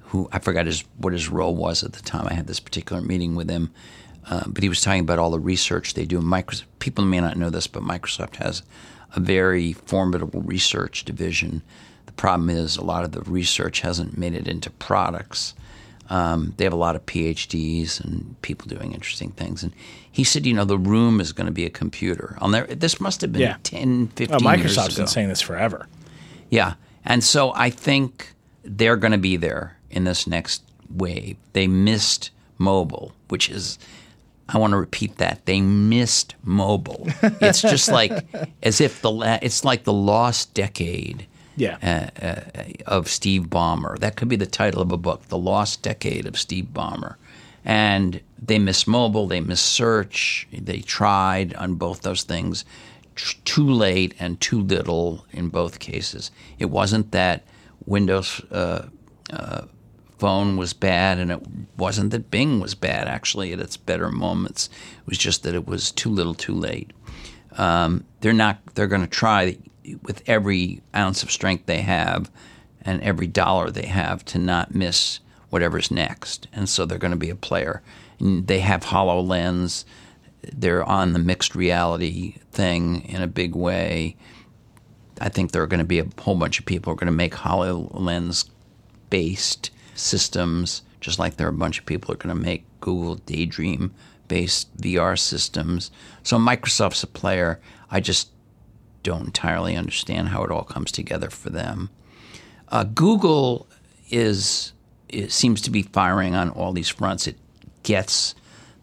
who 0.00 0.28
I 0.32 0.38
forgot 0.38 0.64
his, 0.66 0.84
what 0.96 1.12
his 1.12 1.28
role 1.28 1.54
was 1.54 1.82
at 1.82 1.92
the 1.92 2.02
time 2.02 2.26
I 2.26 2.34
had 2.34 2.46
this 2.46 2.60
particular 2.60 3.02
meeting 3.02 3.34
with 3.34 3.50
him. 3.50 3.72
Uh, 4.24 4.44
but 4.46 4.62
he 4.62 4.68
was 4.68 4.80
talking 4.80 5.00
about 5.00 5.18
all 5.18 5.32
the 5.32 5.40
research 5.40 5.94
they 5.94 6.06
do. 6.06 6.20
Microsoft, 6.20 6.64
people 6.78 7.04
may 7.04 7.20
not 7.20 7.36
know 7.36 7.50
this, 7.50 7.66
but 7.66 7.82
Microsoft 7.82 8.36
has 8.36 8.62
a 9.14 9.20
very 9.20 9.72
formidable 9.72 10.40
research 10.42 11.04
division. 11.04 11.62
The 12.06 12.12
problem 12.12 12.48
is 12.48 12.76
a 12.76 12.84
lot 12.84 13.04
of 13.04 13.12
the 13.12 13.22
research 13.22 13.80
hasn't 13.80 14.16
made 14.16 14.34
it 14.34 14.46
into 14.46 14.70
products. 14.70 15.54
Um, 16.08 16.54
they 16.56 16.64
have 16.64 16.72
a 16.72 16.76
lot 16.76 16.94
of 16.94 17.04
PhDs 17.06 18.02
and 18.02 18.40
people 18.42 18.68
doing 18.68 18.92
interesting 18.92 19.30
things. 19.32 19.62
And 19.62 19.72
he 20.10 20.24
said, 20.24 20.46
you 20.46 20.52
know, 20.52 20.64
the 20.64 20.78
room 20.78 21.20
is 21.20 21.32
going 21.32 21.46
to 21.46 21.52
be 21.52 21.64
a 21.64 21.70
computer. 21.70 22.36
I'll 22.40 22.48
never, 22.48 22.72
this 22.74 23.00
must 23.00 23.22
have 23.22 23.32
been 23.32 23.42
Yeah. 23.42 23.56
10, 23.62 24.08
15 24.08 24.46
oh, 24.46 24.52
years 24.52 24.76
Microsoft's 24.76 24.96
been 24.96 25.06
saying 25.06 25.28
this 25.30 25.40
forever. 25.40 25.88
Yeah. 26.50 26.74
And 27.04 27.22
so 27.24 27.52
I 27.54 27.70
think 27.70 28.32
they're 28.64 28.96
going 28.96 29.12
to 29.12 29.18
be 29.18 29.36
there 29.36 29.76
in 29.90 30.04
this 30.04 30.26
next 30.26 30.62
wave. 30.88 31.36
They 31.52 31.66
missed 31.66 32.30
mobile, 32.58 33.12
which 33.28 33.48
is, 33.50 33.78
I 34.48 34.58
want 34.58 34.72
to 34.72 34.76
repeat 34.76 35.16
that. 35.18 35.44
They 35.46 35.60
missed 35.60 36.34
mobile. 36.44 37.08
It's 37.40 37.60
just 37.62 37.88
like 37.90 38.24
as 38.62 38.80
if 38.80 39.00
the, 39.02 39.10
la- 39.10 39.38
it's 39.42 39.64
like 39.64 39.84
the 39.84 39.92
lost 39.92 40.54
decade 40.54 41.26
Yeah. 41.56 41.76
Uh, 41.82 42.26
uh, 42.26 42.62
of 42.86 43.08
Steve 43.08 43.44
Ballmer. 43.48 43.98
That 43.98 44.16
could 44.16 44.28
be 44.28 44.36
the 44.36 44.46
title 44.46 44.80
of 44.80 44.92
a 44.92 44.96
book, 44.96 45.28
The 45.28 45.38
Lost 45.38 45.82
Decade 45.82 46.26
of 46.26 46.38
Steve 46.38 46.68
Ballmer. 46.72 47.16
And 47.64 48.20
they 48.40 48.58
missed 48.58 48.88
mobile, 48.88 49.26
they 49.28 49.40
missed 49.40 49.66
search, 49.66 50.48
they 50.52 50.80
tried 50.80 51.54
on 51.54 51.74
both 51.74 52.02
those 52.02 52.22
things. 52.24 52.64
Too 53.16 53.68
late 53.68 54.14
and 54.18 54.40
too 54.40 54.60
little 54.60 55.26
in 55.32 55.48
both 55.48 55.78
cases. 55.78 56.30
It 56.58 56.66
wasn't 56.66 57.12
that 57.12 57.44
Windows 57.86 58.40
uh, 58.50 58.86
uh, 59.32 59.62
Phone 60.18 60.56
was 60.56 60.72
bad, 60.72 61.18
and 61.18 61.32
it 61.32 61.40
wasn't 61.76 62.12
that 62.12 62.30
Bing 62.30 62.60
was 62.60 62.74
bad. 62.74 63.08
Actually, 63.08 63.52
at 63.52 63.58
its 63.58 63.76
better 63.76 64.10
moments, 64.10 64.68
it 65.00 65.06
was 65.06 65.18
just 65.18 65.42
that 65.42 65.54
it 65.54 65.66
was 65.66 65.90
too 65.90 66.10
little, 66.10 66.34
too 66.34 66.54
late 66.54 66.92
um, 67.56 68.04
they're 68.20 68.32
not 68.32 68.58
they're 68.74 68.86
going 68.86 69.02
to 69.02 69.08
try 69.08 69.56
with 70.02 70.22
every 70.26 70.80
ounce 70.94 71.22
of 71.22 71.30
strength 71.30 71.66
they 71.66 71.80
have 71.82 72.30
and 72.82 73.02
every 73.02 73.26
dollar 73.26 73.70
they 73.70 73.86
have 73.86 74.24
to 74.24 74.38
not 74.38 74.74
miss 74.74 75.20
whatever's 75.50 75.90
next 75.90 76.48
and 76.52 76.68
so 76.68 76.86
they're 76.86 76.98
going 76.98 77.10
to 77.10 77.16
be 77.16 77.30
a 77.30 77.36
player 77.36 77.82
and 78.18 78.46
they 78.46 78.60
have 78.60 78.84
hololens 78.84 79.84
they're 80.52 80.84
on 80.84 81.12
the 81.12 81.18
mixed 81.18 81.54
reality 81.54 82.36
thing 82.50 83.04
in 83.08 83.22
a 83.22 83.26
big 83.26 83.54
way. 83.54 84.16
I 85.20 85.28
think 85.28 85.52
there 85.52 85.62
are 85.62 85.68
going 85.68 85.78
to 85.78 85.84
be 85.84 86.00
a 86.00 86.06
whole 86.18 86.34
bunch 86.34 86.58
of 86.58 86.66
people 86.66 86.90
who 86.90 86.94
are 86.94 87.00
going 87.00 87.06
to 87.06 87.12
make 87.12 87.34
hololens 87.34 88.48
based 89.10 89.70
systems 89.94 90.82
just 91.02 91.18
like 91.18 91.36
there 91.36 91.48
are 91.48 91.50
a 91.50 91.52
bunch 91.52 91.78
of 91.78 91.84
people 91.84 92.06
who 92.06 92.14
are 92.14 92.22
going 92.22 92.34
to 92.34 92.42
make 92.42 92.64
google 92.80 93.16
daydream 93.16 93.92
based 94.28 94.74
vr 94.78 95.18
systems. 95.18 95.90
So 96.22 96.38
microsoft's 96.38 97.02
a 97.02 97.06
player. 97.06 97.60
I 97.90 98.00
just 98.00 98.30
don't 99.02 99.26
entirely 99.26 99.76
understand 99.76 100.28
how 100.28 100.44
it 100.44 100.50
all 100.50 100.62
comes 100.62 100.90
together 100.92 101.28
for 101.28 101.50
them. 101.50 101.90
Uh, 102.68 102.84
google 102.84 103.66
is 104.08 104.72
seems 105.28 105.60
to 105.60 105.70
be 105.70 105.82
firing 105.82 106.34
on 106.34 106.48
all 106.50 106.72
these 106.72 106.88
fronts. 106.88 107.26
It 107.26 107.36
gets 107.82 108.34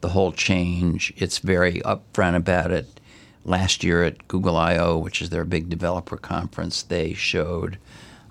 the 0.02 0.10
whole 0.10 0.32
change 0.32 1.14
it's 1.18 1.39
very 1.39 1.82
upfront 1.82 2.36
about 2.36 2.72
it 2.72 3.00
last 3.45 3.84
year 3.84 4.04
at 4.04 4.28
google 4.28 4.58
io 4.58 4.97
which 4.97 5.22
is 5.22 5.30
their 5.30 5.45
big 5.45 5.70
developer 5.70 6.18
conference 6.18 6.84
they 6.84 7.14
showed 7.14 7.78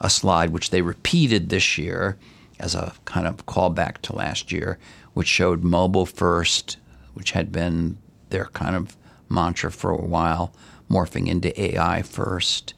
a 0.01 0.11
slide 0.11 0.51
which 0.51 0.71
they 0.71 0.83
repeated 0.83 1.49
this 1.49 1.77
year 1.79 2.17
as 2.59 2.75
a 2.75 2.93
kind 3.05 3.27
of 3.27 3.47
callback 3.47 3.99
to 3.99 4.15
last 4.15 4.51
year, 4.53 4.79
which 5.15 5.29
showed 5.29 5.63
mobile 5.63 6.07
first, 6.07 6.77
which 7.15 7.33
had 7.33 7.53
been 7.53 7.99
their 8.31 8.47
kind 8.47 8.77
of 8.77 8.97
mantra 9.29 9.71
for 9.71 9.91
a 9.91 9.97
while, 9.97 10.53
morphing 10.91 11.29
into 11.29 11.59
AI 11.61 12.03
first. 12.03 12.75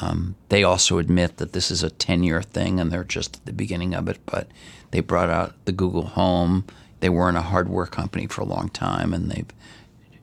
Um, 0.00 0.34
they 0.48 0.64
also 0.64 0.98
admit 0.98 1.36
that 1.36 1.52
this 1.52 1.70
is 1.70 1.82
a 1.82 1.90
10 1.90 2.24
year 2.24 2.42
thing 2.42 2.80
and 2.80 2.90
they're 2.90 3.04
just 3.04 3.36
at 3.36 3.44
the 3.46 3.52
beginning 3.52 3.94
of 3.94 4.08
it, 4.08 4.18
but 4.26 4.48
they 4.90 5.00
brought 5.00 5.30
out 5.30 5.54
the 5.64 5.72
Google 5.72 6.06
Home. 6.06 6.64
They 7.04 7.10
weren't 7.10 7.36
a 7.36 7.42
hardware 7.42 7.84
company 7.84 8.26
for 8.26 8.40
a 8.40 8.46
long 8.46 8.70
time 8.70 9.12
and 9.12 9.30
they've, 9.30 9.52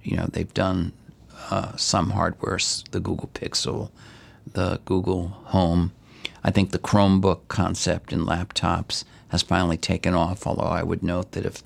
you 0.01 0.17
know, 0.17 0.25
they've 0.25 0.51
done 0.51 0.93
uh, 1.51 1.75
some 1.75 2.09
hardware, 2.09 2.57
the 2.89 2.99
Google 2.99 3.29
Pixel, 3.35 3.91
the 4.51 4.79
Google 4.85 5.27
Home. 5.27 5.91
I 6.43 6.49
think 6.49 6.71
the 6.71 6.79
Chromebook 6.79 7.41
concept 7.49 8.11
in 8.11 8.25
laptops 8.25 9.03
has 9.27 9.43
finally 9.43 9.77
taken 9.77 10.15
off, 10.15 10.47
although 10.47 10.63
I 10.63 10.81
would 10.81 11.03
note 11.03 11.33
that 11.33 11.45
if 11.45 11.61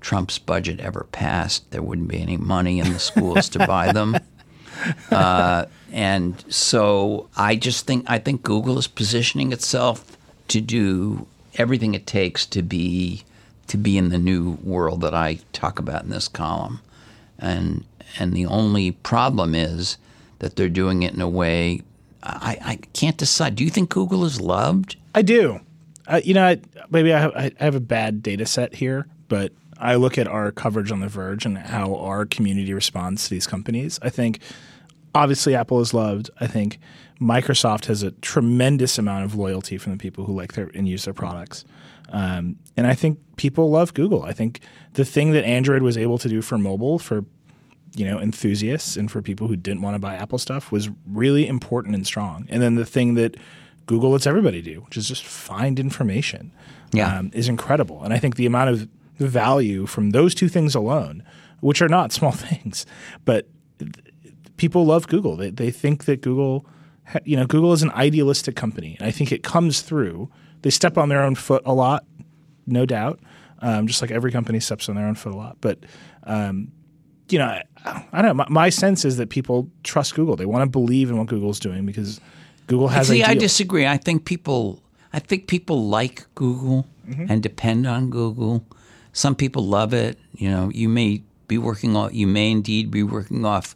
Trump's 0.00 0.40
budget 0.40 0.80
ever 0.80 1.06
passed, 1.12 1.70
there 1.70 1.80
wouldn't 1.80 2.08
be 2.08 2.20
any 2.20 2.36
money 2.36 2.80
in 2.80 2.92
the 2.92 2.98
schools 2.98 3.48
to 3.50 3.64
buy 3.68 3.92
them. 3.92 4.16
Uh, 5.10 5.66
and 5.92 6.42
so 6.48 7.28
I 7.36 7.54
just 7.54 7.86
think 7.86 8.06
I 8.08 8.18
think 8.18 8.42
Google 8.42 8.78
is 8.78 8.86
positioning 8.86 9.52
itself 9.52 10.16
to 10.48 10.62
do 10.62 11.26
everything 11.56 11.92
it 11.94 12.06
takes 12.06 12.46
to 12.46 12.62
be 12.62 13.24
to 13.70 13.78
be 13.78 13.96
in 13.96 14.10
the 14.10 14.18
new 14.18 14.58
world 14.62 15.00
that 15.00 15.14
I 15.14 15.38
talk 15.52 15.78
about 15.78 16.04
in 16.04 16.10
this 16.10 16.28
column. 16.28 16.80
And 17.38 17.84
and 18.18 18.34
the 18.34 18.46
only 18.46 18.92
problem 18.92 19.54
is 19.54 19.96
that 20.40 20.56
they're 20.56 20.68
doing 20.68 21.02
it 21.02 21.14
in 21.14 21.20
a 21.20 21.28
way 21.28 21.82
I, 22.22 22.58
I 22.62 22.76
can't 22.92 23.16
decide. 23.16 23.54
Do 23.56 23.64
you 23.64 23.70
think 23.70 23.88
Google 23.90 24.24
is 24.24 24.40
loved? 24.40 24.96
I 25.14 25.22
do. 25.22 25.60
Uh, 26.06 26.20
you 26.22 26.34
know, 26.34 26.44
I, 26.44 26.60
maybe 26.90 27.12
I 27.12 27.20
have, 27.20 27.32
I 27.34 27.52
have 27.58 27.74
a 27.74 27.80
bad 27.80 28.22
data 28.22 28.44
set 28.44 28.74
here, 28.74 29.06
but 29.28 29.52
I 29.78 29.94
look 29.94 30.18
at 30.18 30.26
our 30.26 30.50
coverage 30.50 30.92
on 30.92 31.00
The 31.00 31.08
Verge 31.08 31.46
and 31.46 31.56
how 31.56 31.94
our 31.94 32.26
community 32.26 32.74
responds 32.74 33.24
to 33.24 33.30
these 33.30 33.46
companies. 33.46 33.98
I 34.02 34.10
think 34.10 34.40
obviously 35.14 35.54
Apple 35.54 35.80
is 35.80 35.94
loved. 35.94 36.30
I 36.40 36.46
think 36.46 36.78
Microsoft 37.20 37.86
has 37.86 38.02
a 38.02 38.12
tremendous 38.12 38.98
amount 38.98 39.24
of 39.24 39.34
loyalty 39.34 39.76
from 39.78 39.92
the 39.92 39.98
people 39.98 40.24
who 40.24 40.34
like 40.34 40.54
their 40.54 40.70
and 40.74 40.88
use 40.88 41.04
their 41.04 41.14
products. 41.14 41.64
Um, 42.10 42.56
and 42.76 42.86
I 42.86 42.94
think 42.94 43.18
people 43.36 43.70
love 43.70 43.94
Google. 43.94 44.22
I 44.22 44.32
think 44.32 44.60
the 44.94 45.04
thing 45.04 45.32
that 45.32 45.44
Android 45.44 45.82
was 45.82 45.96
able 45.96 46.18
to 46.18 46.28
do 46.28 46.42
for 46.42 46.58
mobile 46.58 46.98
for 46.98 47.24
you 47.94 48.04
know 48.06 48.18
enthusiasts 48.20 48.96
and 48.96 49.10
for 49.10 49.20
people 49.20 49.48
who 49.48 49.56
didn't 49.56 49.82
want 49.82 49.94
to 49.96 49.98
buy 49.98 50.14
Apple 50.14 50.38
stuff 50.38 50.72
was 50.72 50.88
really 51.06 51.46
important 51.46 51.94
and 51.94 52.06
strong. 52.06 52.46
And 52.48 52.62
then 52.62 52.76
the 52.76 52.86
thing 52.86 53.14
that 53.14 53.36
Google 53.86 54.10
lets 54.10 54.26
everybody 54.26 54.62
do, 54.62 54.80
which 54.80 54.96
is 54.96 55.06
just 55.08 55.24
find 55.24 55.78
information, 55.80 56.52
Yeah. 56.92 57.18
um, 57.18 57.30
is 57.34 57.48
incredible. 57.48 58.02
And 58.02 58.14
I 58.14 58.18
think 58.18 58.36
the 58.36 58.46
amount 58.46 58.70
of 58.70 58.88
value 59.18 59.84
from 59.86 60.10
those 60.10 60.34
two 60.34 60.48
things 60.48 60.74
alone, 60.74 61.22
which 61.60 61.82
are 61.82 61.88
not 61.88 62.12
small 62.18 62.32
things, 62.32 62.86
but 63.24 63.46
people 64.56 64.86
love 64.86 65.06
Google. 65.08 65.36
They, 65.36 65.50
they 65.50 65.70
think 65.70 66.04
that 66.04 66.20
Google, 66.22 66.64
you 67.24 67.36
know, 67.36 67.46
Google 67.46 67.72
is 67.72 67.82
an 67.82 67.90
idealistic 67.92 68.56
company, 68.56 68.96
and 68.98 69.06
I 69.08 69.10
think 69.10 69.32
it 69.32 69.42
comes 69.42 69.80
through. 69.82 70.30
They 70.62 70.70
step 70.70 70.98
on 70.98 71.08
their 71.08 71.22
own 71.22 71.34
foot 71.34 71.62
a 71.64 71.72
lot, 71.74 72.04
no 72.66 72.84
doubt, 72.86 73.20
um, 73.60 73.86
just 73.86 74.02
like 74.02 74.10
every 74.10 74.30
company 74.30 74.60
steps 74.60 74.88
on 74.88 74.94
their 74.96 75.06
own 75.06 75.14
foot 75.14 75.32
a 75.32 75.36
lot. 75.36 75.56
But 75.60 75.78
um, 76.24 76.72
you 77.28 77.38
know, 77.38 77.46
I, 77.46 77.64
I 78.12 78.22
don't 78.22 78.24
know. 78.26 78.34
My, 78.34 78.46
my 78.48 78.68
sense 78.70 79.04
is 79.04 79.16
that 79.16 79.30
people 79.30 79.68
trust 79.84 80.14
Google. 80.14 80.36
They 80.36 80.46
want 80.46 80.62
to 80.64 80.70
believe 80.70 81.10
in 81.10 81.16
what 81.16 81.28
Google's 81.28 81.60
doing 81.60 81.86
because 81.86 82.20
Google 82.66 82.88
has. 82.88 83.08
See, 83.08 83.22
I 83.24 83.34
disagree. 83.34 83.86
I 83.86 83.96
think 83.96 84.24
people, 84.24 84.82
I 85.12 85.18
think 85.18 85.46
people 85.46 85.86
like 85.88 86.26
Google 86.34 86.86
Mm-hmm. 87.08 87.26
and 87.28 87.42
depend 87.42 87.88
on 87.88 88.08
Google. 88.08 88.64
Some 89.12 89.34
people 89.34 89.64
love 89.64 89.92
it. 89.92 90.16
You 90.36 90.48
know, 90.48 90.70
you 90.72 90.88
may 90.88 91.22
be 91.48 91.58
working 91.58 91.96
off. 91.96 92.14
You 92.14 92.28
may 92.28 92.52
indeed 92.52 92.88
be 92.92 93.02
working 93.02 93.44
off 93.44 93.74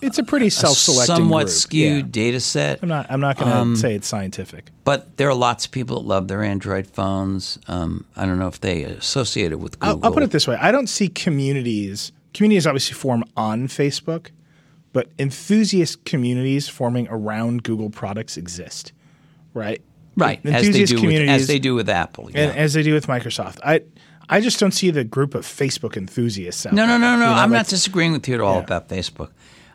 It's 0.00 0.18
a 0.18 0.22
pretty 0.22 0.50
self-selecting, 0.50 1.16
somewhat 1.16 1.46
group. 1.46 1.48
skewed 1.56 2.04
Yeah. 2.06 2.10
data 2.10 2.40
set. 2.40 2.80
I'm 2.82 2.88
not. 2.88 3.06
I'm 3.10 3.20
not 3.20 3.36
going 3.38 3.74
to 3.74 3.76
say 3.80 3.94
it's 3.94 4.06
scientific. 4.06 4.66
But 4.84 5.16
there 5.16 5.28
are 5.28 5.34
lots 5.34 5.64
of 5.66 5.70
people 5.72 6.00
that 6.00 6.06
love 6.06 6.28
their 6.28 6.42
Android 6.42 6.86
phones. 6.86 7.58
Um, 7.68 8.04
I 8.16 8.26
don't 8.26 8.38
know 8.38 8.48
if 8.48 8.60
they 8.60 8.84
associate 8.84 9.52
it 9.52 9.60
with 9.60 9.78
Google. 9.80 9.98
I'll, 9.98 10.04
I'll 10.06 10.12
put 10.12 10.22
it 10.22 10.30
this 10.30 10.46
way: 10.48 10.56
I 10.60 10.70
don't 10.72 10.86
see 10.88 11.08
communities. 11.08 12.12
Communities 12.34 12.66
obviously 12.66 12.94
form 12.94 13.24
on 13.36 13.68
Facebook, 13.68 14.28
but 14.92 15.08
enthusiast 15.18 16.04
communities 16.04 16.68
forming 16.68 17.08
around 17.10 17.62
Google 17.62 17.90
products 17.90 18.36
exist, 18.36 18.92
right? 19.54 19.80
right 20.16 20.38
as 20.38 20.42
they 20.44 20.58
Enthusiast 20.58 20.90
do 20.90 20.96
with, 20.96 21.02
communities, 21.02 21.42
as 21.42 21.46
they 21.46 21.58
do 21.58 21.74
with 21.74 21.88
Apple. 21.88 22.28
yeah. 22.32 22.40
and 22.48 22.58
as 22.58 22.74
they 22.74 22.82
do 22.82 22.92
with 22.92 23.06
Microsoft. 23.06 23.58
I 23.64 23.82
I 24.28 24.40
just 24.40 24.60
don't 24.60 24.72
see 24.72 24.90
the 24.90 25.04
group 25.04 25.34
of 25.34 25.46
Facebook 25.46 25.96
enthusiasts. 25.96 26.66
Out 26.66 26.74
No, 26.74 26.84
no, 26.86 26.98
no, 26.98 27.12
no. 27.12 27.12
you 27.12 27.18
know, 27.20 27.26
I'm 27.32 27.50
like- 27.50 27.60
not 27.60 27.66
disagreeing 27.68 28.12
with 28.12 28.28
you 28.28 28.34
at 28.34 28.40
all 28.40 28.56
Yeah. 28.56 28.64
about 28.64 28.88
Facebook. 28.88 29.30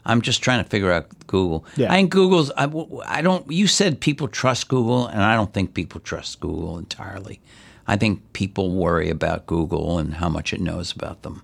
I'm 0.06 0.22
just 0.22 0.42
trying 0.44 0.64
to 0.64 0.70
figure 0.70 0.92
out 0.92 1.08
Google. 1.28 1.66
Yeah. 1.78 1.92
I 1.92 1.96
think 1.96 2.12
Google's. 2.12 2.52
I, 2.58 2.70
I 3.06 3.22
don't. 3.22 3.50
You 3.52 3.68
said 3.68 4.00
people 4.02 4.28
trust 4.28 4.68
Google, 4.68 5.08
and 5.08 5.22
I 5.22 5.36
don't 5.36 5.54
think 5.54 5.74
people 5.74 6.00
trust 6.02 6.40
Google 6.40 6.78
entirely. 6.78 7.40
I 7.88 7.98
think 7.98 8.34
people 8.34 8.72
worry 8.72 9.10
about 9.10 9.46
Google 9.46 9.98
and 10.00 10.16
how 10.16 10.30
much 10.30 10.54
it 10.54 10.62
knows 10.62 10.92
about 10.94 11.22
them. 11.24 11.42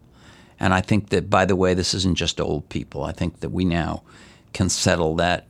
And 0.59 0.73
I 0.73 0.81
think 0.81 1.09
that, 1.09 1.29
by 1.29 1.45
the 1.45 1.55
way, 1.55 1.73
this 1.73 1.93
isn't 1.93 2.15
just 2.17 2.39
old 2.41 2.67
people. 2.69 3.03
I 3.03 3.11
think 3.13 3.39
that 3.41 3.49
we 3.49 3.63
now 3.65 4.03
can 4.53 4.67
settle 4.69 5.15
that 5.15 5.45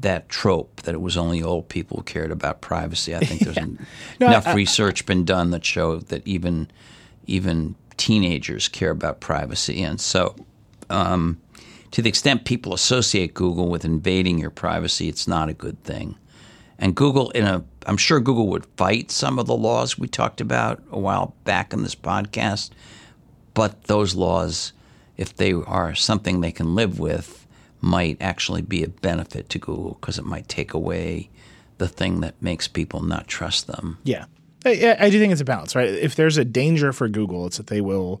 that 0.00 0.28
trope 0.28 0.82
that 0.82 0.94
it 0.94 1.00
was 1.00 1.16
only 1.16 1.42
old 1.42 1.68
people 1.68 1.96
who 1.98 2.02
cared 2.02 2.30
about 2.30 2.60
privacy. 2.60 3.14
I 3.16 3.20
think 3.20 3.40
there's 3.44 3.56
No, 4.20 4.26
enough 4.26 4.46
I- 4.46 4.54
research 4.54 5.06
been 5.06 5.24
done 5.24 5.50
that 5.50 5.64
show 5.64 5.98
that 5.98 6.26
even 6.26 6.68
even 7.26 7.74
teenagers 7.96 8.68
care 8.68 8.90
about 8.90 9.20
privacy, 9.20 9.82
and 9.82 10.00
so 10.00 10.34
um, 10.90 11.38
to 11.90 12.02
the 12.02 12.08
extent 12.08 12.44
people 12.44 12.74
associate 12.74 13.34
Google 13.34 13.68
with 13.68 13.84
invading 13.84 14.38
your 14.38 14.50
privacy, 14.50 15.08
it's 15.08 15.28
not 15.28 15.48
a 15.48 15.54
good 15.54 15.82
thing. 15.82 16.16
And 16.78 16.94
Google, 16.94 17.30
in 17.30 17.44
a, 17.44 17.64
I'm 17.86 17.96
sure 17.96 18.20
Google 18.20 18.48
would 18.48 18.66
fight 18.76 19.10
some 19.10 19.38
of 19.38 19.46
the 19.46 19.56
laws 19.56 19.98
we 19.98 20.06
talked 20.06 20.40
about 20.40 20.82
a 20.90 20.98
while 20.98 21.34
back 21.44 21.72
in 21.72 21.82
this 21.82 21.96
podcast, 21.96 22.70
but 23.54 23.84
those 23.84 24.14
laws, 24.14 24.72
if 25.16 25.34
they 25.34 25.52
are 25.52 25.94
something 25.94 26.40
they 26.40 26.52
can 26.52 26.74
live 26.74 27.00
with, 27.00 27.46
might 27.80 28.16
actually 28.20 28.62
be 28.62 28.84
a 28.84 28.88
benefit 28.88 29.48
to 29.50 29.58
Google 29.58 29.96
because 30.00 30.18
it 30.18 30.24
might 30.24 30.48
take 30.48 30.74
away 30.74 31.30
the 31.78 31.88
thing 31.88 32.20
that 32.20 32.40
makes 32.40 32.68
people 32.68 33.02
not 33.02 33.26
trust 33.26 33.66
them. 33.66 33.98
Yeah, 34.04 34.26
I, 34.64 34.96
I 34.98 35.10
do 35.10 35.18
think 35.18 35.32
it's 35.32 35.40
a 35.40 35.44
balance, 35.44 35.74
right? 35.74 35.88
If 35.88 36.16
there's 36.16 36.36
a 36.36 36.44
danger 36.44 36.92
for 36.92 37.08
Google, 37.08 37.46
it's 37.46 37.56
that 37.56 37.68
they 37.68 37.80
will 37.80 38.20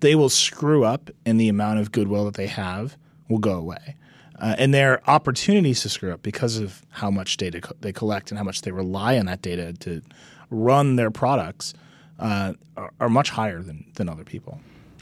they 0.00 0.16
will 0.16 0.28
screw 0.28 0.82
up, 0.84 1.10
in 1.24 1.36
the 1.36 1.48
amount 1.48 1.78
of 1.78 1.92
goodwill 1.92 2.24
that 2.24 2.34
they 2.34 2.48
have 2.48 2.96
will 3.32 3.38
go 3.40 3.54
away. 3.54 3.96
Uh, 4.38 4.54
and 4.58 4.72
their 4.74 5.08
opportunities 5.08 5.82
to 5.82 5.88
screw 5.88 6.12
up 6.12 6.22
because 6.22 6.58
of 6.58 6.82
how 6.90 7.10
much 7.10 7.36
data 7.36 7.60
co- 7.60 7.76
they 7.80 7.92
collect 7.92 8.30
and 8.30 8.38
how 8.38 8.44
much 8.44 8.62
they 8.62 8.70
rely 8.72 9.18
on 9.18 9.26
that 9.26 9.40
data 9.42 9.72
to 9.74 10.02
run 10.50 10.96
their 10.96 11.10
products 11.10 11.74
uh, 12.18 12.52
are, 12.76 12.90
are 13.00 13.08
much 13.08 13.30
higher 13.30 13.62
than, 13.62 13.84
than 13.94 14.08
other 14.08 14.24
people. 14.24 14.60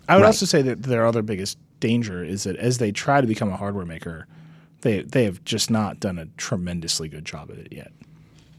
I 0.08 0.16
would 0.16 0.22
Right. 0.22 0.26
also 0.28 0.44
say 0.46 0.62
that 0.62 0.82
their 0.82 1.06
other 1.06 1.22
biggest 1.22 1.56
danger 1.80 2.22
is 2.22 2.44
that 2.44 2.56
as 2.56 2.78
they 2.78 2.92
try 2.92 3.20
to 3.20 3.26
become 3.26 3.50
a 3.50 3.56
hardware 3.56 3.86
maker, 3.86 4.26
they 4.82 5.02
they 5.02 5.24
have 5.24 5.42
just 5.44 5.70
not 5.70 6.00
done 6.00 6.18
a 6.18 6.26
tremendously 6.36 7.08
good 7.08 7.24
job 7.24 7.50
at 7.50 7.58
it 7.58 7.68
yet 7.72 7.92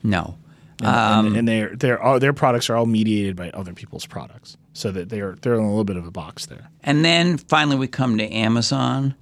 No. 0.04 0.38
and, 0.82 1.28
and, 1.28 1.38
and 1.38 1.48
their 1.48 1.76
their 1.76 2.02
all, 2.02 2.20
their 2.20 2.34
products 2.34 2.70
are 2.70 2.76
all 2.76 2.86
mediated 2.88 3.36
by 3.36 3.50
other 3.52 3.74
people's 3.74 4.06
products, 4.08 4.58
so 4.74 4.92
that 4.92 5.10
they're 5.10 5.36
they're 5.42 5.56
in 5.56 5.60
a 5.64 5.68
little 5.68 5.84
bit 5.84 5.98
of 5.98 6.08
a 6.08 6.12
box 6.12 6.46
there. 6.48 6.70
And 6.84 7.04
then 7.06 7.38
finally, 7.38 7.76
we 7.78 7.88
come 7.88 8.18
to 8.18 8.26
Amazon. 8.32 9.14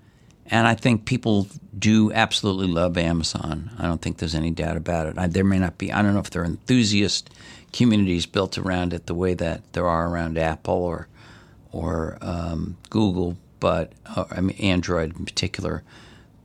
And 0.50 0.68
I 0.68 0.74
think 0.74 1.06
people 1.06 1.48
do 1.78 2.12
absolutely 2.12 2.68
love 2.68 2.98
Amazon. 2.98 3.72
I 3.78 3.84
don't 3.84 4.02
think 4.02 4.18
there's 4.18 4.36
any 4.36 4.52
doubt 4.52 4.78
about 4.78 5.08
it. 5.08 5.18
I, 5.18 5.28
there 5.28 5.44
may 5.44 5.60
not 5.60 5.78
be, 5.78 5.94
I 5.94 6.02
don't 6.02 6.14
know 6.14 6.20
if 6.20 6.32
there 6.32 6.42
are 6.42 6.46
enthusiast 6.46 7.30
communities 7.72 8.26
built 8.26 8.58
around 8.58 8.94
it 8.94 9.06
the 9.06 9.14
way 9.14 9.36
that 9.36 9.62
there 9.74 9.88
are 9.88 10.10
around 10.10 10.38
Apple 10.38 10.74
or, 10.74 11.08
or 11.72 12.18
um, 12.22 12.78
Google, 12.90 13.38
but, 13.60 13.94
uh, 14.08 14.26
I 14.32 14.42
mean, 14.42 14.58
Android 14.58 15.18
in 15.18 15.26
particular, 15.26 15.84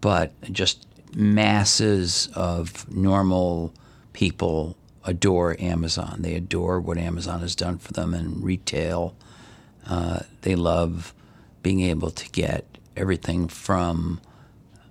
but 0.02 0.32
just 0.52 0.86
masses 1.14 2.28
of 2.34 2.90
normal 2.94 3.72
people 4.12 4.76
adore 5.05 5.57
Amazon. 5.59 6.16
They 6.20 6.34
adore 6.34 6.80
what 6.80 6.98
Amazon 6.98 7.40
has 7.40 7.55
done 7.55 7.78
for 7.78 7.92
them 7.92 8.12
in 8.12 8.42
retail. 8.42 9.14
Uh, 9.86 10.20
they 10.42 10.55
love 10.55 11.14
being 11.62 11.80
able 11.80 12.11
to 12.11 12.28
get 12.30 12.66
everything 12.97 13.49
from, 13.49 14.20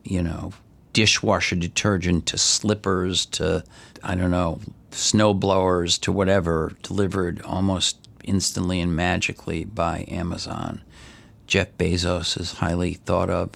you 0.03 0.21
know, 0.21 0.53
dishwasher 0.93 1.55
detergent 1.55 2.25
to 2.27 2.37
slippers 2.37 3.25
to, 3.25 3.63
I 4.03 4.15
don't 4.15 4.31
know, 4.31 4.59
snow 4.91 5.33
blowers 5.33 5.97
to 5.99 6.11
whatever 6.11 6.75
delivered 6.83 7.41
almost 7.41 7.97
instantly 8.23 8.79
and 8.79 8.95
magically 8.95 9.65
by 9.65 10.05
Amazon. 10.07 10.81
Jeff 11.47 11.75
Bezos 11.77 12.39
is 12.39 12.53
highly 12.53 12.93
thought 12.93 13.29
of. 13.29 13.49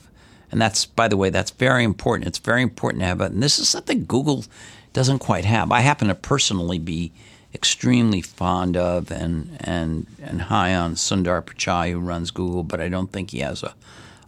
And 0.51 0.61
that's, 0.61 0.85
by 0.85 1.07
the 1.07 1.17
way, 1.17 1.29
that's 1.29 1.51
very 1.51 1.83
important. 1.83 2.27
It's 2.27 2.37
very 2.39 2.61
important 2.61 3.01
to 3.01 3.07
have 3.07 3.21
it. 3.21 3.31
And 3.31 3.43
this 3.43 3.59
is 3.59 3.69
something 3.69 4.05
Google 4.05 4.45
doesn't 4.93 5.19
quite 5.19 5.45
have. 5.45 5.71
I 5.71 5.81
happen 5.81 6.07
to 6.07 6.15
personally 6.15 6.79
be 6.79 7.11
extremely 7.53 8.21
fond 8.21 8.77
of 8.77 9.11
and, 9.11 9.57
and, 9.61 10.07
and 10.21 10.43
high 10.43 10.75
on 10.75 10.95
Sundar 10.95 11.41
Pichai, 11.43 11.91
who 11.91 11.99
runs 11.99 12.31
Google, 12.31 12.63
but 12.63 12.79
I 12.79 12.89
don't 12.89 13.11
think 13.11 13.31
he 13.31 13.39
has 13.39 13.63
a, 13.63 13.73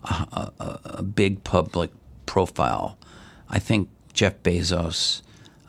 a, 0.03 0.51
a, 0.59 0.79
a 0.85 1.03
big 1.03 1.43
public 1.43 1.91
profile. 2.25 2.97
I 3.49 3.59
think 3.59 3.89
Jeff 4.13 4.41
Bezos 4.43 5.21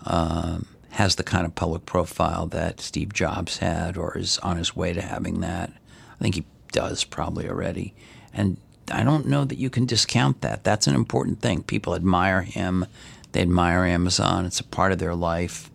um, 0.06 0.66
has 0.90 1.16
the 1.16 1.22
kind 1.22 1.46
of 1.46 1.54
public 1.54 1.86
profile 1.86 2.46
that 2.46 2.80
Steve 2.80 3.12
Jobs 3.12 3.58
had 3.58 3.96
or 3.96 4.16
is 4.18 4.38
on 4.38 4.56
his 4.56 4.76
way 4.76 4.92
to 4.92 5.00
having 5.00 5.40
that. 5.40 5.72
I 6.18 6.22
think 6.22 6.34
he 6.34 6.44
does 6.72 7.04
probably 7.04 7.48
already. 7.48 7.94
And 8.32 8.56
I 8.92 9.04
don't 9.04 9.26
know 9.26 9.44
that 9.44 9.58
you 9.58 9.70
can 9.70 9.86
discount 9.86 10.40
that. 10.40 10.64
That's 10.64 10.86
an 10.86 10.94
important 10.94 11.40
thing. 11.40 11.62
People 11.62 11.94
admire 11.94 12.42
him, 12.42 12.86
they 13.32 13.42
admire 13.42 13.84
Amazon, 13.84 14.46
it's 14.46 14.60
a 14.60 14.64
part 14.64 14.92
of 14.92 14.98
their 14.98 15.14
life. 15.14 15.70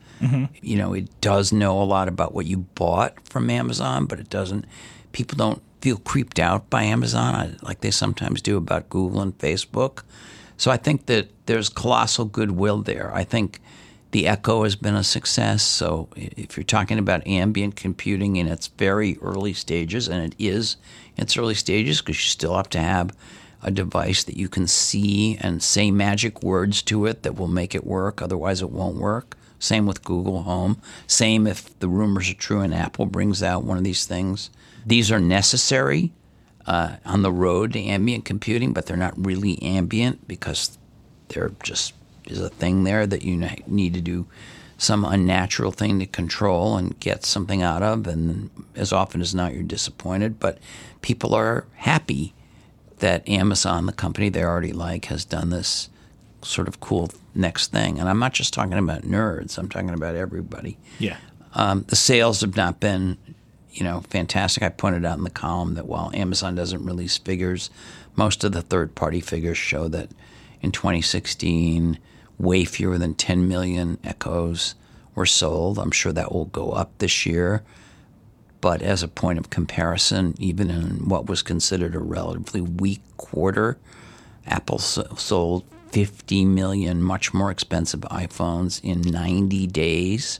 You 0.61 0.77
know, 0.77 0.93
it 0.93 1.09
does 1.21 1.51
know 1.51 1.81
a 1.81 1.83
lot 1.83 2.07
about 2.07 2.33
what 2.33 2.45
you 2.45 2.57
bought 2.75 3.27
from 3.27 3.49
Amazon, 3.49 4.05
but 4.05 4.19
it 4.19 4.29
doesn't, 4.29 4.65
people 5.11 5.37
don't 5.37 5.61
feel 5.85 5.97
creeped 5.97 6.39
out 6.39 6.67
by 6.67 6.81
Amazon 6.81 7.57
like 7.61 7.81
they 7.81 7.91
sometimes 7.91 8.41
do 8.41 8.57
about 8.57 8.89
Google 8.89 9.21
and 9.21 9.37
Facebook. 9.37 10.01
So 10.57 10.71
I 10.71 10.77
think 10.77 11.05
that 11.05 11.27
there's 11.45 11.69
colossal 11.69 12.25
goodwill 12.25 12.81
there. 12.81 13.11
I 13.13 13.23
think 13.23 13.61
the 14.09 14.27
Echo 14.27 14.63
has 14.63 14.75
been 14.75 14.95
a 14.95 15.03
success. 15.03 15.61
So 15.61 16.09
if 16.15 16.57
you're 16.57 16.63
talking 16.63 16.97
about 16.97 17.27
ambient 17.27 17.75
computing 17.75 18.37
in 18.37 18.47
its 18.47 18.65
very 18.65 19.19
early 19.21 19.53
stages, 19.53 20.07
and 20.07 20.23
it 20.25 20.33
is 20.39 20.77
its 21.17 21.37
early 21.37 21.53
stages 21.53 22.01
because 22.01 22.15
you 22.15 22.29
still 22.29 22.55
have 22.55 22.69
to 22.69 22.79
have 22.79 23.15
a 23.61 23.69
device 23.69 24.23
that 24.23 24.37
you 24.37 24.49
can 24.49 24.65
see 24.65 25.37
and 25.39 25.61
say 25.61 25.91
magic 25.91 26.41
words 26.41 26.81
to 26.81 27.05
it 27.05 27.21
that 27.21 27.35
will 27.35 27.47
make 27.47 27.75
it 27.75 27.85
work. 27.85 28.23
Otherwise, 28.23 28.63
it 28.63 28.71
won't 28.71 28.97
work. 28.97 29.37
Same 29.59 29.85
with 29.85 30.03
Google 30.03 30.41
Home. 30.41 30.81
Same 31.05 31.45
if 31.45 31.77
the 31.77 31.87
rumors 31.87 32.27
are 32.31 32.33
true 32.33 32.61
and 32.61 32.73
Apple 32.73 33.05
brings 33.05 33.43
out 33.43 33.63
one 33.63 33.77
of 33.77 33.83
these 33.83 34.07
things. 34.07 34.49
These 34.85 35.11
are 35.11 35.19
necessary 35.19 36.13
uh, 36.65 36.97
on 37.05 37.21
the 37.21 37.31
road 37.31 37.73
to 37.73 37.79
ambient 37.79 38.25
computing, 38.25 38.73
but 38.73 38.85
they're 38.85 38.97
not 38.97 39.13
really 39.17 39.61
ambient 39.61 40.27
because 40.27 40.77
there 41.29 41.51
just 41.63 41.93
is 42.25 42.39
a 42.39 42.49
thing 42.49 42.83
there 42.83 43.05
that 43.05 43.23
you 43.23 43.47
need 43.67 43.93
to 43.93 44.01
do 44.01 44.27
some 44.77 45.05
unnatural 45.05 45.71
thing 45.71 45.99
to 45.99 46.05
control 46.05 46.75
and 46.77 46.99
get 46.99 47.25
something 47.25 47.61
out 47.61 47.81
of. 47.81 48.07
And 48.07 48.49
as 48.75 48.91
often 48.91 49.21
as 49.21 49.33
not, 49.33 49.53
you're 49.53 49.63
disappointed. 49.63 50.39
But 50.39 50.57
people 51.01 51.33
are 51.33 51.65
happy 51.75 52.33
that 52.99 53.27
Amazon, 53.27 53.85
the 53.85 53.93
company 53.93 54.29
they 54.29 54.43
already 54.43 54.73
like, 54.73 55.05
has 55.05 55.25
done 55.25 55.49
this 55.49 55.89
sort 56.41 56.67
of 56.67 56.79
cool 56.79 57.11
next 57.33 57.71
thing. 57.71 57.99
And 57.99 58.09
I'm 58.09 58.19
not 58.19 58.33
just 58.33 58.53
talking 58.53 58.73
about 58.73 59.01
nerds, 59.03 59.57
I'm 59.57 59.69
talking 59.69 59.89
about 59.89 60.15
everybody. 60.15 60.77
Yeah. 60.99 61.17
Um, 61.53 61.85
the 61.87 61.95
sales 61.95 62.41
have 62.41 62.55
not 62.55 62.79
been, 62.79 63.17
you 63.75 63.83
know, 63.83 64.01
fantastic. 64.09 64.63
I 64.63 64.69
pointed 64.69 65.05
out 65.05 65.17
in 65.17 65.25
the 65.25 65.29
column 65.29 65.75
that 65.75 65.85
while 65.85 66.09
Amazon 66.13 66.55
doesn't 66.55 66.85
release 66.85 67.17
figures, 67.17 67.69
most 68.15 68.43
of 68.43 68.53
the 68.53 68.61
third-party 68.61 69.19
figures 69.19 69.57
show 69.57 69.89
that 69.89 70.09
in 70.61 70.71
2016, 70.71 71.99
way 72.39 72.65
fewer 72.65 72.97
than 72.97 73.13
10 73.13 73.47
million 73.47 73.97
Echoes 74.03 74.75
were 75.13 75.25
sold. 75.25 75.77
I'm 75.77 75.91
sure 75.91 76.13
that 76.13 76.31
will 76.31 76.45
go 76.45 76.71
up 76.71 76.97
this 76.97 77.25
year. 77.25 77.63
But 78.61 78.81
as 78.81 79.03
a 79.03 79.07
point 79.07 79.39
of 79.39 79.49
comparison, 79.49 80.35
even 80.39 80.69
in 80.69 81.07
what 81.07 81.27
was 81.27 81.41
considered 81.41 81.93
a 81.95 81.99
relatively 81.99 82.61
weak 82.61 83.01
quarter, 83.17 83.77
Apple 84.47 84.79
sold 84.79 85.65
50 85.91 86.45
million 86.45 87.01
much 87.01 87.33
more 87.33 87.51
expensive 87.51 88.01
iPhones 88.01 88.81
in 88.83 89.01
90 89.01 89.67
days 89.67 90.39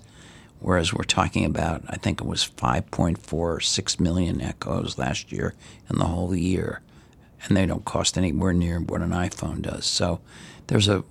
whereas 0.65 0.91
we're 0.91 1.03
talking 1.03 1.45
about, 1.45 1.83
I 1.87 1.97
think 1.97 2.19
it 2.19 2.25
was 2.25 2.49
5.46 2.57 3.99
million 3.99 4.41
echoes 4.41 4.97
last 4.97 5.31
year 5.31 5.53
in 5.91 5.99
the 5.99 6.05
whole 6.05 6.35
year. 6.35 6.81
And 7.43 7.55
they 7.55 7.67
don't 7.67 7.85
cost 7.85 8.17
anywhere 8.17 8.51
near 8.51 8.79
what 8.79 9.03
an 9.03 9.11
iPhone 9.11 9.61
does. 9.61 9.85
So 9.85 10.21
there's 10.65 10.87
a, 10.87 11.03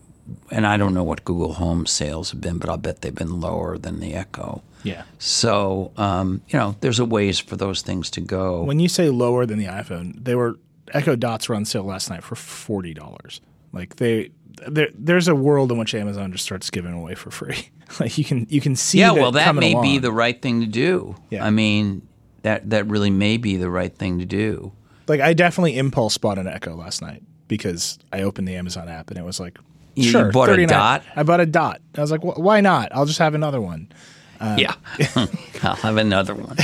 and 0.50 0.66
I 0.66 0.76
don't 0.76 0.92
know 0.92 1.04
what 1.04 1.24
Google 1.24 1.52
Home 1.52 1.86
sales 1.86 2.32
have 2.32 2.40
been, 2.40 2.58
but 2.58 2.68
I'll 2.68 2.78
bet 2.78 3.02
they've 3.02 3.14
been 3.14 3.40
lower 3.40 3.78
than 3.78 4.00
the 4.00 4.14
Echo. 4.14 4.62
Yeah. 4.82 5.04
So, 5.20 5.92
um, 5.96 6.42
you 6.48 6.58
know, 6.58 6.74
there's 6.80 6.98
a 6.98 7.04
ways 7.04 7.38
for 7.38 7.54
those 7.54 7.80
things 7.80 8.10
to 8.10 8.20
go. 8.20 8.64
When 8.64 8.80
you 8.80 8.88
say 8.88 9.08
lower 9.08 9.46
than 9.46 9.60
the 9.60 9.66
iPhone, 9.66 10.24
they 10.24 10.34
were 10.34 10.58
Echo 10.92 11.14
Dots 11.14 11.48
were 11.48 11.54
on 11.54 11.64
sale 11.64 11.84
last 11.84 12.10
night 12.10 12.24
for 12.24 12.34
forty 12.34 12.92
dollars. 12.92 13.40
Like 13.72 13.96
they, 13.96 14.32
there, 14.68 14.88
there's 14.94 15.28
a 15.28 15.34
world 15.34 15.70
in 15.72 15.78
which 15.78 15.94
Amazon 15.94 16.32
just 16.32 16.44
starts 16.44 16.70
giving 16.70 16.92
away 16.92 17.14
for 17.14 17.30
free. 17.30 17.68
like 18.00 18.16
you 18.18 18.24
can 18.24 18.46
you 18.50 18.60
can 18.60 18.76
see. 18.76 18.98
yeah, 19.00 19.12
that 19.14 19.20
well, 19.20 19.32
that 19.32 19.54
may 19.54 19.80
be 19.80 19.98
the 19.98 20.12
right 20.12 20.40
thing 20.40 20.60
to 20.60 20.66
do. 20.66 21.16
Yeah. 21.30 21.44
I 21.44 21.50
mean, 21.50 22.06
that 22.42 22.70
that 22.70 22.86
really 22.86 23.10
may 23.10 23.36
be 23.36 23.56
the 23.56 23.70
right 23.70 23.94
thing 23.96 24.18
to 24.18 24.24
do. 24.24 24.72
like 25.08 25.20
I 25.20 25.32
definitely 25.34 25.76
impulse 25.78 26.16
bought 26.18 26.38
an 26.38 26.46
Echo 26.46 26.74
last 26.76 27.02
night 27.02 27.22
because 27.48 27.98
I 28.12 28.22
opened 28.22 28.48
the 28.48 28.56
Amazon 28.56 28.88
app 28.88 29.10
and 29.10 29.18
it 29.18 29.24
was 29.24 29.40
like. 29.40 29.58
You- 29.96 30.04
you 30.06 30.10
sure, 30.10 30.32
bought 30.32 30.48
a 30.48 30.66
Dot? 30.66 31.04
I 31.14 31.22
bought 31.22 31.38
a 31.38 31.46
dot. 31.46 31.80
I 31.96 32.00
was 32.00 32.10
like, 32.10 32.20
"Wh- 32.22 32.36
why 32.40 32.60
not? 32.60 32.88
I'll 32.90 33.06
just 33.06 33.20
have 33.20 33.32
another 33.34 33.60
one. 33.60 33.92
Uh, 34.40 34.56
yeah, 34.58 34.74
I'll 35.62 35.76
have 35.76 35.98
another 35.98 36.34
one. 36.34 36.56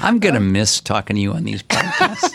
I'm 0.00 0.18
gonna 0.18 0.40
miss 0.40 0.80
talking 0.80 1.16
to 1.16 1.20
you 1.20 1.34
on 1.34 1.44
these 1.44 1.62
podcasts. 1.62 2.30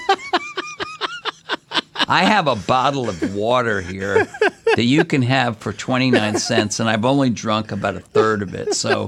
I 2.11 2.23
have 2.25 2.47
a 2.47 2.57
bottle 2.57 3.07
of 3.07 3.33
water 3.33 3.79
here 3.79 4.27
that 4.75 4.83
you 4.83 5.05
can 5.05 5.21
have 5.21 5.57
for 5.59 5.71
29 5.71 6.39
cents, 6.39 6.81
and 6.81 6.89
I've 6.89 7.05
only 7.05 7.29
drunk 7.29 7.71
about 7.71 7.95
a 7.95 8.01
third 8.01 8.41
of 8.41 8.53
it. 8.53 8.73
So 8.73 9.07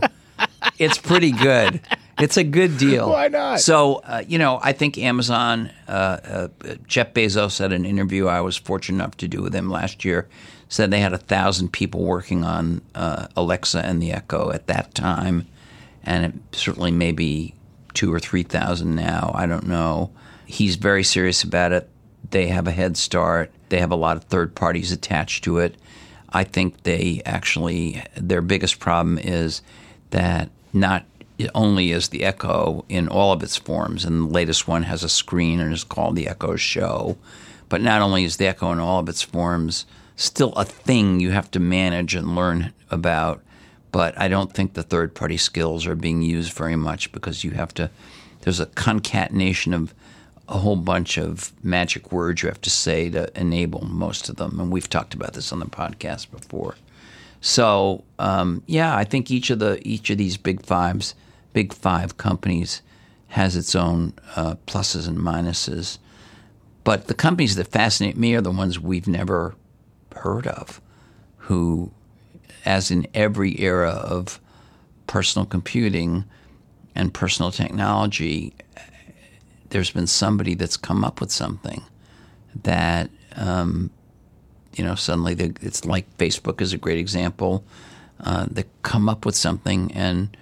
it's 0.79 0.97
pretty 0.97 1.31
good. 1.31 1.81
It's 2.17 2.37
a 2.37 2.45
good 2.45 2.77
deal. 2.77 3.09
Why 3.09 3.27
not? 3.27 3.59
So, 3.59 3.95
uh, 4.05 4.23
you 4.25 4.37
know, 4.37 4.57
I 4.63 4.71
think 4.71 4.97
Amazon, 4.97 5.69
uh, 5.85 5.91
uh, 5.91 6.47
Jeff 6.87 7.13
Bezos 7.13 7.59
had 7.59 7.73
an 7.73 7.83
interview 7.83 8.27
I 8.27 8.39
was 8.39 8.55
fortunate 8.55 9.03
enough 9.03 9.17
to 9.17 9.27
do 9.27 9.41
with 9.41 9.53
him 9.53 9.69
last 9.69 10.05
year, 10.05 10.29
said 10.69 10.89
they 10.89 11.01
had 11.01 11.11
a 11.11 11.17
thousand 11.17 11.73
people 11.73 12.03
working 12.03 12.45
on 12.45 12.81
uh, 12.95 13.27
Alexa 13.35 13.79
and 13.79 14.01
the 14.01 14.13
Echo 14.13 14.49
at 14.51 14.67
that 14.67 14.95
time. 14.95 15.45
And 16.05 16.25
it 16.25 16.55
certainly 16.55 16.91
maybe 16.91 17.53
two 17.93 18.13
or 18.13 18.21
3,000 18.21 18.95
now. 18.95 19.33
I 19.35 19.45
don't 19.45 19.67
know. 19.67 20.11
He's 20.45 20.77
very 20.77 21.03
serious 21.03 21.43
about 21.43 21.73
it. 21.73 21.89
They 22.33 22.47
have 22.47 22.67
a 22.67 22.71
head 22.71 22.97
start. 22.97 23.51
They 23.69 23.79
have 23.79 23.91
a 23.91 23.95
lot 23.95 24.17
of 24.17 24.23
third 24.23 24.55
parties 24.55 24.91
attached 24.91 25.43
to 25.43 25.59
it. 25.59 25.75
I 26.29 26.43
think 26.43 26.81
they 26.81 27.21
actually, 27.27 28.01
their 28.17 28.41
biggest 28.41 28.79
problem 28.79 29.19
is 29.19 29.61
that 30.09 30.49
not 30.73 31.05
only 31.53 31.91
is 31.91 32.07
the 32.07 32.23
Echo 32.23 32.85
in 32.89 33.07
all 33.07 33.33
of 33.33 33.43
its 33.43 33.55
forms, 33.55 34.03
and 34.03 34.19
the 34.19 34.33
latest 34.33 34.67
one 34.67 34.81
has 34.81 35.03
a 35.03 35.09
screen 35.09 35.59
and 35.59 35.71
is 35.71 35.83
called 35.83 36.15
the 36.15 36.27
Echo 36.27 36.55
Show, 36.55 37.19
but 37.69 37.81
not 37.81 38.01
only 38.01 38.23
is 38.23 38.37
the 38.37 38.47
Echo 38.47 38.71
in 38.71 38.79
all 38.79 38.99
of 38.99 39.09
its 39.09 39.21
forms 39.21 39.85
still 40.15 40.53
a 40.53 40.65
thing 40.65 41.19
you 41.19 41.29
have 41.29 41.51
to 41.51 41.59
manage 41.59 42.15
and 42.15 42.35
learn 42.35 42.73
about, 42.89 43.43
but 43.91 44.19
I 44.19 44.27
don't 44.27 44.51
think 44.51 44.73
the 44.73 44.81
third 44.81 45.13
party 45.13 45.37
skills 45.37 45.85
are 45.85 45.95
being 45.95 46.23
used 46.23 46.53
very 46.53 46.75
much 46.75 47.11
because 47.11 47.43
you 47.43 47.51
have 47.51 47.75
to, 47.75 47.91
there's 48.41 48.59
a 48.59 48.65
concatenation 48.65 49.71
of 49.75 49.93
a 50.49 50.57
whole 50.57 50.75
bunch 50.75 51.17
of 51.17 51.53
magic 51.63 52.11
words 52.11 52.43
you 52.43 52.49
have 52.49 52.61
to 52.61 52.69
say 52.69 53.09
to 53.09 53.39
enable 53.39 53.85
most 53.85 54.29
of 54.29 54.35
them. 54.35 54.59
And 54.59 54.71
we've 54.71 54.89
talked 54.89 55.13
about 55.13 55.33
this 55.33 55.51
on 55.51 55.59
the 55.59 55.65
podcast 55.65 56.31
before. 56.31 56.75
So 57.41 58.03
um, 58.19 58.63
yeah, 58.67 58.95
I 58.95 59.03
think 59.03 59.31
each 59.31 59.49
of 59.49 59.59
the 59.59 59.79
each 59.87 60.09
of 60.09 60.17
these 60.17 60.37
big 60.37 60.65
fives, 60.65 61.15
big 61.53 61.73
five 61.73 62.17
companies, 62.17 62.81
has 63.29 63.55
its 63.55 63.75
own 63.75 64.13
uh, 64.35 64.55
pluses 64.67 65.07
and 65.07 65.17
minuses. 65.17 65.97
But 66.83 67.07
the 67.07 67.13
companies 67.13 67.55
that 67.55 67.67
fascinate 67.67 68.17
me 68.17 68.35
are 68.35 68.41
the 68.41 68.51
ones 68.51 68.79
we've 68.79 69.07
never 69.07 69.55
heard 70.15 70.47
of, 70.47 70.81
who, 71.37 71.91
as 72.65 72.91
in 72.91 73.07
every 73.13 73.59
era 73.59 73.91
of 73.91 74.39
personal 75.07 75.45
computing 75.45 76.25
and 76.95 77.13
personal 77.13 77.51
technology, 77.51 78.53
there's 79.73 79.91
been 79.91 80.07
somebody 80.07 80.53
that's 80.55 80.77
come 80.77 81.03
up 81.03 81.19
with 81.19 81.31
something 81.31 81.81
that 82.63 83.09
um, 83.35 83.89
you 84.75 84.83
know 84.83 84.95
suddenly 84.95 85.33
they, 85.33 85.51
it's 85.61 85.83
like 85.83 86.05
Facebook 86.17 86.61
is 86.61 86.71
a 86.73 86.77
great 86.77 86.99
example. 86.99 87.63
Uh, 88.19 88.45
they 88.49 88.63
come 88.83 89.09
up 89.09 89.25
with 89.25 89.35
something, 89.35 89.91
and 89.93 90.37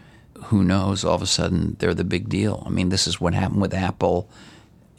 who 0.46 0.64
knows? 0.64 1.04
All 1.06 1.16
of 1.16 1.22
a 1.22 1.26
sudden, 1.28 1.78
they're 1.80 1.94
the 1.96 2.04
big 2.04 2.30
deal. 2.30 2.62
I 2.66 2.70
mean, 2.70 2.90
this 2.90 3.08
is 3.08 3.20
what 3.22 3.34
happened 3.34 3.62
with 3.62 3.74
Apple 3.74 4.30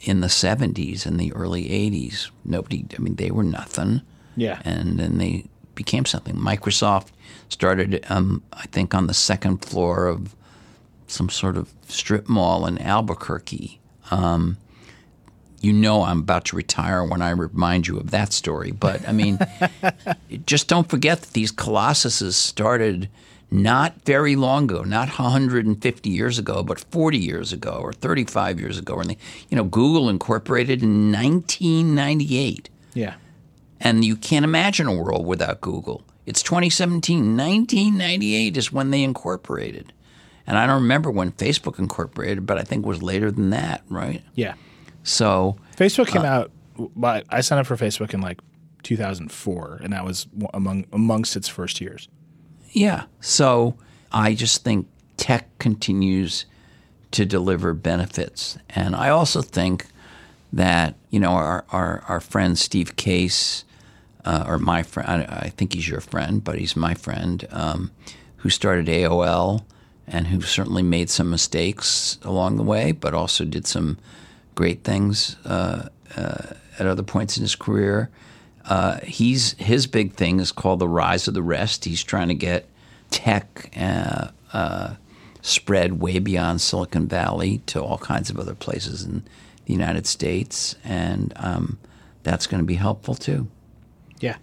in 0.01 0.21
the 0.21 0.27
'70s 0.29 1.05
and 1.07 1.21
the 1.21 1.33
early 1.35 1.65
'80s. 1.69 2.31
Nobody, 2.45 2.87
I 2.99 3.01
mean, 3.03 3.17
they 3.17 3.31
were 3.31 3.45
nothing, 3.45 4.01
Yeah. 4.37 4.61
and 4.65 4.99
then 4.99 5.19
they 5.19 5.45
became 5.75 6.07
something. 6.07 6.37
Microsoft 6.37 7.09
started, 7.51 8.05
um, 8.09 8.43
I 8.53 8.65
think, 8.67 8.95
on 8.95 9.07
the 9.07 9.15
second 9.15 9.59
floor 9.65 10.07
of 10.07 10.35
some 11.07 11.29
sort 11.29 11.57
of 11.59 11.73
strip 11.87 12.29
mall 12.29 12.67
in 12.67 12.79
Albuquerque. 12.79 13.79
Um, 14.13 14.59
you 15.63 15.73
know 15.73 16.03
I'm 16.03 16.19
about 16.19 16.45
to 16.47 16.57
retire 16.57 17.05
when 17.05 17.23
I 17.23 17.31
remind 17.31 17.87
you 17.87 17.97
of 17.99 18.11
that 18.11 18.33
story. 18.33 18.73
But 18.73 19.09
I 19.09 19.13
mean, 19.13 19.39
just 20.47 20.69
don't 20.69 20.91
forget 20.91 21.21
that 21.21 21.33
these 21.33 21.53
colossuses 21.53 22.33
started 22.33 23.09
not 23.51 24.03
very 24.05 24.35
long 24.35 24.65
ago, 24.65 24.83
not 24.83 25.09
150 25.09 26.11
years 26.11 26.39
ago, 26.39 26.63
but 26.63 26.81
40 26.81 27.19
years 27.19 27.53
ago 27.53 27.79
or 27.81 27.93
35 27.93 28.59
years 28.59 28.79
ago. 28.79 28.99
And 28.99 29.11
they, 29.11 29.19
you 29.51 29.57
know, 29.57 29.65
Google 29.65 30.09
incorporated 30.09 30.83
in 30.83 31.13
1998. 31.13 32.69
Yeah. 32.95 33.15
And 33.81 34.05
you 34.05 34.17
can't 34.17 34.45
imagine 34.45 34.87
a 34.87 34.95
world 34.95 35.27
without 35.27 35.61
Google. 35.61 36.03
It's 36.25 36.43
2017. 36.43 37.37
1998 37.37 38.57
is 38.57 38.73
when 38.73 38.91
they 38.91 39.03
incorporated. 39.03 39.93
And 40.47 40.59
I 40.59 40.67
don't 40.67 40.83
remember 40.83 41.11
when 41.11 41.33
Facebook 41.33 41.79
incorporated, 41.79 42.47
but 42.47 42.59
I 42.59 42.63
think 42.63 42.85
it 42.85 42.89
was 42.89 43.03
later 43.03 43.31
than 43.31 43.51
that, 43.51 43.83
right? 43.89 44.23
Yeah. 44.35 44.55
So, 45.03 45.57
Facebook 45.77 46.09
came 46.09 46.23
out. 46.23 46.51
But 46.97 47.27
I 47.29 47.43
signed 47.43 47.61
up 47.61 47.67
for 47.67 47.77
Facebook 47.77 48.15
in 48.15 48.21
like 48.21 48.41
2004, 48.83 49.81
and 49.85 49.93
that 49.93 50.05
was 50.05 50.27
among 50.55 50.87
amongst 50.93 51.37
its 51.37 51.49
first 51.49 51.81
years. 51.81 52.09
yeah. 52.71 53.05
So 53.21 53.77
I 54.11 54.35
just 54.35 54.65
think 54.65 54.89
tech 55.17 55.57
continues 55.59 56.47
to 57.13 57.25
deliver 57.27 57.75
benefits. 57.75 58.59
And 58.71 58.97
I 58.97 59.11
also 59.11 59.43
think 59.43 59.87
that, 60.53 60.97
you 61.11 61.21
know, 61.21 61.33
our, 61.33 61.65
our, 61.71 62.03
our 62.09 62.21
friend 62.21 62.59
Steve 62.59 62.97
Case, 62.97 63.65
uh, 64.25 64.45
or 64.47 64.59
my 64.59 64.83
friend, 64.83 65.09
I, 65.09 65.43
I 65.45 65.49
think 65.51 65.75
he's 65.75 65.89
your 65.89 66.01
friend, 66.01 66.43
but 66.43 66.59
he's 66.59 66.75
my 66.75 66.95
friend, 66.95 67.47
um, 67.51 67.91
who 68.39 68.51
started 68.51 68.87
AOL 68.87 69.65
and 70.13 70.27
who 70.29 70.41
certainly 70.43 70.83
made 70.83 71.09
some 71.09 71.31
mistakes 71.31 72.19
along 72.23 72.57
the 72.57 72.63
way, 72.63 72.93
but 72.93 73.15
also 73.15 73.45
did 73.45 73.67
some 73.67 73.99
great 74.55 74.85
things 74.85 75.37
uh, 75.47 75.89
uh, 76.17 76.43
at 76.79 76.87
other 76.87 77.03
points 77.03 77.37
in 77.37 77.43
his 77.43 77.57
career. 77.57 78.11
Uh, 78.67 78.99
he's 79.03 79.55
his 79.55 79.87
big 79.87 80.13
thing 80.13 80.39
is 80.39 80.53
called 80.53 80.79
the 80.79 80.87
rise 80.87 81.27
of 81.27 81.35
the 81.35 81.43
rest. 81.43 81.85
He's 81.85 82.05
trying 82.05 82.29
to 82.29 82.35
get 82.35 82.69
tech 83.11 83.73
uh, 83.77 84.29
uh, 84.53 84.95
spread 85.41 86.01
way 86.01 86.19
beyond 86.19 86.61
Silicon 86.61 87.09
Valley 87.09 87.59
to 87.67 87.83
all 87.83 87.99
kinds 87.99 88.31
of 88.31 88.39
other 88.39 88.55
places 88.55 89.03
in 89.03 89.25
the 89.65 89.73
United 89.73 90.07
States, 90.07 90.77
and 90.85 91.33
um, 91.37 91.79
that's 92.23 92.47
going 92.47 92.63
to 92.63 92.67
be 92.67 92.75
helpful 92.75 93.15
too. 93.15 93.49
Yeah. 94.21 94.37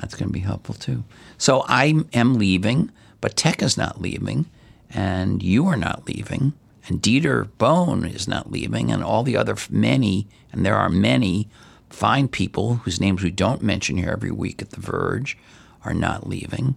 That's 0.00 0.14
going 0.14 0.28
to 0.28 0.32
be 0.32 0.40
helpful 0.40 0.74
too. 0.74 1.04
So 1.38 1.64
I 1.66 2.04
am 2.12 2.34
leaving, 2.34 2.90
but 3.20 3.36
tech 3.36 3.62
is 3.62 3.76
not 3.76 4.00
leaving, 4.00 4.46
and 4.94 5.42
you 5.42 5.66
are 5.66 5.76
not 5.76 6.06
leaving, 6.06 6.52
and 6.88 7.02
Dieter 7.02 7.48
Bohn 7.58 8.04
is 8.04 8.28
not 8.28 8.50
leaving, 8.50 8.90
and 8.90 9.02
all 9.02 9.22
the 9.22 9.36
other 9.36 9.56
many, 9.70 10.26
and 10.52 10.64
there 10.64 10.76
are 10.76 10.88
many 10.88 11.48
fine 11.90 12.28
people 12.28 12.76
whose 12.76 13.00
names 13.00 13.22
we 13.22 13.30
don't 13.30 13.62
mention 13.62 13.96
here 13.96 14.10
every 14.10 14.30
week 14.30 14.60
at 14.62 14.70
The 14.70 14.80
Verge 14.80 15.36
are 15.84 15.94
not 15.94 16.26
leaving, 16.26 16.76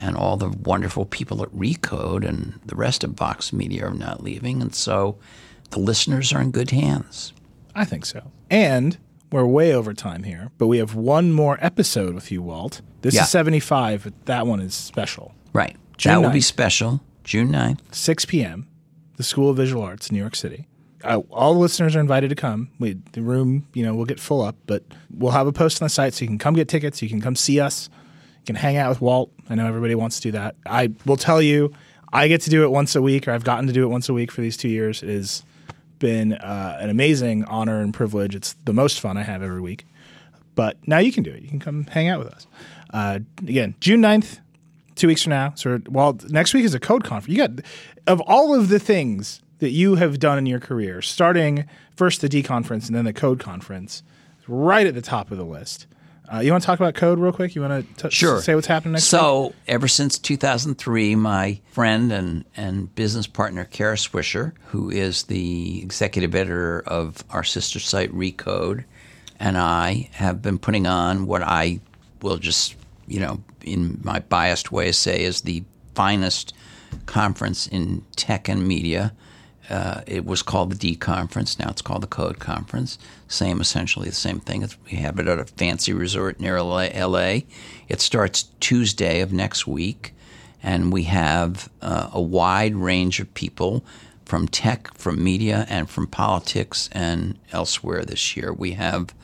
and 0.00 0.16
all 0.16 0.36
the 0.36 0.48
wonderful 0.48 1.04
people 1.06 1.42
at 1.42 1.50
Recode 1.50 2.26
and 2.26 2.58
the 2.66 2.74
rest 2.76 3.04
of 3.04 3.12
Vox 3.12 3.52
Media 3.52 3.86
are 3.86 3.94
not 3.94 4.22
leaving, 4.22 4.60
and 4.62 4.74
so 4.74 5.16
the 5.70 5.78
listeners 5.80 6.32
are 6.32 6.40
in 6.40 6.50
good 6.50 6.70
hands. 6.70 7.32
I 7.74 7.84
think 7.84 8.04
so. 8.04 8.30
And 8.50 8.98
we're 9.30 9.46
way 9.46 9.72
over 9.74 9.94
time 9.94 10.24
here, 10.24 10.50
but 10.58 10.66
we 10.66 10.78
have 10.78 10.94
one 10.94 11.32
more 11.32 11.56
episode 11.62 12.14
with 12.14 12.30
you, 12.30 12.42
Walt. 12.42 12.82
This 13.00 13.14
Yeah. 13.14 13.22
is 13.22 13.30
75, 13.30 14.04
but 14.04 14.26
that 14.26 14.46
one 14.46 14.60
is 14.60 14.74
special. 14.74 15.32
Right. 15.54 15.76
June 15.96 16.12
that 16.14 16.20
will 16.20 16.30
be 16.30 16.40
special. 16.42 17.00
June 17.24 17.48
9th. 17.48 17.80
6 17.90 18.24
p.m., 18.26 18.66
the 19.16 19.22
School 19.22 19.50
of 19.50 19.56
Visual 19.56 19.82
Arts, 19.82 20.10
New 20.10 20.18
York 20.18 20.36
City. 20.36 20.66
Uh, 21.04 21.20
all 21.30 21.54
the 21.54 21.60
listeners 21.60 21.96
are 21.96 22.00
invited 22.00 22.28
to 22.30 22.36
come. 22.36 22.70
We, 22.78 22.94
the 23.12 23.22
room, 23.22 23.66
you 23.74 23.84
know, 23.84 23.94
will 23.94 24.04
get 24.04 24.20
full 24.20 24.40
up, 24.40 24.56
but 24.66 24.84
we'll 25.10 25.32
have 25.32 25.46
a 25.46 25.52
post 25.52 25.82
on 25.82 25.86
the 25.86 25.90
site 25.90 26.14
so 26.14 26.22
you 26.22 26.28
can 26.28 26.38
come 26.38 26.54
get 26.54 26.68
tickets. 26.68 27.02
You 27.02 27.08
can 27.08 27.20
come 27.20 27.34
see 27.34 27.60
us. 27.60 27.90
You 28.40 28.46
can 28.46 28.56
hang 28.56 28.76
out 28.76 28.88
with 28.88 29.00
Walt. 29.00 29.32
I 29.50 29.54
know 29.54 29.66
everybody 29.66 29.94
wants 29.94 30.16
to 30.16 30.22
do 30.22 30.32
that. 30.32 30.54
I 30.66 30.92
will 31.04 31.16
tell 31.16 31.42
you, 31.42 31.72
I 32.12 32.28
get 32.28 32.42
to 32.42 32.50
do 32.50 32.62
it 32.64 32.70
once 32.70 32.94
a 32.94 33.02
week, 33.02 33.26
or 33.26 33.32
I've 33.32 33.44
gotten 33.44 33.66
to 33.66 33.72
do 33.72 33.82
it 33.82 33.88
once 33.88 34.08
a 34.08 34.12
week 34.12 34.30
for 34.30 34.42
these 34.42 34.56
two 34.56 34.68
years. 34.68 35.02
It 35.02 35.08
has 35.08 35.44
been 35.98 36.34
uh, 36.34 36.78
an 36.80 36.90
amazing 36.90 37.44
honor 37.44 37.80
and 37.80 37.94
privilege. 37.94 38.34
It's 38.34 38.54
the 38.64 38.72
most 38.72 39.00
fun 39.00 39.16
I 39.16 39.22
have 39.22 39.42
every 39.42 39.60
week. 39.60 39.86
But 40.54 40.76
now 40.86 40.98
you 40.98 41.12
can 41.12 41.22
do 41.22 41.30
it. 41.30 41.42
You 41.42 41.48
can 41.48 41.60
come 41.60 41.84
hang 41.84 42.08
out 42.08 42.18
with 42.18 42.28
us. 42.28 42.46
Uh, 42.92 43.20
again, 43.38 43.74
June 43.80 44.02
9th, 44.02 44.40
two 45.02 45.08
weeks 45.08 45.24
from 45.24 45.30
now. 45.30 45.52
So, 45.56 45.80
well, 45.88 46.16
next 46.28 46.54
week 46.54 46.64
is 46.64 46.74
a 46.74 46.80
code 46.80 47.02
conference. 47.02 47.36
You 47.36 47.48
got, 47.48 47.64
of 48.06 48.20
all 48.20 48.54
of 48.54 48.68
the 48.68 48.78
things 48.78 49.42
that 49.58 49.70
you 49.70 49.96
have 49.96 50.20
done 50.20 50.38
in 50.38 50.46
your 50.46 50.60
career, 50.60 51.02
starting 51.02 51.64
first 51.96 52.20
the 52.20 52.28
D 52.28 52.40
conference 52.40 52.86
and 52.86 52.94
then 52.94 53.04
the 53.04 53.12
code 53.12 53.40
conference, 53.40 54.04
right 54.46 54.86
at 54.86 54.94
the 54.94 55.02
top 55.02 55.32
of 55.32 55.38
the 55.38 55.44
list. 55.44 55.88
Uh, 56.32 56.38
you 56.38 56.52
want 56.52 56.62
to 56.62 56.66
talk 56.66 56.78
about 56.78 56.94
code 56.94 57.18
real 57.18 57.32
quick? 57.32 57.56
You 57.56 57.62
want 57.62 57.98
to 57.98 58.10
sure. 58.12 58.40
say 58.40 58.54
what's 58.54 58.68
happening 58.68 58.92
next 58.92 59.06
so, 59.06 59.46
week? 59.46 59.54
ever 59.66 59.88
since 59.88 60.20
2003, 60.20 61.16
my 61.16 61.58
friend 61.72 62.12
and, 62.12 62.44
and 62.56 62.94
business 62.94 63.26
partner, 63.26 63.64
Kara 63.64 63.96
Swisher, 63.96 64.52
who 64.66 64.88
is 64.88 65.24
the 65.24 65.82
executive 65.82 66.32
editor 66.36 66.80
of 66.86 67.24
our 67.30 67.42
sister 67.42 67.80
site, 67.80 68.12
Recode, 68.12 68.84
and 69.40 69.58
I 69.58 70.10
have 70.12 70.40
been 70.42 70.58
putting 70.58 70.86
on 70.86 71.26
what 71.26 71.42
I 71.42 71.80
will 72.22 72.38
just, 72.38 72.76
you 73.12 73.20
know, 73.20 73.42
in 73.62 74.00
my 74.02 74.20
biased 74.20 74.72
way 74.72 74.90
say 74.90 75.22
is 75.22 75.42
the 75.42 75.62
finest 75.94 76.54
conference 77.04 77.66
in 77.66 78.02
tech 78.16 78.48
and 78.48 78.66
media. 78.66 79.12
Uh, 79.68 80.00
it 80.06 80.24
was 80.24 80.42
called 80.42 80.72
the 80.72 80.76
D 80.76 80.96
conference. 80.96 81.58
Now 81.58 81.68
it's 81.68 81.82
called 81.82 82.02
the 82.02 82.06
Code 82.06 82.38
conference. 82.38 82.98
Same, 83.28 83.60
essentially 83.60 84.08
the 84.08 84.14
same 84.14 84.40
thing. 84.40 84.66
We 84.90 84.96
have 84.98 85.18
it 85.18 85.28
at 85.28 85.38
a 85.38 85.44
fancy 85.44 85.92
resort 85.92 86.40
near 86.40 86.60
LA. 86.62 87.40
It 87.88 88.00
starts 88.00 88.44
Tuesday 88.60 89.20
of 89.20 89.30
next 89.30 89.66
week, 89.66 90.14
and 90.62 90.90
we 90.90 91.04
have 91.04 91.68
uh, 91.82 92.08
a 92.12 92.20
wide 92.20 92.74
range 92.74 93.20
of 93.20 93.32
people 93.34 93.84
from 94.24 94.48
tech, 94.48 94.92
from 94.94 95.22
media, 95.22 95.66
and 95.68 95.88
from 95.88 96.06
politics 96.06 96.88
and 96.92 97.38
elsewhere 97.52 98.04
this 98.04 98.36
year. 98.36 98.52
We 98.52 98.72
have, 98.72 99.14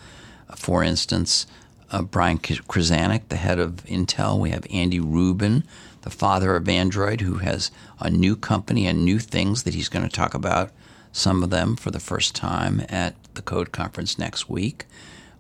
for 0.57 0.83
instance, 0.83 1.47
uh, 1.91 2.03
Brian 2.03 2.39
Krzanich, 2.39 3.29
the 3.29 3.37
head 3.37 3.59
of 3.59 3.85
Intel. 3.87 4.39
We 4.39 4.51
have 4.51 4.67
Andy 4.71 5.01
Rubin, 5.01 5.65
the 6.03 6.11
father 6.11 6.57
of 6.57 6.69
Android, 6.69 7.21
who 7.23 7.39
has 7.39 7.71
a 8.01 8.11
new 8.11 8.37
company 8.37 8.87
and 8.87 9.05
new 9.05 9.19
things 9.19 9.63
that 9.63 9.75
he's 9.75 9.89
going 9.89 10.07
to 10.07 10.15
talk 10.15 10.35
about. 10.35 10.71
Some 11.13 11.43
of 11.43 11.51
them 11.51 11.77
for 11.77 11.91
the 11.91 12.01
first 12.01 12.35
time 12.37 12.83
at 12.89 13.15
the 13.35 13.43
Code 13.43 13.73
Conference 13.73 14.19
next 14.19 14.49
week. 14.49 14.85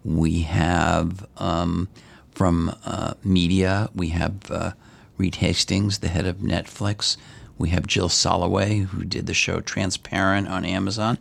We 0.04 0.42
have 0.42 1.26
um, 1.36 1.88
from 2.30 2.74
uh, 2.84 3.14
media, 3.22 3.90
we 3.94 4.08
have 4.08 4.50
uh, 4.50 4.72
Reed 5.18 5.36
Hastings, 5.36 5.98
the 5.98 6.08
head 6.08 6.26
of 6.26 6.36
Netflix. 6.36 7.16
We 7.58 7.70
have 7.70 7.86
Jill 7.86 8.08
Soloway, 8.08 8.86
who 8.86 9.04
did 9.04 9.26
the 9.26 9.34
show 9.34 9.60
Transparent 9.60 10.48
on 10.48 10.64
Amazon. 10.64 11.18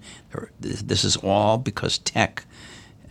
This 0.60 1.04
is 1.04 1.18
all 1.18 1.58
because 1.58 1.98
tech 1.98 2.46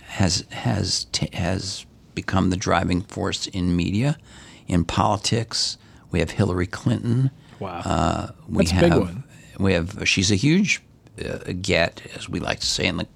has 0.06 0.44
has 0.50 1.06
has 1.32 1.84
become 2.16 2.50
the 2.50 2.56
driving 2.56 3.02
force 3.02 3.46
in 3.46 3.76
media, 3.76 4.18
in 4.66 4.84
politics. 4.84 5.78
We 6.10 6.18
have 6.18 6.32
Hillary 6.32 6.66
Clinton. 6.66 7.30
Wow, 7.60 7.82
uh, 7.84 8.30
we 8.48 8.64
That's 8.64 8.70
have, 8.72 8.82
a 8.82 8.88
big 8.88 8.98
one. 8.98 9.24
We 9.60 9.72
have 9.74 10.08
she's 10.08 10.32
a 10.32 10.34
huge 10.34 10.82
uh, 11.24 11.52
get, 11.62 12.02
as 12.16 12.28
we 12.28 12.40
like 12.40 12.58
to 12.58 12.66
say 12.66 12.86
in 12.86 12.96
the 12.96 13.06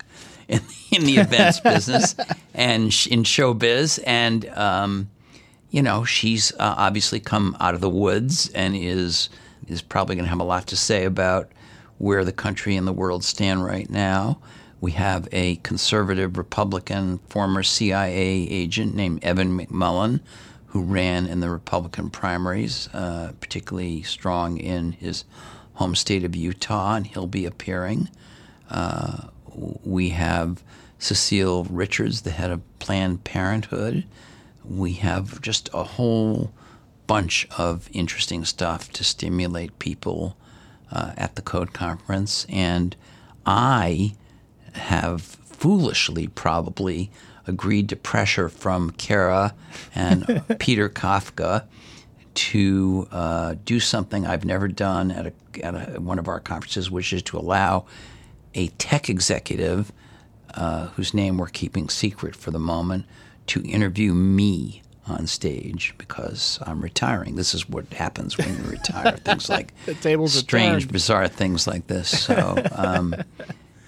in, 0.47 0.61
in 0.93 1.05
the 1.05 1.17
events 1.17 1.59
business 1.75 2.15
and 2.55 2.85
in 2.85 3.25
showbiz, 3.25 3.99
and 4.07 4.47
um, 4.51 5.11
you 5.71 5.83
know 5.83 6.05
she's 6.05 6.53
uh, 6.53 6.75
obviously 6.79 7.19
come 7.19 7.57
out 7.59 7.75
of 7.75 7.81
the 7.81 7.91
woods 7.91 8.49
and 8.51 8.77
is 8.77 9.29
is 9.67 9.83
probably 9.83 10.15
going 10.15 10.25
to 10.25 10.31
have 10.31 10.41
a 10.41 10.45
lot 10.45 10.67
to 10.69 10.77
say 10.77 11.05
about 11.05 11.51
where 11.99 12.25
the 12.25 12.33
country 12.33 12.77
and 12.77 12.87
the 12.87 12.93
world 12.93 13.25
stand 13.25 13.65
right 13.65 13.91
now. 13.91 14.39
We 14.81 14.93
have 14.93 15.29
a 15.31 15.57
conservative 15.57 16.39
Republican 16.39 17.19
former 17.29 17.63
CIA 17.63 18.47
agent 18.49 18.95
named 18.95 19.23
Evan 19.23 19.59
McMullin, 19.59 20.21
who 20.69 20.83
ran 20.83 21.27
in 21.27 21.41
the 21.41 21.51
Republican 21.51 22.11
primaries, 22.11 22.89
uh, 22.95 23.33
particularly 23.41 24.03
strong 24.03 24.57
in 24.57 24.93
his 24.93 25.25
home 25.75 25.95
state 25.95 26.25
of 26.25 26.35
Utah, 26.35 26.95
and 26.95 27.07
he'll 27.07 27.27
be 27.27 27.45
appearing. 27.45 28.09
Uh, 28.71 29.29
we 29.85 30.11
have 30.11 30.63
Cecile 30.99 31.65
Richards, 31.65 32.23
the 32.23 32.31
head 32.31 32.51
of 32.51 32.63
Planned 32.79 33.25
Parenthood. 33.25 34.05
We 34.65 34.95
have 34.95 35.43
just 35.43 35.69
a 35.75 35.83
whole 35.83 36.53
bunch 37.07 37.49
of 37.59 37.91
interesting 37.93 38.45
stuff 38.45 38.91
to 38.93 39.03
stimulate 39.03 39.79
people 39.79 40.37
uh, 40.93 41.13
at 41.17 41.35
the 41.35 41.43
Code 41.43 41.73
Conference. 41.73 42.47
And 42.49 42.95
I 43.45 44.15
have 44.73 45.23
foolishly 45.23 46.27
probably 46.29 47.11
agreed 47.47 47.89
to 47.89 47.97
pressure 47.97 48.49
from 48.49 48.91
Kara 48.93 49.55
and 49.95 50.43
Peter 50.59 50.89
Kafka 50.89 51.65
to 52.35 53.09
uh, 53.11 53.55
do 53.65 53.81
something 53.81 54.27
I've 54.27 54.45
never 54.45 54.69
done 54.69 55.11
at, 55.11 55.27
a, 55.27 55.65
at 55.65 55.75
a, 55.75 56.01
one 56.01 56.19
of 56.19 56.29
our 56.29 56.41
conferences, 56.41 56.91
which 56.91 57.13
is 57.13 57.23
to 57.25 57.39
allow 57.39 57.87
a 58.55 58.69
tech 58.69 59.09
executive 59.09 59.93
uh, 60.55 60.87
whose 60.89 61.13
name 61.13 61.39
we're 61.39 61.49
keeping 61.49 61.89
secret 61.89 62.35
for 62.35 62.51
the 62.51 62.59
moment 62.59 63.05
to 63.49 63.63
interview 63.63 64.15
me 64.15 64.83
on 65.07 65.27
stage 65.27 65.95
because 65.99 66.59
I'm 66.63 66.81
retiring. 66.81 67.35
This 67.35 67.53
is 67.53 67.69
what 67.69 67.93
happens 67.93 68.39
when 68.39 68.57
you 68.57 68.71
retire. 68.71 69.17
things 69.17 69.49
like 69.49 69.73
the 69.87 69.95
tables 69.95 70.35
strange, 70.35 70.89
bizarre 70.91 71.29
things 71.29 71.67
like 71.67 71.89
this. 71.89 72.09
So. 72.09 72.63
Um, 72.73 73.15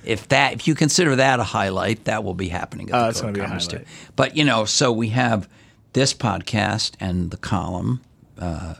if 0.04 0.28
that 0.28 0.54
if 0.54 0.68
you 0.68 0.74
consider 0.74 1.16
that 1.16 1.40
a 1.40 1.44
highlight, 1.44 2.04
that 2.04 2.24
will 2.24 2.34
be 2.34 2.48
happening 2.48 2.90
at 2.90 2.94
uh, 2.94 3.10
the 3.10 3.20
Code 3.20 3.38
Conference 3.38 3.66
too. 3.66 3.84
But 4.16 4.36
you 4.36 4.44
know, 4.44 4.64
so 4.64 4.92
we 4.92 5.08
have 5.08 5.48
this 5.92 6.14
podcast 6.14 6.94
and 7.00 7.30
the 7.30 7.36
column 7.36 8.00
uh, 8.38 8.74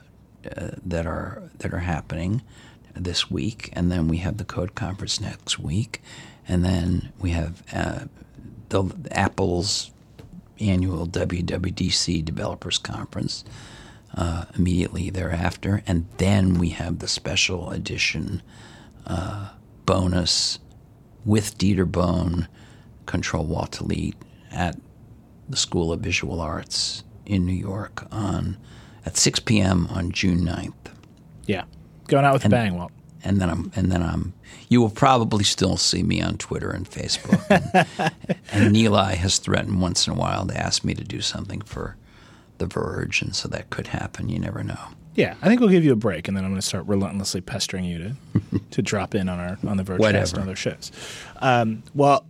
uh, 0.44 0.70
that 0.84 1.06
are 1.06 1.42
that 1.58 1.72
are 1.72 1.80
happening 1.80 2.42
this 2.94 3.30
week, 3.30 3.70
and 3.72 3.90
then 3.90 4.08
we 4.08 4.18
have 4.18 4.38
the 4.38 4.44
Code 4.44 4.74
Conference 4.74 5.20
next 5.20 5.58
week, 5.58 6.02
and 6.48 6.64
then 6.64 7.12
we 7.18 7.30
have 7.30 7.62
uh, 7.72 8.00
the 8.68 8.92
Apple's 9.10 9.90
annual 10.60 11.06
WWDC 11.06 12.24
Developers 12.24 12.78
Conference 12.78 13.44
uh, 14.14 14.44
immediately 14.56 15.10
thereafter, 15.10 15.82
and 15.86 16.06
then 16.18 16.54
we 16.54 16.70
have 16.70 16.98
the 16.98 17.08
special 17.08 17.70
edition 17.70 18.42
uh, 19.06 19.50
bonus 19.86 20.58
with 21.24 21.58
Dieter 21.58 21.90
Bohn, 21.90 22.48
Control 23.06 23.44
Walt 23.44 23.72
Delete 23.72 24.16
at 24.50 24.76
the 25.48 25.56
School 25.56 25.92
of 25.92 26.00
Visual 26.00 26.40
Arts 26.40 27.04
in 27.26 27.46
New 27.46 27.52
York 27.52 28.06
on 28.10 28.56
at 29.04 29.16
6 29.16 29.40
p.m. 29.40 29.86
on 29.88 30.12
June 30.12 30.40
9th. 30.40 30.72
Yeah, 31.46 31.64
going 32.08 32.24
out 32.24 32.34
with 32.34 32.44
and, 32.44 32.52
a 32.52 32.56
bang, 32.56 32.76
Walt. 32.76 32.92
And 33.24 33.40
then 33.40 33.50
I'm 33.50 33.72
and 33.76 33.90
then 33.90 34.02
I'm. 34.02 34.34
You 34.68 34.80
will 34.80 34.90
probably 34.90 35.44
still 35.44 35.76
see 35.76 36.02
me 36.02 36.20
on 36.20 36.38
Twitter 36.38 36.70
and 36.70 36.88
Facebook. 36.88 37.44
And, 38.52 38.74
and 38.74 38.76
has 39.16 39.38
threatened 39.38 39.80
once 39.80 40.06
in 40.06 40.12
a 40.12 40.16
while 40.16 40.46
to 40.46 40.56
ask 40.56 40.82
me 40.82 40.94
to 40.94 41.04
do 41.04 41.20
something 41.20 41.60
for 41.60 41.96
The 42.58 42.66
Verge, 42.66 43.22
and 43.22 43.34
so 43.34 43.48
that 43.48 43.70
could 43.70 43.88
happen. 43.88 44.28
You 44.28 44.38
never 44.38 44.64
know. 44.64 44.88
Yeah, 45.14 45.34
I 45.42 45.48
think 45.48 45.60
we'll 45.60 45.68
give 45.68 45.84
you 45.84 45.92
a 45.92 45.96
break, 45.96 46.28
and 46.28 46.36
then 46.36 46.44
I'm 46.44 46.50
going 46.50 46.60
to 46.60 46.66
start 46.66 46.86
relentlessly 46.86 47.40
pestering 47.40 47.84
you 47.84 47.98
to 47.98 48.60
to 48.70 48.82
drop 48.82 49.14
in 49.14 49.28
on 49.28 49.38
our 49.38 49.58
on 49.66 49.76
the 49.76 49.82
Verge 49.82 50.00
and 50.02 50.38
other 50.38 50.56
shows. 50.56 50.90
Um, 51.36 51.82
well, 51.94 52.26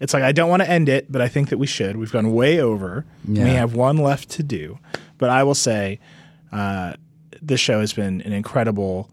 it's 0.00 0.14
like 0.14 0.22
I 0.22 0.32
don't 0.32 0.48
want 0.48 0.62
to 0.62 0.70
end 0.70 0.88
it, 0.88 1.10
but 1.10 1.20
I 1.20 1.28
think 1.28 1.50
that 1.50 1.58
we 1.58 1.66
should. 1.66 1.96
We've 1.96 2.12
gone 2.12 2.32
way 2.32 2.60
over. 2.60 3.04
Yeah. 3.28 3.44
We 3.44 3.50
have 3.50 3.74
one 3.74 3.98
left 3.98 4.30
to 4.30 4.42
do, 4.42 4.78
but 5.18 5.28
I 5.28 5.42
will 5.44 5.54
say, 5.54 6.00
uh, 6.52 6.94
this 7.42 7.60
show 7.60 7.80
has 7.80 7.92
been 7.92 8.22
an 8.22 8.32
incredible, 8.32 9.10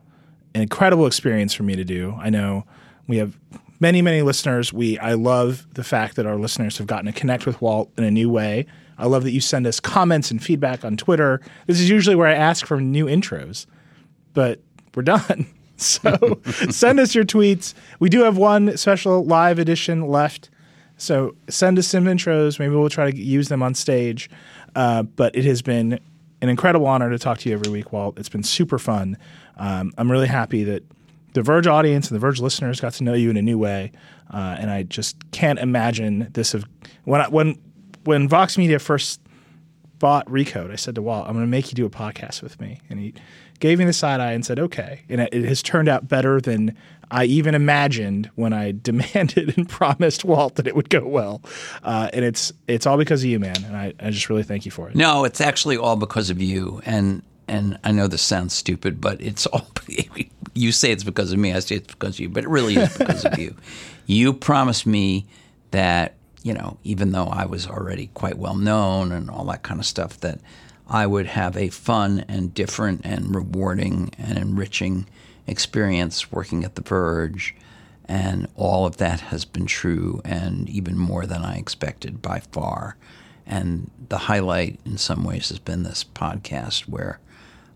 an 0.55 0.61
incredible 0.61 1.05
experience 1.05 1.53
for 1.53 1.63
me 1.63 1.75
to 1.75 1.83
do. 1.83 2.15
I 2.17 2.29
know 2.29 2.65
we 3.07 3.17
have 3.17 3.37
many 3.81 4.01
many 4.01 4.21
listeners. 4.21 4.71
We 4.71 4.97
I 4.99 5.13
love 5.13 5.67
the 5.73 5.83
fact 5.83 6.15
that 6.15 6.25
our 6.25 6.37
listeners 6.37 6.77
have 6.77 6.87
gotten 6.87 7.11
to 7.11 7.19
connect 7.19 7.45
with 7.45 7.61
Walt 7.61 7.91
in 7.97 8.05
a 8.05 8.11
new 8.11 8.29
way 8.29 8.67
I 9.03 9.07
love 9.07 9.23
that 9.23 9.31
you 9.31 9.41
send 9.41 9.67
us 9.67 9.81
comments 9.81 10.31
and 10.31 10.41
feedback 10.41 10.85
on 10.85 10.95
Twitter. 10.95 11.41
This 11.67 11.81
is 11.81 11.89
usually 11.89 12.15
where 12.15 12.27
I 12.27 12.35
ask 12.35 12.65
for 12.65 12.79
new 12.79 13.05
intros, 13.05 13.65
but 14.33 14.61
we're 14.95 15.03
done. 15.03 15.45
So 15.75 16.39
send 16.69 16.99
us 16.99 17.15
your 17.15 17.25
tweets. 17.25 17.73
We 17.99 18.07
do 18.07 18.21
have 18.21 18.37
one 18.37 18.77
special 18.77 19.25
live 19.25 19.57
edition 19.57 20.07
left. 20.07 20.51
So 20.97 21.35
send 21.49 21.79
us 21.79 21.87
some 21.87 22.05
intros. 22.05 22.59
Maybe 22.59 22.73
we'll 22.75 22.89
try 22.89 23.09
to 23.09 23.17
use 23.17 23.49
them 23.49 23.63
on 23.63 23.73
stage. 23.73 24.29
Uh, 24.75 25.01
but 25.03 25.35
it 25.35 25.43
has 25.45 25.63
been 25.63 25.99
an 26.41 26.49
incredible 26.49 26.85
honor 26.85 27.09
to 27.09 27.17
talk 27.17 27.39
to 27.39 27.49
you 27.49 27.55
every 27.55 27.71
week, 27.71 27.91
Walt. 27.91 28.17
It's 28.19 28.29
been 28.29 28.43
super 28.43 28.77
fun. 28.77 29.17
Um, 29.57 29.91
I'm 29.97 30.09
really 30.09 30.27
happy 30.27 30.63
that 30.63 30.83
the 31.33 31.41
Verge 31.41 31.67
audience 31.67 32.07
and 32.07 32.15
the 32.15 32.19
Verge 32.19 32.39
listeners 32.39 32.79
got 32.79 32.93
to 32.93 33.03
know 33.03 33.15
you 33.15 33.31
in 33.31 33.35
a 33.35 33.41
new 33.41 33.57
way. 33.57 33.91
Uh, 34.31 34.55
and 34.59 34.69
I 34.69 34.83
just 34.83 35.17
can't 35.31 35.59
imagine 35.59 36.29
this 36.33 36.53
of 36.53 36.65
when 37.03 37.19
I, 37.19 37.27
when 37.27 37.57
when 38.03 38.27
Vox 38.27 38.57
Media 38.57 38.79
first 38.79 39.19
bought 39.99 40.27
Recode, 40.27 40.71
I 40.71 40.75
said 40.75 40.95
to 40.95 41.01
Walt, 41.01 41.27
I'm 41.27 41.33
going 41.33 41.45
to 41.45 41.49
make 41.49 41.71
you 41.71 41.75
do 41.75 41.85
a 41.85 41.89
podcast 41.89 42.41
with 42.41 42.59
me. 42.59 42.81
And 42.89 42.99
he 42.99 43.13
gave 43.59 43.79
me 43.79 43.85
the 43.85 43.93
side 43.93 44.19
eye 44.19 44.33
and 44.33 44.45
said, 44.45 44.59
okay. 44.59 45.01
And 45.07 45.21
it, 45.21 45.33
it 45.33 45.45
has 45.45 45.61
turned 45.63 45.87
out 45.87 46.07
better 46.09 46.41
than 46.41 46.75
I 47.09 47.25
even 47.25 47.55
imagined 47.55 48.29
when 48.35 48.51
I 48.51 48.71
demanded 48.81 49.57
and 49.57 49.69
promised 49.69 50.25
Walt 50.25 50.55
that 50.55 50.67
it 50.67 50.75
would 50.75 50.89
go 50.89 51.05
well. 51.05 51.41
Uh, 51.83 52.09
and 52.11 52.25
it's 52.25 52.51
it's 52.67 52.85
all 52.85 52.97
because 52.97 53.23
of 53.23 53.29
you, 53.29 53.39
man. 53.39 53.63
And 53.63 53.77
I, 53.77 53.93
I 53.99 54.09
just 54.09 54.29
really 54.29 54.43
thank 54.43 54.65
you 54.65 54.71
for 54.71 54.89
it. 54.89 54.95
No, 54.95 55.23
it's 55.23 55.39
actually 55.39 55.77
all 55.77 55.95
because 55.95 56.29
of 56.29 56.41
you. 56.41 56.81
And 56.85 57.23
and 57.47 57.79
I 57.83 57.91
know 57.91 58.07
this 58.07 58.21
sounds 58.21 58.53
stupid, 58.53 58.99
but 58.99 59.21
it's 59.21 59.45
all 59.45 59.67
you 60.53 60.71
say 60.71 60.91
it's 60.91 61.03
because 61.03 61.31
of 61.31 61.39
me. 61.39 61.53
I 61.53 61.59
say 61.59 61.75
it's 61.75 61.87
because 61.87 62.15
of 62.15 62.19
you, 62.19 62.29
but 62.29 62.43
it 62.43 62.49
really 62.49 62.75
is 62.75 62.97
because 62.97 63.25
of 63.25 63.37
you. 63.37 63.55
You 64.05 64.33
promised 64.33 64.85
me 64.85 65.25
that 65.71 66.15
you 66.43 66.53
know, 66.53 66.77
even 66.83 67.13
though 67.13 67.27
I 67.27 67.45
was 67.45 67.65
already 67.65 68.07
quite 68.13 68.37
well 68.37 68.55
known 68.55 69.11
and 69.11 69.29
all 69.29 69.45
that 69.45 69.63
kind 69.63 69.79
of 69.79 69.85
stuff, 69.85 70.19
that 70.19 70.39
I 70.87 71.07
would 71.07 71.25
have 71.27 71.55
a 71.55 71.69
fun 71.69 72.25
and 72.27 72.53
different 72.53 73.01
and 73.05 73.33
rewarding 73.33 74.11
and 74.17 74.37
enriching 74.37 75.07
experience 75.47 76.31
working 76.31 76.65
at 76.65 76.75
The 76.75 76.81
Verge. 76.81 77.55
And 78.05 78.49
all 78.57 78.85
of 78.85 78.97
that 78.97 79.21
has 79.21 79.45
been 79.45 79.65
true 79.65 80.21
and 80.25 80.69
even 80.69 80.97
more 80.97 81.25
than 81.25 81.41
I 81.41 81.57
expected 81.57 82.21
by 82.21 82.41
far. 82.51 82.97
And 83.45 83.89
the 84.09 84.17
highlight 84.17 84.79
in 84.85 84.97
some 84.97 85.23
ways 85.23 85.49
has 85.49 85.59
been 85.59 85.83
this 85.83 86.03
podcast 86.03 86.81
where, 86.81 87.19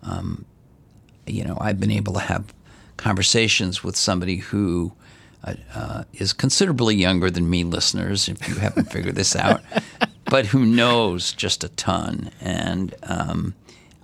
um, 0.04 0.46
you 1.26 1.46
know, 1.46 1.58
I've 1.62 1.80
been 1.80 1.92
able 1.92 2.14
to 2.14 2.20
have 2.20 2.54
conversations 2.98 3.84
with 3.84 3.96
somebody 3.96 4.38
who 4.38 4.92
uh, 5.44 5.54
uh, 5.74 6.04
is 6.14 6.34
considerably 6.34 6.96
younger 6.96 7.30
than 7.30 7.50
me, 7.50 7.64
listeners, 7.64 8.28
if 8.28 8.48
you 8.48 8.56
haven't 8.56 8.92
figured 8.92 9.16
this 9.16 9.36
out, 9.36 9.62
but 10.26 10.48
who 10.48 10.66
knows 10.66 11.34
just 11.34 11.64
a 11.64 11.70
ton. 11.70 12.32
And 12.42 12.96
um, 13.04 13.56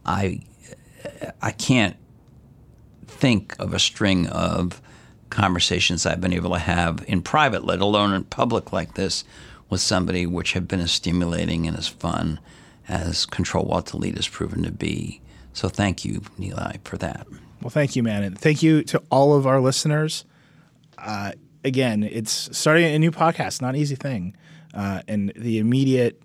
I, 0.06 0.42
I 1.42 1.52
can't 1.52 1.96
think 3.08 3.56
of 3.60 3.74
a 3.74 3.80
string 3.80 4.28
of 4.28 4.82
conversations 5.30 6.06
I've 6.06 6.22
been 6.22 6.34
able 6.34 6.52
to 6.52 6.60
have 6.60 7.04
in 7.08 7.22
private, 7.22 7.66
let 7.66 7.82
alone 7.82 8.14
in 8.14 8.24
public 8.26 8.72
like 8.72 8.94
this, 8.94 9.24
with 9.70 9.82
somebody 9.82 10.26
which 10.26 10.54
have 10.54 10.68
been 10.68 10.80
as 10.80 10.92
stimulating 10.92 11.68
and 11.68 11.76
as 11.76 11.88
fun 11.88 12.40
as 12.88 13.26
Control 13.26 13.66
Walt 13.66 13.92
Delete 13.92 14.16
has 14.16 14.28
proven 14.28 14.64
to 14.64 14.72
be. 14.72 15.22
So 15.54 15.70
thank 15.70 16.06
you, 16.06 16.22
Nilay, 16.40 16.80
for 16.84 16.98
that. 16.98 17.26
Well, 17.62 17.70
thank 17.70 17.96
you, 17.96 18.04
man. 18.04 18.24
And 18.24 18.38
thank 18.38 18.62
you 18.62 18.84
to 18.84 19.02
all 19.10 19.34
of 19.34 19.48
our 19.48 19.60
listeners. 19.60 20.26
Uh, 21.04 21.34
again, 21.64 22.04
it's 22.04 22.56
starting 22.58 22.86
a 22.86 23.00
new 23.00 23.12
podcast, 23.12 23.62
not 23.62 23.76
an 23.76 23.82
easy 23.82 23.96
thing. 23.96 24.36
Uh, 24.74 25.02
and 25.08 25.32
the 25.36 25.60
immediate 25.60 26.22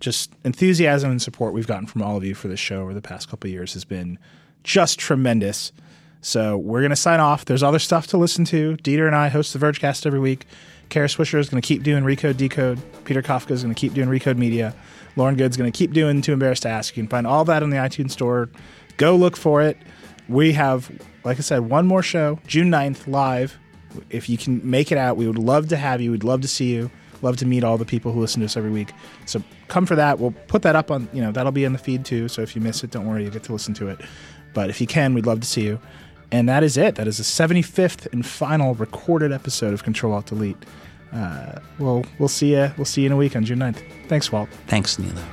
just 0.00 0.32
enthusiasm 0.44 1.10
and 1.10 1.20
support 1.20 1.52
we've 1.52 1.66
gotten 1.66 1.86
from 1.86 2.02
all 2.02 2.16
of 2.16 2.24
you 2.24 2.34
for 2.34 2.48
this 2.48 2.60
show 2.60 2.82
over 2.82 2.94
the 2.94 3.02
past 3.02 3.28
couple 3.28 3.50
years 3.50 3.72
has 3.74 3.84
been 3.84 4.18
just 4.62 4.98
tremendous. 4.98 5.72
So 6.20 6.56
we're 6.56 6.80
going 6.80 6.90
to 6.90 6.96
sign 6.96 7.20
off. 7.20 7.44
There's 7.44 7.62
other 7.62 7.78
stuff 7.78 8.06
to 8.08 8.16
listen 8.16 8.44
to. 8.46 8.76
Dieter 8.76 9.06
and 9.06 9.16
I 9.16 9.28
host 9.28 9.52
the 9.52 9.58
Vergecast 9.58 10.06
every 10.06 10.20
week. 10.20 10.46
Kara 10.88 11.08
Swisher 11.08 11.38
is 11.38 11.48
going 11.48 11.60
to 11.60 11.66
keep 11.66 11.82
doing 11.82 12.02
Recode 12.02 12.36
Decode. 12.36 12.80
Peter 13.04 13.22
Kafka 13.22 13.50
is 13.50 13.62
going 13.62 13.74
to 13.74 13.78
keep 13.78 13.92
doing 13.92 14.08
Recode 14.08 14.38
Media. 14.38 14.74
Lauren 15.16 15.36
Goode's 15.36 15.56
going 15.56 15.70
to 15.70 15.76
keep 15.76 15.92
doing 15.92 16.22
Too 16.22 16.32
Embarrassed 16.32 16.62
to 16.62 16.68
Ask. 16.68 16.96
You 16.96 17.02
can 17.02 17.08
find 17.08 17.26
all 17.26 17.44
that 17.44 17.62
on 17.62 17.70
the 17.70 17.76
iTunes 17.76 18.12
Store. 18.12 18.48
Go 18.96 19.16
look 19.16 19.36
for 19.36 19.62
it. 19.62 19.76
We 20.28 20.52
have, 20.52 20.90
like 21.24 21.38
I 21.38 21.40
said, 21.40 21.60
one 21.60 21.86
more 21.86 22.02
show, 22.02 22.38
June 22.46 22.70
9th, 22.70 23.06
live. 23.06 23.58
If 24.10 24.28
you 24.28 24.38
can 24.38 24.68
make 24.68 24.92
it 24.92 24.98
out, 24.98 25.16
we 25.16 25.26
would 25.26 25.38
love 25.38 25.68
to 25.68 25.76
have 25.76 26.00
you. 26.00 26.10
We'd 26.10 26.24
love 26.24 26.40
to 26.42 26.48
see 26.48 26.72
you. 26.72 26.90
Love 27.20 27.36
to 27.38 27.46
meet 27.46 27.64
all 27.64 27.78
the 27.78 27.84
people 27.84 28.12
who 28.12 28.20
listen 28.20 28.40
to 28.40 28.46
us 28.46 28.56
every 28.56 28.70
week. 28.70 28.92
So 29.26 29.42
come 29.66 29.86
for 29.86 29.96
that. 29.96 30.18
We'll 30.18 30.34
put 30.46 30.62
that 30.62 30.76
up 30.76 30.90
on, 30.90 31.08
you 31.12 31.20
know, 31.20 31.32
that'll 31.32 31.52
be 31.52 31.64
in 31.64 31.72
the 31.72 31.78
feed 31.78 32.04
too. 32.04 32.28
So 32.28 32.42
if 32.42 32.54
you 32.54 32.62
miss 32.62 32.84
it, 32.84 32.90
don't 32.90 33.06
worry, 33.06 33.24
you 33.24 33.30
get 33.30 33.42
to 33.44 33.52
listen 33.52 33.74
to 33.74 33.88
it. 33.88 34.00
But 34.54 34.70
if 34.70 34.80
you 34.80 34.86
can, 34.86 35.14
we'd 35.14 35.26
love 35.26 35.40
to 35.40 35.46
see 35.46 35.62
you. 35.62 35.80
And 36.30 36.48
that 36.48 36.62
is 36.62 36.76
it. 36.76 36.94
That 36.96 37.08
is 37.08 37.16
the 37.16 37.24
75th 37.24 38.12
and 38.12 38.24
final 38.24 38.74
recorded 38.74 39.32
episode 39.32 39.72
of 39.74 39.82
Control 39.82 40.12
Walt 40.12 40.26
Delete. 40.26 40.62
Uh, 41.12 41.58
well, 41.78 42.04
we'll 42.18 42.28
see 42.28 42.52
you. 42.52 42.70
We'll 42.76 42.84
see 42.84 43.02
you 43.02 43.06
in 43.06 43.12
a 43.12 43.16
week 43.16 43.34
on 43.34 43.44
June 43.44 43.58
9th. 43.58 43.82
Thanks, 44.08 44.30
Walt. 44.30 44.48
Thanks, 44.66 44.96
Nilay. 44.96 45.24